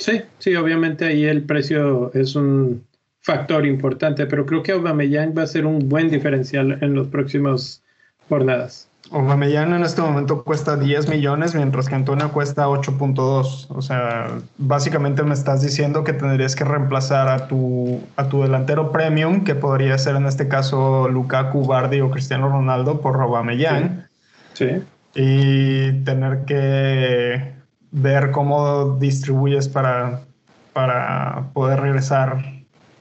Sí, 0.03 0.21
sí, 0.37 0.53
obviamente 0.57 1.05
ahí 1.05 1.23
el 1.23 1.43
precio 1.43 2.11
es 2.13 2.35
un 2.35 2.85
factor 3.21 3.65
importante, 3.65 4.25
pero 4.25 4.45
creo 4.45 4.61
que 4.61 4.73
Aubameyang 4.73 5.33
va 5.33 5.43
a 5.43 5.47
ser 5.47 5.65
un 5.65 5.87
buen 5.87 6.09
diferencial 6.09 6.77
en 6.81 6.95
las 6.97 7.07
próximas 7.07 7.81
jornadas. 8.27 8.89
Aubameyang 9.11 9.73
en 9.73 9.81
este 9.83 10.01
momento 10.01 10.43
cuesta 10.43 10.75
10 10.75 11.07
millones, 11.07 11.55
mientras 11.55 11.87
que 11.87 11.95
Antonio 11.95 12.33
cuesta 12.33 12.67
8.2. 12.67 13.67
O 13.69 13.81
sea, 13.81 14.27
básicamente 14.57 15.23
me 15.23 15.35
estás 15.35 15.61
diciendo 15.61 16.03
que 16.03 16.11
tendrías 16.11 16.57
que 16.57 16.65
reemplazar 16.65 17.29
a 17.29 17.47
tu, 17.47 18.01
a 18.17 18.27
tu 18.27 18.41
delantero 18.41 18.91
premium, 18.91 19.45
que 19.45 19.55
podría 19.55 19.97
ser 19.97 20.17
en 20.17 20.25
este 20.25 20.49
caso 20.49 21.07
Lukaku, 21.07 21.65
Bardi 21.65 22.01
o 22.01 22.11
Cristiano 22.11 22.49
Ronaldo, 22.49 22.99
por 22.99 23.21
Aubameyang. 23.21 24.05
Sí. 24.51 24.67
Y 25.15 26.03
tener 26.03 26.43
que 26.43 27.62
ver 27.93 28.31
cómo 28.31 28.97
distribuyes 28.99 29.69
para, 29.69 30.25
para 30.73 31.49
poder 31.53 31.79
regresar 31.79 32.43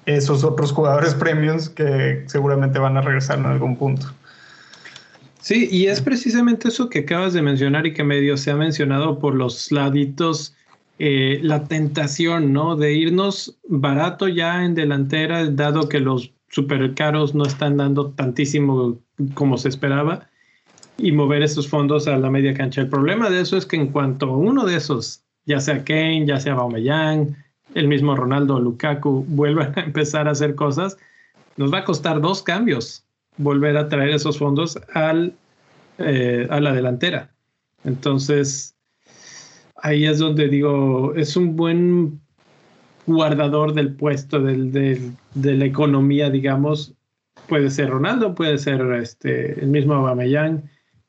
esos 0.06 0.44
otros 0.44 0.70
jugadores 0.72 1.14
premiums 1.22 1.68
que 1.68 2.22
seguramente 2.26 2.78
van 2.78 2.96
a 2.96 3.00
regresar 3.00 3.38
en 3.38 3.46
algún 3.46 3.76
punto. 3.76 4.06
Sí, 5.40 5.68
y 5.72 5.86
es 5.86 6.00
precisamente 6.00 6.68
eso 6.68 6.88
que 6.88 7.00
acabas 7.00 7.32
de 7.32 7.42
mencionar 7.42 7.84
y 7.84 7.94
que 7.94 8.04
medio 8.04 8.36
se 8.36 8.52
ha 8.52 8.56
mencionado 8.56 9.18
por 9.18 9.34
los 9.34 9.72
laditos, 9.72 10.54
eh, 11.00 11.40
la 11.42 11.64
tentación, 11.64 12.52
¿no? 12.52 12.76
De 12.76 12.92
irnos 12.92 13.58
barato 13.66 14.28
ya 14.28 14.64
en 14.64 14.76
delantera, 14.76 15.44
dado 15.50 15.88
que 15.88 15.98
los 15.98 16.32
supercaros 16.48 17.34
no 17.34 17.44
están 17.44 17.78
dando 17.78 18.10
tantísimo 18.10 19.00
como 19.34 19.58
se 19.58 19.68
esperaba, 19.68 20.28
y 20.98 21.12
mover 21.12 21.42
esos 21.42 21.68
fondos 21.68 22.06
a 22.06 22.16
la 22.16 22.30
media 22.30 22.54
cancha. 22.54 22.80
El 22.80 22.88
problema 22.88 23.30
de 23.30 23.40
eso 23.40 23.56
es 23.56 23.66
que 23.66 23.76
en 23.76 23.88
cuanto 23.88 24.32
uno 24.32 24.64
de 24.64 24.76
esos, 24.76 25.22
ya 25.46 25.60
sea 25.60 25.84
Kane, 25.84 26.26
ya 26.26 26.38
sea 26.38 26.54
Baumellán, 26.54 27.36
el 27.74 27.88
mismo 27.88 28.14
Ronaldo 28.14 28.60
Lukaku 28.60 29.24
vuelvan 29.28 29.72
a 29.76 29.80
empezar 29.84 30.28
a 30.28 30.32
hacer 30.32 30.54
cosas, 30.54 30.96
nos 31.56 31.72
va 31.72 31.78
a 31.78 31.84
costar 31.84 32.20
dos 32.20 32.42
cambios 32.42 33.04
volver 33.36 33.76
a 33.76 33.88
traer 33.88 34.10
esos 34.10 34.38
fondos 34.38 34.78
al, 34.94 35.34
eh, 35.98 36.46
a 36.50 36.60
la 36.60 36.72
delantera. 36.72 37.30
Entonces, 37.84 38.74
ahí 39.76 40.04
es 40.04 40.18
donde 40.18 40.48
digo, 40.48 41.14
es 41.14 41.36
un 41.36 41.56
buen 41.56 42.20
guardador 43.06 43.72
del 43.74 43.94
puesto, 43.94 44.40
del, 44.40 44.70
de 44.72 45.54
la 45.54 45.64
economía, 45.64 46.30
digamos. 46.30 46.94
Puede 47.48 47.70
ser 47.70 47.90
Ronaldo, 47.90 48.34
puede 48.34 48.58
ser 48.58 48.80
este, 48.92 49.60
el 49.60 49.68
mismo 49.68 49.94
Aubameyang 49.94 50.62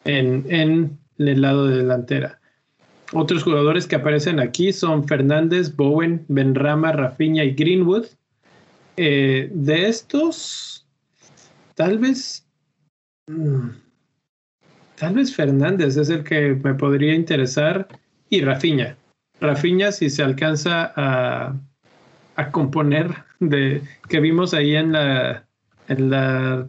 en, 0.05 0.99
el 1.17 1.41
lado 1.41 1.67
de 1.67 1.77
delantera. 1.77 2.39
Otros 3.13 3.43
jugadores 3.43 3.87
que 3.87 3.95
aparecen 3.95 4.39
aquí 4.39 4.73
son 4.73 5.07
Fernández, 5.07 5.75
Bowen, 5.75 6.25
Benrama, 6.27 6.91
Rafinha 6.91 7.43
y 7.43 7.53
Greenwood. 7.53 8.05
Eh, 8.97 9.49
de 9.53 9.87
estos, 9.87 10.87
tal 11.75 11.99
vez, 11.99 12.47
mm, 13.27 13.69
tal 14.97 15.15
vez 15.15 15.35
Fernández 15.35 15.97
es 15.97 16.09
el 16.09 16.23
que 16.23 16.55
me 16.63 16.73
podría 16.73 17.13
interesar 17.13 17.87
y 18.29 18.41
Rafinha. 18.41 18.97
Rafinha 19.39 19.91
si 19.91 20.09
se 20.09 20.23
alcanza 20.23 20.93
a, 20.95 21.55
a 22.35 22.51
componer 22.51 23.13
de 23.39 23.81
que 24.09 24.19
vimos 24.19 24.53
ahí 24.53 24.75
en 24.75 24.91
la, 24.93 25.45
en 25.87 26.09
la 26.09 26.67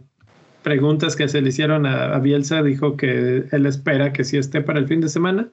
preguntas 0.65 1.15
que 1.15 1.27
se 1.27 1.41
le 1.41 1.49
hicieron 1.49 1.85
a, 1.85 2.15
a, 2.15 2.19
Bielsa, 2.19 2.63
dijo 2.63 2.97
que 2.97 3.45
él 3.51 3.65
espera 3.67 4.11
que 4.11 4.23
sí 4.23 4.35
esté 4.35 4.61
para 4.61 4.79
el 4.79 4.87
fin 4.87 4.99
de 4.99 5.09
semana. 5.09 5.47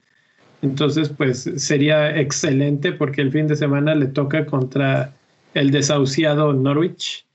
Entonces, 0.63 1.11
pues 1.11 1.51
sería 1.57 2.19
excelente 2.19 2.93
porque 2.93 3.21
el 3.21 3.31
fin 3.31 3.47
de 3.47 3.57
semana 3.57 3.95
le 3.95 4.07
toca 4.07 4.47
contra 4.47 5.13
el 5.53 5.71
desahuciado 5.71 6.55
Norwich. 6.55 7.27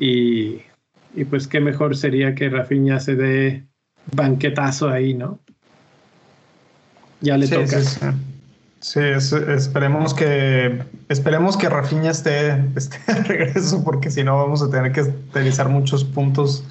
Y, 0.00 0.56
y 1.14 1.24
pues 1.30 1.46
qué 1.46 1.60
mejor 1.60 1.96
sería 1.96 2.34
que 2.34 2.48
Rafinha 2.48 2.98
se 2.98 3.14
dé 3.14 3.64
banquetazo 4.12 4.88
ahí, 4.88 5.14
¿no? 5.14 5.38
Ya 7.20 7.38
le 7.38 7.46
sí, 7.46 7.54
toca. 7.54 7.80
Sí, 7.80 8.00
sí. 8.00 8.06
Sí 8.80 9.00
esperemos 9.00 10.14
que 10.14 10.82
esperemos 11.08 11.56
que 11.56 11.68
Rafinha 11.68 12.10
esté, 12.10 12.62
esté 12.76 12.98
de 13.06 13.22
regreso 13.22 13.82
porque 13.84 14.10
si 14.10 14.22
no 14.24 14.36
vamos 14.38 14.62
a 14.62 14.70
tener 14.70 14.92
que 14.92 15.02
utilizar 15.02 15.68
muchos 15.68 16.04
puntos 16.04 16.64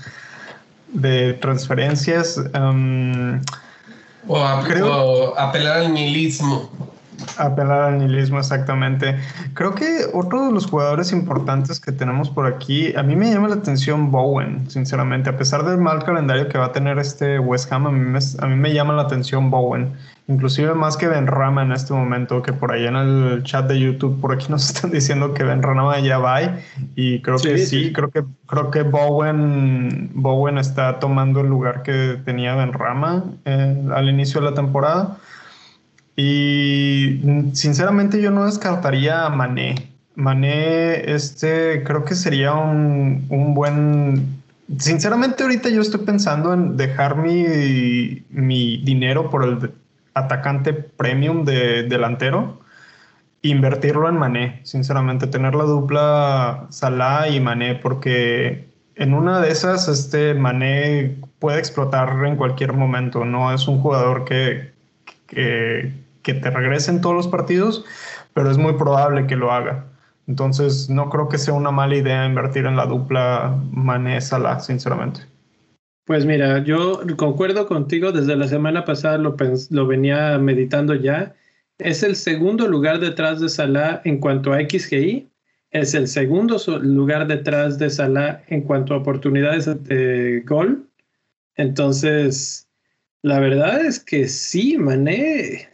de 0.94 1.34
transferencias. 1.34 2.38
Um, 2.54 3.42
o, 4.28 4.38
a, 4.38 4.64
creo, 4.64 4.88
o 4.88 5.40
apelar 5.40 5.78
al 5.78 5.94
nihilismo. 5.94 6.70
Apelar 7.38 7.82
al 7.82 7.98
nihilismo, 8.00 8.40
exactamente. 8.40 9.18
Creo 9.54 9.74
que 9.74 10.06
otro 10.14 10.48
de 10.48 10.52
los 10.52 10.66
jugadores 10.68 11.12
importantes 11.12 11.80
que 11.80 11.92
tenemos 11.92 12.30
por 12.30 12.46
aquí, 12.46 12.96
a 12.96 13.04
mí 13.04 13.16
me 13.16 13.32
llama 13.32 13.48
la 13.48 13.56
atención 13.56 14.12
Bowen, 14.12 14.70
sinceramente. 14.70 15.30
A 15.30 15.38
pesar 15.38 15.64
del 15.64 15.78
mal 15.78 16.04
calendario 16.04 16.48
que 16.48 16.58
va 16.58 16.66
a 16.66 16.72
tener 16.72 17.00
este 17.00 17.40
West 17.40 17.72
Ham, 17.72 17.88
a 17.88 17.92
mí 17.92 18.00
me, 18.00 18.20
a 18.40 18.48
mí 18.48 18.56
me 18.56 18.74
llama 18.74 18.94
la 18.94 19.04
atención 19.04 19.50
Bowen. 19.50 19.94
Inclusive 20.30 20.74
más 20.74 20.98
que 20.98 21.08
Benrama 21.08 21.64
en 21.64 21.72
este 21.72 21.94
momento, 21.94 22.42
que 22.42 22.52
por 22.52 22.74
ahí 22.74 22.86
en 22.86 22.98
el 22.98 23.44
chat 23.44 23.66
de 23.66 23.80
YouTube, 23.80 24.20
por 24.20 24.34
aquí 24.34 24.48
nos 24.50 24.70
están 24.74 24.92
diciendo 24.92 25.34
que 25.34 25.44
Benrama 25.44 26.00
ya 26.00 26.18
va. 26.18 26.42
Y 26.96 27.22
creo 27.22 27.40
sí, 27.40 27.50
que 27.50 27.58
sí, 27.60 27.66
sí, 27.86 27.94
creo 27.94 28.12
que 28.12 28.24
creo 28.46 28.70
que 28.70 28.84
Bowen, 28.84 30.12
Bowen 30.14 30.58
está 30.58 31.00
tomando 31.00 31.42
el 31.42 31.48
lugar 31.48 31.82
que 31.82 32.20
tenía 32.26 32.56
Benrama 32.56 33.24
eh, 33.46 33.88
al 33.94 34.10
inicio 34.10 34.42
de 34.42 34.50
la 34.50 34.54
temporada. 34.54 35.18
Y 36.20 37.22
sinceramente 37.54 38.20
yo 38.20 38.32
no 38.32 38.46
descartaría 38.46 39.26
a 39.26 39.30
Mané. 39.30 39.92
Mané, 40.16 41.14
este, 41.14 41.84
creo 41.84 42.06
que 42.06 42.16
sería 42.16 42.54
un, 42.54 43.28
un, 43.30 43.54
buen... 43.54 44.42
Sinceramente 44.80 45.44
ahorita 45.44 45.70
yo 45.70 45.80
estoy 45.80 46.04
pensando 46.06 46.56
en 46.56 46.76
dejar 46.76 47.18
mi, 47.18 48.26
mi 48.32 48.78
dinero 48.78 49.30
por 49.30 49.44
el 49.46 49.72
atacante 50.16 50.74
premium 50.74 51.46
de 51.46 51.84
delantero, 51.84 52.62
invertirlo 53.44 54.10
en 54.10 54.18
Mané. 54.18 54.62
Sinceramente, 54.64 55.28
tener 55.28 55.54
la 55.54 55.66
dupla 55.66 56.66
Salah 56.70 57.30
y 57.30 57.40
Mané, 57.40 57.76
porque 57.76 58.68
en 58.96 59.14
una 59.14 59.40
de 59.40 59.52
esas, 59.52 59.88
este 59.88 60.34
Mané 60.34 61.18
puede 61.38 61.60
explotar 61.60 62.26
en 62.26 62.38
cualquier 62.38 62.74
momento. 62.74 63.24
No 63.24 63.54
es 63.54 63.68
un 63.68 63.80
jugador 63.82 64.26
que 64.26 64.76
que 66.28 66.34
te 66.34 66.50
regrese 66.50 66.92
en 66.92 67.00
todos 67.00 67.16
los 67.16 67.28
partidos, 67.30 67.86
pero 68.34 68.52
es 68.52 68.58
muy 68.58 68.74
probable 68.74 69.28
que 69.28 69.38
lo 69.38 69.54
haga. 69.54 69.86
Entonces, 70.28 70.90
no 70.90 71.10
creo 71.10 71.30
que 71.30 71.38
sea 71.38 71.54
una 71.54 71.72
mala 71.72 71.96
idea 71.96 72.26
invertir 72.26 72.66
en 72.66 72.76
la 72.76 72.86
dupla 72.86 73.58
Mané-Salah, 73.72 74.60
sinceramente. 74.60 75.22
Pues 76.06 76.26
mira, 76.26 76.62
yo 76.66 77.00
concuerdo 77.16 77.66
contigo, 77.66 78.12
desde 78.12 78.36
la 78.36 78.50
semana 78.50 78.84
pasada 78.84 79.18
lo, 79.18 79.38
lo 79.70 79.88
venía 79.88 80.38
meditando 80.38 80.96
ya. 80.96 81.34
Es 81.78 82.04
el 82.04 82.18
segundo 82.18 82.68
lugar 82.68 83.00
detrás 83.00 83.40
de 83.40 83.48
Salah 83.48 84.02
en 84.04 84.20
cuanto 84.20 84.52
a 84.52 84.60
XGI, 84.60 85.30
es 85.72 85.94
el 85.94 86.10
segundo 86.10 86.58
lugar 86.82 87.28
detrás 87.28 87.80
de 87.80 87.90
Salah 87.90 88.44
en 88.48 88.64
cuanto 88.64 88.94
a 88.94 88.98
oportunidades 88.98 89.66
de 89.86 90.44
gol. 90.46 90.90
Entonces, 91.56 92.68
la 93.22 93.40
verdad 93.40 93.86
es 93.86 94.02
que 94.02 94.28
sí, 94.28 94.78
Mané 94.78 95.70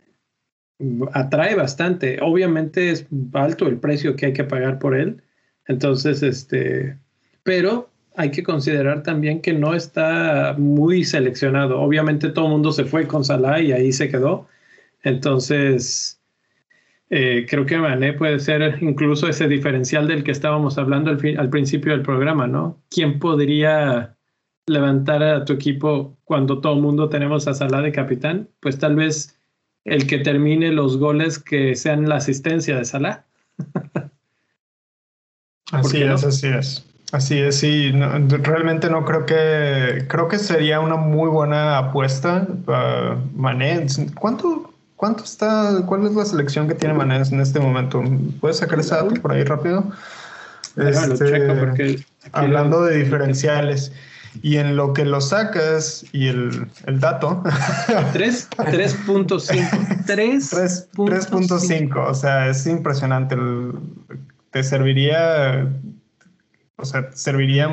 atrae 1.14 1.56
bastante. 1.56 2.20
Obviamente 2.22 2.92
es 2.92 3.08
alto 3.34 3.68
el 3.68 3.78
precio 3.78 4.16
que 4.16 4.28
hay 4.28 4.34
que 4.34 4.44
pagar 4.44 4.80
por 4.80 4.96
él. 4.96 5.22
Entonces, 5.68 6.24
este, 6.24 6.98
pero 7.44 7.90
hay 8.16 8.32
que 8.32 8.44
considerar 8.44 9.04
también 9.04 9.42
que 9.42 9.54
no 9.54 9.74
está 9.74 10.56
muy 10.58 11.04
seleccionado. 11.04 11.82
Obviamente 11.82 12.30
todo 12.30 12.46
el 12.46 12.52
mundo 12.52 12.72
se 12.72 12.86
fue 12.86 13.08
con 13.08 13.24
Salah 13.24 13.62
y 13.62 13.72
ahí 13.72 13.92
se 13.92 14.10
quedó. 14.10 14.48
Entonces, 15.04 16.22
eh, 17.10 17.46
creo 17.50 17.66
que 17.66 17.78
Mané 17.78 18.14
puede 18.14 18.40
ser 18.40 18.78
incluso 18.82 19.28
ese 19.28 19.48
diferencial 19.48 20.08
del 20.08 20.24
que 20.24 20.32
estábamos 20.32 20.78
hablando 20.78 21.12
al, 21.12 21.20
al 21.38 21.50
principio 21.50 21.92
del 21.92 22.02
programa, 22.02 22.48
¿no? 22.48 22.82
¿Quién 22.90 23.20
podría 23.20 24.16
levantar 24.66 25.24
a 25.24 25.44
tu 25.46 25.54
equipo 25.54 26.18
cuando 26.24 26.62
todo 26.62 26.74
el 26.74 26.82
mundo 26.82 27.10
tenemos 27.10 27.48
a 27.48 27.54
Salah 27.54 27.82
de 27.82 27.92
capitán? 27.92 28.50
Pues 28.60 28.78
tal 28.78 28.96
vez 28.96 29.38
el 29.86 30.08
que 30.08 30.20
termine 30.20 30.72
los 30.72 30.98
goles 30.98 31.40
que 31.40 31.76
sean 31.76 32.08
la 32.08 32.16
asistencia 32.16 32.78
de 32.78 32.86
Salah. 32.86 33.24
así 35.72 36.02
es, 36.02 36.24
así 36.24 36.48
es. 36.48 36.86
Así 37.12 37.38
es, 37.38 37.60
sí. 37.60 37.92
realmente 37.92 38.90
no 38.90 39.06
creo 39.06 39.28
que. 39.28 40.06
Creo 40.08 40.28
que 40.28 40.40
sería 40.40 40.80
una 40.80 40.96
muy 40.96 41.30
buena 41.30 41.78
apuesta. 41.78 42.48
Uh, 42.66 43.40
Mané, 43.40 43.86
¿cuánto, 44.16 44.74
¿cuánto 44.96 45.24
está? 45.24 45.84
¿Cuál 45.86 46.08
es 46.08 46.16
la 46.16 46.26
selección 46.26 46.68
que 46.68 46.74
tiene 46.74 46.96
Mané 46.96 47.18
en 47.18 47.40
este 47.40 47.60
momento? 47.60 48.04
¿Puedes 48.42 48.58
sacar 48.58 48.80
ese 48.80 48.96
dato 48.96 49.14
por 49.22 49.32
ahí 49.32 49.44
rápido? 49.44 49.92
Este, 50.76 52.04
hablando 52.32 52.84
de 52.86 52.98
diferenciales. 52.98 53.92
Y 54.42 54.58
en 54.58 54.76
lo 54.76 54.94
que 54.94 55.06
lo 55.06 55.22
sacas 55.22 56.06
y 56.12 56.28
el, 56.28 56.68
el 56.86 57.00
dato. 57.00 57.44
3.5. 57.44 60.06
3.5. 60.06 62.08
O 62.08 62.14
sea, 62.14 62.50
es 62.50 62.66
impresionante. 62.66 63.38
te 64.52 64.64
serviría 64.64 65.70
o 66.84 66.86
sea, 66.86 67.10
serviría 67.14 67.72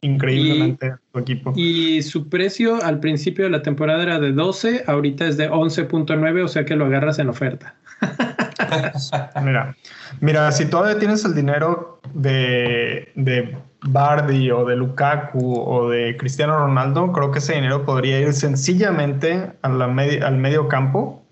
increíblemente 0.00 0.86
a 0.86 1.00
tu 1.12 1.18
equipo. 1.18 1.52
Y 1.56 2.02
su 2.02 2.28
precio 2.28 2.82
al 2.82 3.00
principio 3.00 3.44
de 3.44 3.50
la 3.50 3.62
temporada 3.62 4.02
era 4.02 4.20
de 4.20 4.32
12, 4.32 4.84
ahorita 4.86 5.26
es 5.26 5.36
de 5.36 5.50
11.9, 5.50 6.44
o 6.44 6.48
sea 6.48 6.64
que 6.64 6.76
lo 6.76 6.86
agarras 6.86 7.18
en 7.18 7.30
oferta. 7.30 7.74
mira, 9.42 9.76
mira, 10.20 10.52
si 10.52 10.66
todavía 10.66 10.98
tienes 10.98 11.24
el 11.24 11.34
dinero 11.34 12.00
de, 12.12 13.10
de 13.16 13.56
Bardi 13.86 14.50
o 14.50 14.64
de 14.64 14.76
Lukaku 14.76 15.60
o 15.60 15.90
de 15.90 16.16
Cristiano 16.16 16.58
Ronaldo, 16.58 17.12
creo 17.12 17.30
que 17.30 17.38
ese 17.38 17.54
dinero 17.54 17.84
podría 17.84 18.18
ir 18.20 18.32
sencillamente 18.32 19.52
a 19.62 19.68
la 19.68 19.84
al 19.84 20.36
medio 20.36 20.68
campo 20.68 21.22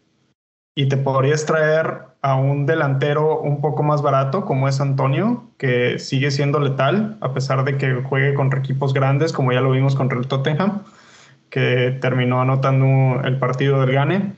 y 0.74 0.88
te 0.88 0.96
podrías 0.96 1.44
traer 1.46 2.12
a 2.22 2.36
un 2.36 2.66
delantero 2.66 3.40
un 3.40 3.60
poco 3.60 3.82
más 3.82 4.00
barato 4.00 4.44
como 4.44 4.68
es 4.68 4.80
Antonio, 4.80 5.50
que 5.58 5.98
sigue 5.98 6.30
siendo 6.30 6.60
letal 6.60 7.18
a 7.20 7.34
pesar 7.34 7.64
de 7.64 7.76
que 7.76 8.02
juegue 8.02 8.34
contra 8.34 8.60
equipos 8.60 8.94
grandes, 8.94 9.32
como 9.32 9.52
ya 9.52 9.60
lo 9.60 9.72
vimos 9.72 9.96
contra 9.96 10.18
el 10.18 10.28
Tottenham, 10.28 10.82
que 11.50 11.98
terminó 12.00 12.40
anotando 12.40 13.20
el 13.24 13.38
partido 13.38 13.80
del 13.80 13.92
Gane. 13.92 14.32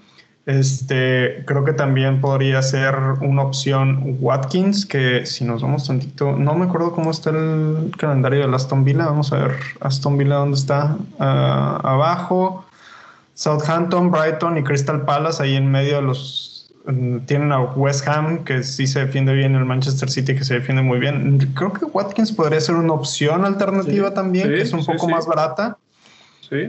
Este, 0.47 1.43
creo 1.47 1.65
que 1.65 1.73
también 1.73 2.21
podría 2.21 2.61
ser 2.61 2.95
una 3.23 3.43
opción 3.43 4.19
Watkins, 4.21 4.85
que 4.85 5.25
si 5.25 5.43
nos 5.45 5.63
vamos 5.63 5.87
tantito, 5.87 6.33
no 6.33 6.55
me 6.55 6.67
acuerdo 6.67 6.93
cómo 6.93 7.11
está 7.11 7.31
el 7.31 7.91
calendario 7.97 8.47
de 8.47 8.55
Aston 8.55 8.85
Villa, 8.85 9.07
vamos 9.07 9.33
a 9.33 9.39
ver 9.39 9.57
Aston 9.81 10.19
Villa 10.19 10.35
dónde 10.37 10.59
está, 10.59 10.99
ah, 11.19 11.81
abajo, 11.83 12.67
Southampton, 13.33 14.11
Brighton 14.11 14.59
y 14.59 14.63
Crystal 14.63 15.03
Palace 15.07 15.43
ahí 15.43 15.57
en 15.57 15.71
medio 15.71 15.97
de 15.97 16.03
los 16.03 16.55
tienen 17.27 17.51
a 17.51 17.63
West 17.63 18.07
Ham, 18.07 18.45
que 18.45 18.63
sí 18.63 18.87
se 18.87 19.01
defiende 19.01 19.33
bien, 19.33 19.55
el 19.55 19.65
Manchester 19.65 20.11
City, 20.11 20.35
que 20.35 20.45
se 20.45 20.55
defiende 20.55 20.83
muy 20.83 20.99
bien. 20.99 21.39
Creo 21.55 21.73
que 21.73 21.87
Watkins 21.87 22.31
podría 22.31 22.61
ser 22.61 22.75
una 22.75 22.93
opción 22.93 23.45
alternativa 23.45 24.13
también, 24.13 24.49
que 24.49 24.61
es 24.61 24.73
un 24.73 24.85
poco 24.85 25.09
más 25.09 25.27
barata. 25.27 25.79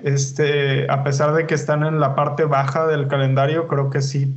Este, 0.04 0.90
a 0.90 1.04
pesar 1.04 1.34
de 1.34 1.46
que 1.46 1.56
están 1.56 1.84
en 1.84 2.00
la 2.00 2.16
parte 2.16 2.46
baja 2.46 2.88
del 2.88 3.08
calendario, 3.08 3.68
creo 3.68 3.90
que 3.90 4.02
sí, 4.02 4.34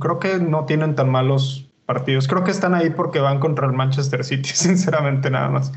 creo 0.00 0.18
que 0.18 0.38
no 0.38 0.64
tienen 0.64 0.94
tan 0.94 1.10
malos 1.10 1.68
partidos. 1.86 2.28
Creo 2.28 2.44
que 2.44 2.50
están 2.50 2.74
ahí 2.74 2.90
porque 2.90 3.20
van 3.20 3.40
contra 3.40 3.66
el 3.66 3.72
Manchester 3.72 4.24
City, 4.24 4.50
sinceramente, 4.54 5.30
nada 5.30 5.48
más. 5.48 5.72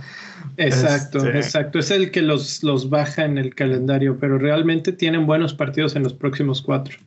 Exacto, 0.58 1.20
este, 1.20 1.38
exacto. 1.38 1.80
Es 1.80 1.92
el 1.92 2.12
que 2.12 2.22
los, 2.22 2.64
los 2.64 2.90
baja 2.90 3.24
en 3.24 3.38
el 3.38 3.56
calendario, 3.56 4.18
pero 4.20 4.38
realmente 4.38 4.92
tienen 4.92 5.26
buenos 5.26 5.54
partidos 5.54 5.96
en 5.96 6.04
los 6.04 6.14
próximos 6.14 6.62
cuatro. 6.62 6.98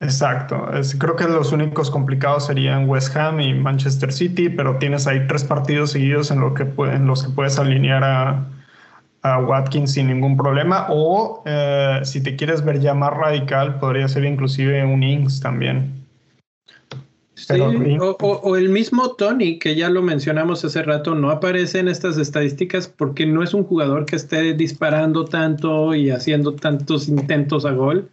Exacto. 0.00 0.66
creo 0.98 1.14
que 1.14 1.24
los 1.24 1.52
únicos 1.52 1.88
complicados 1.88 2.46
serían 2.46 2.88
West 2.88 3.14
Ham 3.16 3.40
y 3.40 3.54
Manchester 3.54 4.12
City, 4.12 4.48
pero 4.48 4.76
tienes 4.78 5.06
ahí 5.06 5.24
tres 5.28 5.44
partidos 5.44 5.92
seguidos 5.92 6.32
en, 6.32 6.40
lo 6.40 6.54
que 6.54 6.64
los 6.64 7.22
que 7.22 7.30
puedes 7.30 7.56
alinear 7.56 8.02
a, 8.02 8.44
Watkins 9.22 9.92
sin 9.92 10.08
ningún 10.08 10.36
problema. 10.36 10.86
O 10.90 11.42
eh, 11.46 12.00
si 12.04 12.22
te 12.22 12.36
quieres 12.36 12.64
ver 12.64 12.80
ya 12.80 12.94
más 12.94 13.12
radical, 13.12 13.78
podría 13.78 14.08
ser 14.08 14.24
inclusive 14.24 14.84
un 14.84 15.02
Ings 15.02 15.40
también. 15.40 16.00
Sí, 17.34 17.58
o, 17.98 18.56
el 18.56 18.68
mismo 18.68 19.16
Tony, 19.16 19.58
que 19.58 19.74
ya 19.74 19.90
lo 19.90 20.00
mencionamos 20.00 20.64
hace 20.64 20.82
rato, 20.82 21.14
no 21.14 21.30
aparece 21.30 21.80
en 21.80 21.88
estas 21.88 22.16
estadísticas 22.16 22.86
porque 22.86 23.26
no 23.26 23.42
es 23.42 23.52
un 23.52 23.64
jugador 23.64 24.06
que 24.06 24.14
esté 24.14 24.54
disparando 24.54 25.24
tanto 25.24 25.92
y 25.94 26.10
haciendo 26.10 26.54
tantos 26.54 27.08
intentos 27.08 27.64
a 27.64 27.72
gol 27.72 28.08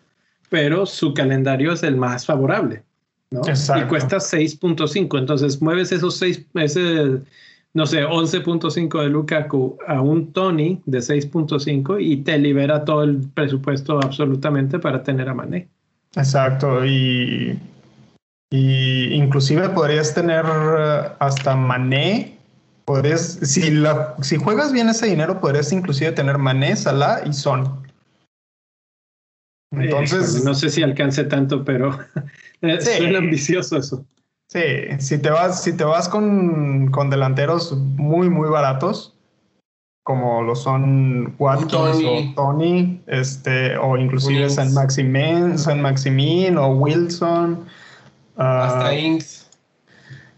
pero 0.50 0.86
su 0.86 1.14
calendario 1.14 1.72
es 1.72 1.84
el 1.84 1.96
más 1.96 2.26
favorable, 2.26 2.84
¿no? 3.32 3.42
Y 3.42 3.84
cuesta 3.88 4.18
6.5, 4.18 5.18
entonces 5.20 5.62
mueves 5.62 5.92
esos 5.92 6.18
6, 6.18 6.46
ese, 6.56 7.22
no 7.74 7.86
sé, 7.86 8.06
11.5 8.06 9.02
de 9.02 9.10
Lukaku 9.10 9.78
a 9.88 10.02
un 10.02 10.34
Tony 10.34 10.82
de 10.86 11.00
6.5 11.00 11.98
y 12.00 12.18
te 12.18 12.38
libera 12.38 12.84
todo 12.84 13.04
el 13.04 13.20
presupuesto 13.34 14.00
absolutamente 14.02 14.80
para 14.80 15.04
tener 15.04 15.30
a 15.30 15.34
Mané. 15.34 15.68
Exacto, 16.16 16.84
y, 16.86 17.60
y 18.50 19.14
inclusive 19.14 19.70
podrías 19.70 20.14
tener 20.14 20.46
eh, 20.46 21.10
hasta 21.20 21.56
Mané 21.56 22.40
Podrías, 22.90 23.38
si, 23.44 23.70
la, 23.70 24.16
si 24.24 24.38
juegas 24.38 24.74
bien 24.74 24.90
ese 24.90 25.06
dinero, 25.06 25.40
podrías 25.40 25.72
inclusive 25.72 26.12
tener 26.12 26.40
Mané, 26.40 26.76
Salah 26.76 27.22
y 27.24 27.34
Son. 27.34 27.84
Entonces. 29.72 30.44
no 30.44 30.56
sé 30.56 30.72
si 30.72 30.82
alcance 30.82 31.24
tanto, 31.26 31.64
pero 31.64 31.96
es 32.62 33.00
ambicioso 33.16 33.78
eso. 33.78 34.04
Sí, 34.52 34.62
si 34.98 35.20
te 35.20 35.30
vas, 35.30 35.62
si 35.62 35.78
te 35.78 35.84
vas 35.84 36.10
con, 36.10 36.92
delanteros 37.12 37.72
muy, 37.78 38.32
muy 38.32 38.50
baratos, 38.50 39.16
como 40.04 40.42
lo 40.42 40.56
son 40.56 41.36
Watkins 41.38 42.04
o 42.04 42.34
Tony, 42.36 43.00
este, 43.06 43.78
o 43.78 43.96
inclusive 43.96 44.50
San 44.50 44.74
Maximin, 44.74 45.60
San 45.60 45.84
Maximin 45.84 46.58
o 46.58 46.70
Wilson. 46.70 47.64
Hasta 48.38 48.90
uh, 48.90 48.94
Inks. 48.94 49.52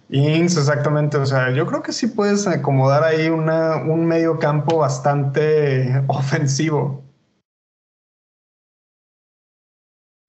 Inks, 0.10 0.58
exactamente. 0.58 1.16
O 1.16 1.26
sea, 1.26 1.52
yo 1.52 1.66
creo 1.66 1.82
que 1.82 1.94
sí 1.94 2.08
puedes 2.08 2.46
acomodar 2.48 3.06
ahí 3.06 3.30
una, 3.30 3.78
un 3.78 4.06
medio 4.06 4.40
campo 4.40 4.80
bastante 4.80 6.04
ofensivo. 6.08 7.02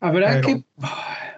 Habrá 0.00 0.40
que, 0.40 0.64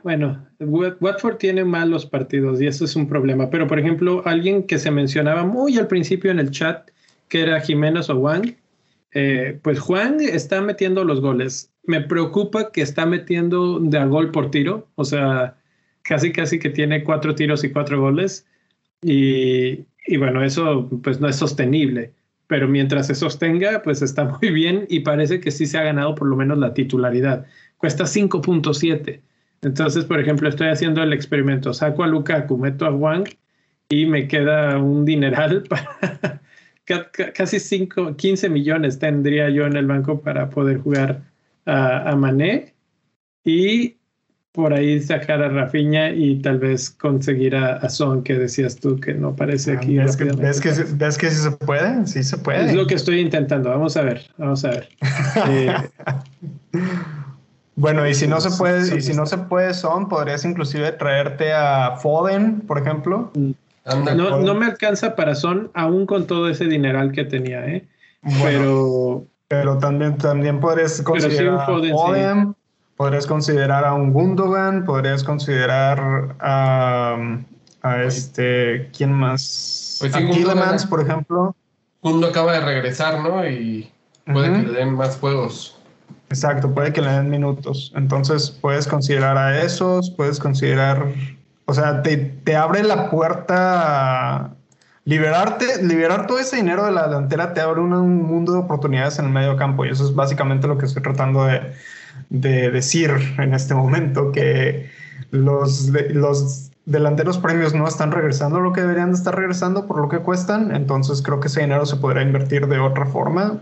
bueno, 0.04 0.46
Watford 0.60 1.38
tiene 1.38 1.64
malos 1.64 2.04
partidos 2.04 2.60
y 2.60 2.66
eso 2.66 2.84
es 2.84 2.94
un 2.94 3.08
problema, 3.08 3.48
pero 3.48 3.66
por 3.66 3.78
ejemplo, 3.78 4.22
alguien 4.26 4.64
que 4.64 4.78
se 4.78 4.90
mencionaba 4.90 5.44
muy 5.44 5.78
al 5.78 5.88
principio 5.88 6.30
en 6.30 6.38
el 6.38 6.50
chat, 6.50 6.90
que 7.28 7.40
era 7.40 7.60
Jiménez 7.60 8.10
o 8.10 8.20
Juan, 8.20 8.54
eh, 9.12 9.58
pues 9.62 9.80
Juan 9.80 10.18
está 10.20 10.60
metiendo 10.60 11.04
los 11.04 11.22
goles. 11.22 11.72
Me 11.84 12.02
preocupa 12.02 12.70
que 12.70 12.82
está 12.82 13.06
metiendo 13.06 13.80
de 13.80 13.96
a 13.96 14.04
gol 14.04 14.30
por 14.30 14.50
tiro, 14.50 14.86
o 14.96 15.06
sea, 15.06 15.56
casi 16.02 16.32
casi 16.32 16.58
que 16.58 16.68
tiene 16.68 17.02
cuatro 17.02 17.34
tiros 17.34 17.64
y 17.64 17.72
cuatro 17.72 17.98
goles. 17.98 18.46
Y, 19.00 19.86
y 20.06 20.16
bueno, 20.18 20.44
eso 20.44 20.86
pues 21.02 21.18
no 21.18 21.28
es 21.28 21.36
sostenible, 21.36 22.12
pero 22.46 22.68
mientras 22.68 23.06
se 23.06 23.14
sostenga, 23.14 23.80
pues 23.82 24.02
está 24.02 24.24
muy 24.24 24.50
bien 24.50 24.84
y 24.90 25.00
parece 25.00 25.40
que 25.40 25.50
sí 25.50 25.64
se 25.64 25.78
ha 25.78 25.82
ganado 25.82 26.14
por 26.14 26.28
lo 26.28 26.36
menos 26.36 26.58
la 26.58 26.74
titularidad 26.74 27.46
cuesta 27.78 28.04
5.7. 28.04 29.20
Entonces, 29.64 30.04
por 30.04 30.20
ejemplo, 30.20 30.48
estoy 30.48 30.68
haciendo 30.68 31.02
el 31.02 31.12
experimento, 31.12 31.72
saco 31.72 32.04
a 32.04 32.06
Lukaku, 32.06 32.58
meto 32.58 32.86
a 32.86 32.90
Wang 32.90 33.24
y 33.88 34.06
me 34.06 34.28
queda 34.28 34.78
un 34.78 35.04
dineral 35.04 35.62
para 35.68 35.98
casi 37.34 37.60
5, 37.60 38.16
15 38.16 38.48
millones 38.50 38.98
tendría 38.98 39.48
yo 39.48 39.66
en 39.66 39.76
el 39.76 39.86
banco 39.86 40.20
para 40.20 40.50
poder 40.50 40.78
jugar 40.78 41.22
a, 41.66 42.14
Mané 42.16 42.74
y 43.42 43.96
por 44.52 44.74
ahí 44.74 45.00
sacar 45.00 45.42
a 45.42 45.48
Rafiña 45.48 46.10
y 46.10 46.40
tal 46.40 46.58
vez 46.58 46.90
conseguir 46.90 47.56
a, 47.56 47.88
Son, 47.88 48.22
que 48.22 48.34
decías 48.34 48.76
tú 48.76 49.00
que 49.00 49.14
no 49.14 49.34
parece 49.34 49.72
ah, 49.72 49.76
aquí. 49.78 49.96
¿Ves 49.96 50.16
que, 50.16 50.24
¿ves 50.24 50.60
que, 50.60 50.70
¿Ves 50.94 51.18
que 51.18 51.30
sí 51.30 51.42
se 51.42 51.50
puede? 51.52 52.06
Sí 52.06 52.22
se 52.22 52.36
puede. 52.36 52.66
Es 52.66 52.74
lo 52.74 52.86
que 52.86 52.94
estoy 52.94 53.20
intentando. 53.20 53.70
Vamos 53.70 53.96
a 53.96 54.02
ver, 54.02 54.30
vamos 54.36 54.64
a 54.64 54.70
ver. 54.70 54.88
eh, 55.48 55.74
bueno, 57.76 58.06
y 58.06 58.14
si 58.14 58.26
no 58.26 58.40
se 58.40 58.50
puede, 58.56 58.96
y 58.96 59.00
si 59.00 59.14
no 59.14 59.26
se 59.26 59.38
puede 59.38 59.74
son, 59.74 60.08
podrías 60.08 60.44
inclusive 60.44 60.92
traerte 60.92 61.52
a 61.52 61.96
Foden, 61.96 62.60
por 62.60 62.78
ejemplo. 62.78 63.32
Mm. 63.34 63.50
no, 64.16 64.40
no, 64.40 64.54
me 64.54 64.66
alcanza 64.66 65.16
para 65.16 65.34
Son, 65.34 65.70
aún 65.74 66.06
con 66.06 66.26
todo 66.26 66.48
ese 66.48 66.66
dineral 66.66 67.12
que 67.12 67.24
tenía, 67.24 67.66
¿eh? 67.66 67.86
pero. 68.42 69.26
Pero 69.46 69.78
también, 69.78 70.16
también 70.16 70.58
podrías 70.58 71.02
considerar 71.02 71.60
a 71.60 71.66
Foden, 71.66 72.56
podrías 72.96 73.26
considerar 73.26 73.84
a 73.84 73.92
un 73.92 74.12
Gundogan, 74.12 74.84
podrías 74.84 75.22
considerar 75.22 76.34
a, 76.40 77.16
a 77.82 78.02
este. 78.02 78.90
¿Quién 78.96 79.12
más? 79.12 79.98
Pues 80.00 80.14
a 80.14 80.88
por 80.88 81.02
ejemplo. 81.02 81.54
Gundo 82.02 82.26
acaba 82.26 82.52
de 82.52 82.60
regresar, 82.60 83.20
¿no? 83.22 83.46
Y 83.48 83.90
puede 84.26 84.52
que 84.52 84.66
le 84.66 84.78
den 84.78 84.94
más 84.94 85.16
juegos. 85.18 85.73
Exacto, 86.34 86.74
puede 86.74 86.92
que 86.92 87.00
le 87.00 87.12
den 87.12 87.30
minutos. 87.30 87.92
Entonces 87.94 88.50
puedes 88.50 88.88
considerar 88.88 89.38
a 89.38 89.62
esos, 89.62 90.10
puedes 90.10 90.40
considerar, 90.40 91.06
o 91.64 91.72
sea, 91.72 92.02
te, 92.02 92.16
te 92.16 92.56
abre 92.56 92.82
la 92.82 93.08
puerta 93.08 94.50
liberarte, 95.04 95.80
liberar 95.84 96.26
todo 96.26 96.40
ese 96.40 96.56
dinero 96.56 96.86
de 96.86 96.90
la 96.90 97.06
delantera 97.06 97.54
te 97.54 97.60
abre 97.60 97.80
un, 97.80 98.22
mundo 98.24 98.52
de 98.52 98.58
oportunidades 98.58 99.20
en 99.20 99.26
el 99.26 99.30
medio 99.30 99.56
campo 99.56 99.84
y 99.84 99.90
eso 99.90 100.02
es 100.02 100.12
básicamente 100.12 100.66
lo 100.66 100.76
que 100.76 100.86
estoy 100.86 101.02
tratando 101.02 101.44
de, 101.44 101.72
de 102.30 102.70
decir 102.72 103.12
en 103.38 103.54
este 103.54 103.74
momento, 103.74 104.32
que 104.32 104.90
los, 105.30 105.90
los 106.10 106.72
delanteros 106.84 107.38
premios 107.38 107.74
no 107.74 107.86
están 107.86 108.10
regresando 108.10 108.58
lo 108.58 108.72
que 108.72 108.80
deberían 108.80 109.12
de 109.12 109.18
estar 109.18 109.36
regresando 109.36 109.86
por 109.86 110.00
lo 110.00 110.08
que 110.08 110.18
cuestan, 110.18 110.74
entonces 110.74 111.22
creo 111.22 111.38
que 111.38 111.46
ese 111.46 111.60
dinero 111.60 111.86
se 111.86 111.94
podrá 111.94 112.22
invertir 112.22 112.66
de 112.66 112.80
otra 112.80 113.06
forma, 113.06 113.60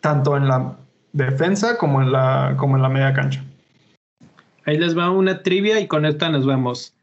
tanto 0.00 0.36
en 0.36 0.48
la 0.48 0.78
defensa 1.12 1.76
como 1.78 2.02
en 2.02 2.12
la, 2.12 2.54
como 2.58 2.76
en 2.76 2.82
la 2.82 2.88
media 2.88 3.12
cancha. 3.12 3.44
Ahí 4.64 4.78
les 4.78 4.96
va 4.96 5.10
una 5.10 5.42
trivia 5.42 5.80
y 5.80 5.86
con 5.86 6.04
esta 6.04 6.28
nos 6.28 6.46
vamos. 6.46 6.94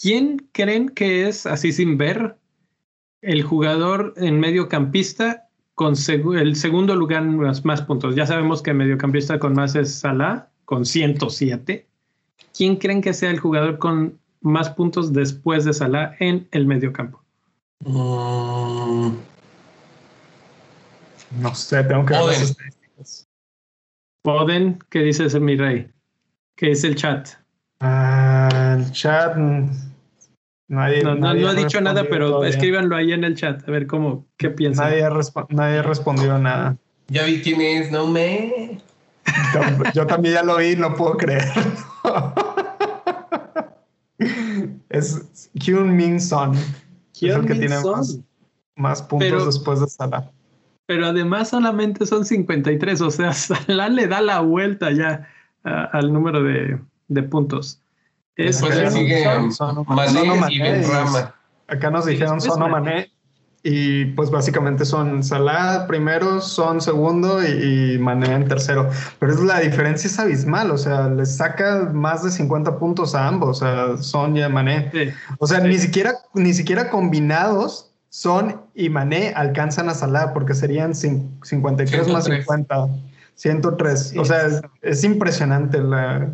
¿Quién 0.00 0.48
creen 0.52 0.88
que 0.88 1.28
es, 1.28 1.46
así 1.46 1.72
sin 1.72 1.96
ver, 1.96 2.36
el 3.22 3.42
jugador 3.42 4.14
en 4.16 4.40
mediocampista 4.40 5.48
con 5.74 5.94
el 6.36 6.56
segundo 6.56 6.96
lugar 6.96 7.22
en 7.22 7.38
más, 7.38 7.64
más, 7.64 7.82
puntos? 7.82 8.14
Ya 8.16 8.26
sabemos 8.26 8.62
que 8.62 8.74
mediocampista 8.74 9.38
con 9.38 9.54
más 9.54 9.74
es 9.74 9.94
Salah, 9.94 10.48
con 10.64 10.84
107. 10.84 11.86
¿Quién 12.56 12.76
creen 12.76 13.02
que 13.02 13.12
sea 13.12 13.30
el 13.30 13.38
jugador 13.38 13.78
con 13.78 14.18
más 14.40 14.70
puntos 14.70 15.12
después 15.12 15.64
de 15.64 15.74
Salah 15.74 16.16
en 16.18 16.48
el 16.50 16.66
mediocampo? 16.66 17.22
Mm. 17.80 19.12
No 21.40 21.54
sé, 21.54 21.82
tengo 21.84 22.06
que 22.06 22.14
ver 22.14 22.36
Poden, 24.24 24.78
¿qué 24.88 25.00
dices, 25.00 25.38
mi 25.38 25.54
rey? 25.54 25.86
¿Qué 26.56 26.70
es 26.70 26.82
el 26.82 26.94
chat? 26.94 27.28
Ah, 27.80 28.74
el 28.78 28.90
chat. 28.90 29.36
Mm, 29.36 29.68
nadie, 30.68 31.02
no, 31.02 31.28
ha 31.28 31.54
dicho 31.54 31.78
nada, 31.82 32.06
pero 32.08 32.42
escríbanlo 32.42 32.96
ahí 32.96 33.12
en 33.12 33.22
el 33.22 33.36
chat, 33.36 33.68
a 33.68 33.70
ver 33.70 33.86
cómo, 33.86 34.26
qué 34.38 34.48
piensan. 34.48 34.86
Nadie 34.86 35.04
ha, 35.04 35.10
nadie 35.50 35.78
ha 35.80 35.82
respondido 35.82 36.38
nada. 36.38 36.78
Ya 37.08 37.24
vi 37.24 37.42
quién 37.42 37.60
es, 37.60 37.92
no 37.92 38.06
me. 38.06 38.80
Yo, 39.92 40.06
también 40.06 40.36
ya 40.36 40.42
lo 40.42 40.56
vi, 40.56 40.74
no 40.74 40.94
puedo 40.96 41.18
creer. 41.18 41.44
es 44.88 45.50
Hyun 45.52 45.94
Min 45.94 46.18
Son. 46.18 46.54
es 46.54 47.22
el 47.22 47.44
que 47.44 47.56
tiene 47.56 47.76
más, 48.74 49.02
puntos 49.02 49.44
después 49.44 49.80
de 49.80 49.86
Salah 49.86 50.30
pero 50.86 51.06
además 51.06 51.48
solamente 51.48 52.06
son 52.06 52.24
53, 52.24 53.00
o 53.00 53.10
sea, 53.10 53.32
Salah 53.32 53.88
le 53.88 54.06
da 54.06 54.20
la 54.20 54.40
vuelta 54.40 54.90
ya 54.90 55.28
al 55.64 56.12
número 56.12 56.42
de, 56.42 56.78
de 57.08 57.22
puntos. 57.22 57.80
Es 58.36 58.60
Después 58.60 58.92
sigue 58.92 59.24
Mané 59.86 60.54
y 60.54 60.58
Benrama. 60.60 61.34
Acá 61.68 61.90
nos 61.90 62.06
dijeron 62.06 62.40
Sono 62.40 62.68
Mané 62.68 63.10
y 63.62 64.04
pues 64.06 64.30
básicamente 64.30 64.84
son 64.84 65.22
Salah 65.22 65.86
primero, 65.86 66.40
Son 66.40 66.80
segundo 66.82 67.42
y, 67.42 67.96
Mané 67.98 68.34
en 68.34 68.46
tercero. 68.46 68.90
Pero 69.18 69.32
es, 69.32 69.40
la 69.40 69.60
diferencia 69.60 70.08
es 70.08 70.18
abismal, 70.18 70.70
o 70.70 70.76
sea, 70.76 71.08
le 71.08 71.24
saca 71.24 71.90
más 71.92 72.22
de 72.22 72.30
50 72.30 72.78
puntos 72.78 73.14
a 73.14 73.26
ambos, 73.26 73.62
o 73.62 73.64
sea, 73.64 73.96
Son 74.02 74.36
y 74.36 74.46
Mané. 74.48 74.90
O 75.38 75.46
sea, 75.46 75.60
ni 75.60 75.78
siquiera 75.78 76.12
ni 76.34 76.52
siquiera 76.52 76.90
combinados 76.90 77.93
son 78.14 78.60
y 78.76 78.90
Mané 78.90 79.32
alcanzan 79.34 79.88
a 79.88 79.94
Salah 79.94 80.32
porque 80.32 80.54
serían 80.54 80.94
53 80.94 82.06
más 82.12 82.26
50. 82.26 82.88
103. 83.34 84.14
o 84.16 84.24
sea, 84.24 84.62
es, 84.82 85.02
impresionante 85.02 85.78
la... 85.78 86.32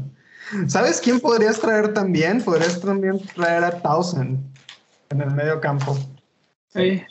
¿Sabes 0.67 1.01
quién 1.03 1.21
podrías 1.21 1.59
traer 1.59 1.95
también? 1.95 2.43
Podrías 2.43 2.79
también 2.83 3.19
traer 3.35 3.65
a 3.65 3.71
Townsend 3.81 4.41
en 5.09 5.23
el 5.23 5.31
medio 5.31 5.59
campo. 5.63 5.97
Sí. 6.69 7.03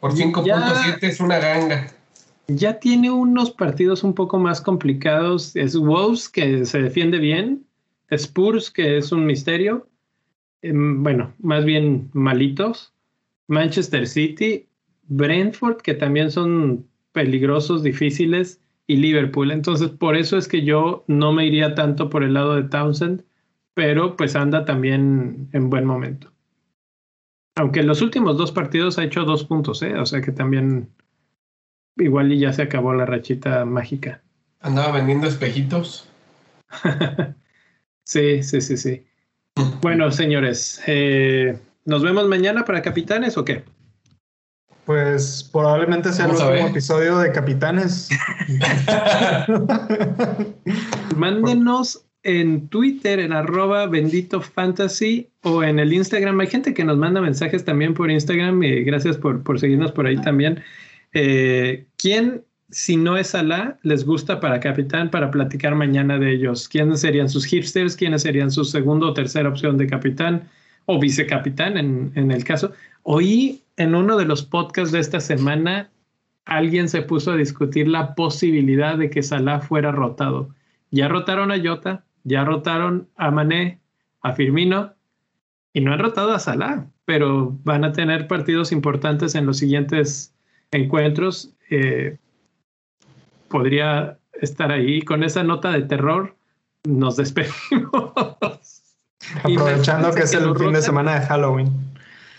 Por 0.00 0.12
5.7 0.12 0.98
es 1.00 1.18
una 1.20 1.38
ganga. 1.38 1.86
Ya 2.46 2.78
tiene 2.78 3.10
unos 3.10 3.50
partidos 3.50 4.04
un 4.04 4.12
poco 4.12 4.38
más 4.38 4.60
complicados. 4.60 5.56
Es 5.56 5.74
Wolves, 5.74 6.28
que 6.28 6.66
se 6.66 6.82
defiende 6.82 7.16
bien. 7.16 7.64
Spurs, 8.10 8.70
que 8.70 8.98
es 8.98 9.12
un 9.12 9.24
misterio. 9.24 9.88
Em, 10.60 11.02
bueno, 11.02 11.32
más 11.38 11.64
bien 11.64 12.10
malitos. 12.12 12.92
Manchester 13.50 14.06
City, 14.06 14.68
Brentford, 15.08 15.78
que 15.78 15.94
también 15.94 16.30
son 16.30 16.86
peligrosos, 17.12 17.82
difíciles, 17.82 18.60
y 18.90 18.96
Liverpool. 18.96 19.52
Entonces, 19.52 19.90
por 19.90 20.16
eso 20.16 20.36
es 20.36 20.48
que 20.48 20.64
yo 20.64 21.04
no 21.06 21.32
me 21.32 21.46
iría 21.46 21.76
tanto 21.76 22.10
por 22.10 22.24
el 22.24 22.34
lado 22.34 22.56
de 22.56 22.64
Townsend, 22.64 23.24
pero 23.72 24.16
pues 24.16 24.34
anda 24.34 24.64
también 24.64 25.48
en 25.52 25.70
buen 25.70 25.84
momento. 25.84 26.32
Aunque 27.54 27.80
en 27.80 27.86
los 27.86 28.02
últimos 28.02 28.36
dos 28.36 28.50
partidos 28.50 28.98
ha 28.98 29.04
hecho 29.04 29.24
dos 29.24 29.44
puntos, 29.44 29.82
¿eh? 29.82 29.94
o 29.96 30.06
sea 30.06 30.20
que 30.20 30.32
también 30.32 30.90
igual 31.96 32.32
y 32.32 32.40
ya 32.40 32.52
se 32.52 32.62
acabó 32.62 32.92
la 32.92 33.06
rachita 33.06 33.64
mágica. 33.64 34.22
¿Andaba 34.58 34.90
vendiendo 34.90 35.28
espejitos? 35.28 36.08
sí, 38.02 38.42
sí, 38.42 38.60
sí, 38.60 38.76
sí. 38.76 39.06
bueno, 39.82 40.10
señores, 40.10 40.82
eh, 40.88 41.56
¿Nos 41.84 42.02
vemos 42.02 42.28
mañana 42.28 42.64
para 42.64 42.82
Capitanes 42.82 43.38
o 43.38 43.44
qué? 43.44 43.64
Pues 44.84 45.48
probablemente 45.52 46.12
sea 46.12 46.26
el 46.26 46.32
último 46.32 46.68
episodio 46.68 47.18
de 47.18 47.32
Capitanes. 47.32 48.08
Mándenos 51.16 52.04
en 52.22 52.68
Twitter, 52.68 53.20
en 53.20 53.32
arroba 53.32 53.86
bendito 53.86 54.40
fantasy 54.40 55.30
o 55.42 55.62
en 55.62 55.78
el 55.78 55.92
Instagram. 55.92 56.40
Hay 56.40 56.48
gente 56.48 56.74
que 56.74 56.84
nos 56.84 56.98
manda 56.98 57.20
mensajes 57.20 57.64
también 57.64 57.94
por 57.94 58.10
Instagram 58.10 58.62
y 58.62 58.84
gracias 58.84 59.16
por, 59.16 59.42
por 59.42 59.58
seguirnos 59.58 59.92
por 59.92 60.06
ahí 60.06 60.20
también. 60.20 60.62
Eh, 61.12 61.86
¿Quién, 61.96 62.44
si 62.70 62.96
no 62.96 63.16
es 63.16 63.34
Alá, 63.34 63.78
les 63.82 64.04
gusta 64.04 64.40
para 64.40 64.60
capitán 64.60 65.10
para 65.10 65.30
platicar 65.30 65.74
mañana 65.74 66.18
de 66.18 66.32
ellos? 66.32 66.68
¿Quiénes 66.68 67.00
serían 67.00 67.28
sus 67.28 67.46
hipsters? 67.46 67.96
¿Quiénes 67.96 68.22
serían 68.22 68.50
su 68.50 68.64
segunda 68.64 69.06
o 69.06 69.14
tercera 69.14 69.48
opción 69.48 69.78
de 69.78 69.86
capitán? 69.86 70.48
O 70.86 70.98
vicecapitán 70.98 71.76
en, 71.76 72.12
en 72.14 72.30
el 72.30 72.44
caso. 72.44 72.72
Oí 73.02 73.62
en 73.76 73.94
uno 73.94 74.16
de 74.16 74.26
los 74.26 74.42
podcasts 74.42 74.92
de 74.92 75.00
esta 75.00 75.20
semana, 75.20 75.90
alguien 76.44 76.88
se 76.88 77.02
puso 77.02 77.32
a 77.32 77.36
discutir 77.36 77.88
la 77.88 78.14
posibilidad 78.14 78.98
de 78.98 79.08
que 79.08 79.22
Salah 79.22 79.60
fuera 79.60 79.92
rotado. 79.92 80.50
Ya 80.90 81.08
rotaron 81.08 81.50
a 81.52 81.62
Jota, 81.62 82.04
ya 82.24 82.44
rotaron 82.44 83.08
a 83.16 83.30
Mané, 83.30 83.80
a 84.20 84.34
Firmino, 84.34 84.92
y 85.72 85.80
no 85.80 85.92
han 85.92 86.00
rotado 86.00 86.32
a 86.32 86.38
Salah, 86.38 86.86
pero 87.04 87.56
van 87.64 87.84
a 87.84 87.92
tener 87.92 88.26
partidos 88.26 88.72
importantes 88.72 89.34
en 89.34 89.46
los 89.46 89.58
siguientes 89.58 90.34
encuentros. 90.72 91.54
Eh, 91.70 92.18
podría 93.48 94.18
estar 94.40 94.72
ahí. 94.72 95.02
Con 95.02 95.22
esa 95.22 95.44
nota 95.44 95.70
de 95.70 95.82
terror, 95.82 96.36
nos 96.84 97.16
despedimos. 97.16 97.52
Aprovechando 99.42 100.12
que 100.12 100.22
es 100.22 100.34
el 100.34 100.56
fin 100.56 100.72
de 100.72 100.82
semana 100.82 101.20
de 101.20 101.26
Halloween. 101.26 101.72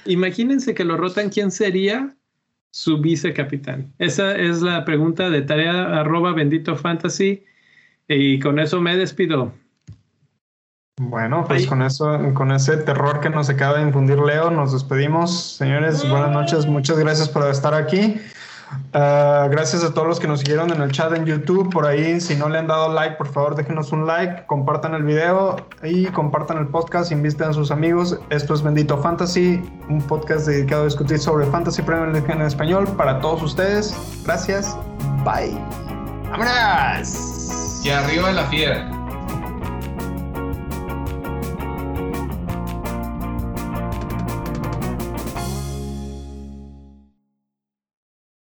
Imagínense 0.05 0.73
que 0.73 0.83
lo 0.83 0.97
rotan, 0.97 1.29
¿quién 1.29 1.51
sería 1.51 2.15
su 2.71 2.99
vicecapitán? 2.99 3.93
Esa 3.99 4.35
es 4.35 4.61
la 4.61 4.85
pregunta 4.85 5.29
de 5.29 5.41
tarea 5.41 5.99
arroba 5.99 6.33
bendito 6.33 6.75
fantasy. 6.75 7.43
Y 8.07 8.39
con 8.39 8.59
eso 8.59 8.81
me 8.81 8.97
despido. 8.97 9.53
Bueno, 10.99 11.45
pues 11.47 11.65
con 11.65 11.81
eso, 11.81 12.19
con 12.33 12.51
ese 12.51 12.77
terror 12.77 13.21
que 13.21 13.29
nos 13.29 13.49
acaba 13.49 13.77
de 13.77 13.83
infundir 13.83 14.19
Leo, 14.19 14.51
nos 14.51 14.73
despedimos. 14.73 15.55
Señores, 15.55 16.07
buenas 16.07 16.31
noches, 16.31 16.67
muchas 16.67 16.99
gracias 16.99 17.27
por 17.27 17.49
estar 17.49 17.73
aquí. 17.73 18.21
Ah, 18.93 19.47
gracias 19.49 19.83
a 19.83 19.93
todos 19.93 20.07
los 20.07 20.19
que 20.19 20.27
nos 20.27 20.41
siguieron 20.41 20.71
en 20.71 20.81
el 20.81 20.91
chat 20.91 21.13
en 21.13 21.25
YouTube. 21.25 21.69
Por 21.71 21.85
ahí, 21.85 22.19
si 22.19 22.35
no 22.35 22.49
le 22.49 22.57
han 22.59 22.67
dado 22.67 22.93
like, 22.93 23.15
por 23.15 23.27
favor 23.27 23.55
déjenos 23.55 23.91
un 23.91 24.05
like, 24.05 24.45
compartan 24.47 24.93
el 24.93 25.03
video 25.03 25.55
y 25.83 26.05
compartan 26.07 26.57
el 26.57 26.67
podcast, 26.67 27.11
inviten 27.11 27.49
a 27.49 27.53
sus 27.53 27.71
amigos. 27.71 28.19
Esto 28.29 28.53
es 28.53 28.61
Bendito 28.61 28.97
Fantasy, 28.97 29.61
un 29.89 30.01
podcast 30.01 30.45
dedicado 30.45 30.83
a 30.83 30.85
discutir 30.85 31.19
sobre 31.19 31.45
Fantasy 31.45 31.81
Premier 31.81 32.15
en 32.15 32.41
español 32.41 32.87
para 32.97 33.19
todos 33.21 33.41
ustedes. 33.43 33.95
Gracias. 34.25 34.77
Bye. 35.23 35.57
¡Vámonos! 36.31 37.81
Y 37.83 37.89
arriba 37.89 38.31
la 38.31 38.45
fiera. 38.45 39.00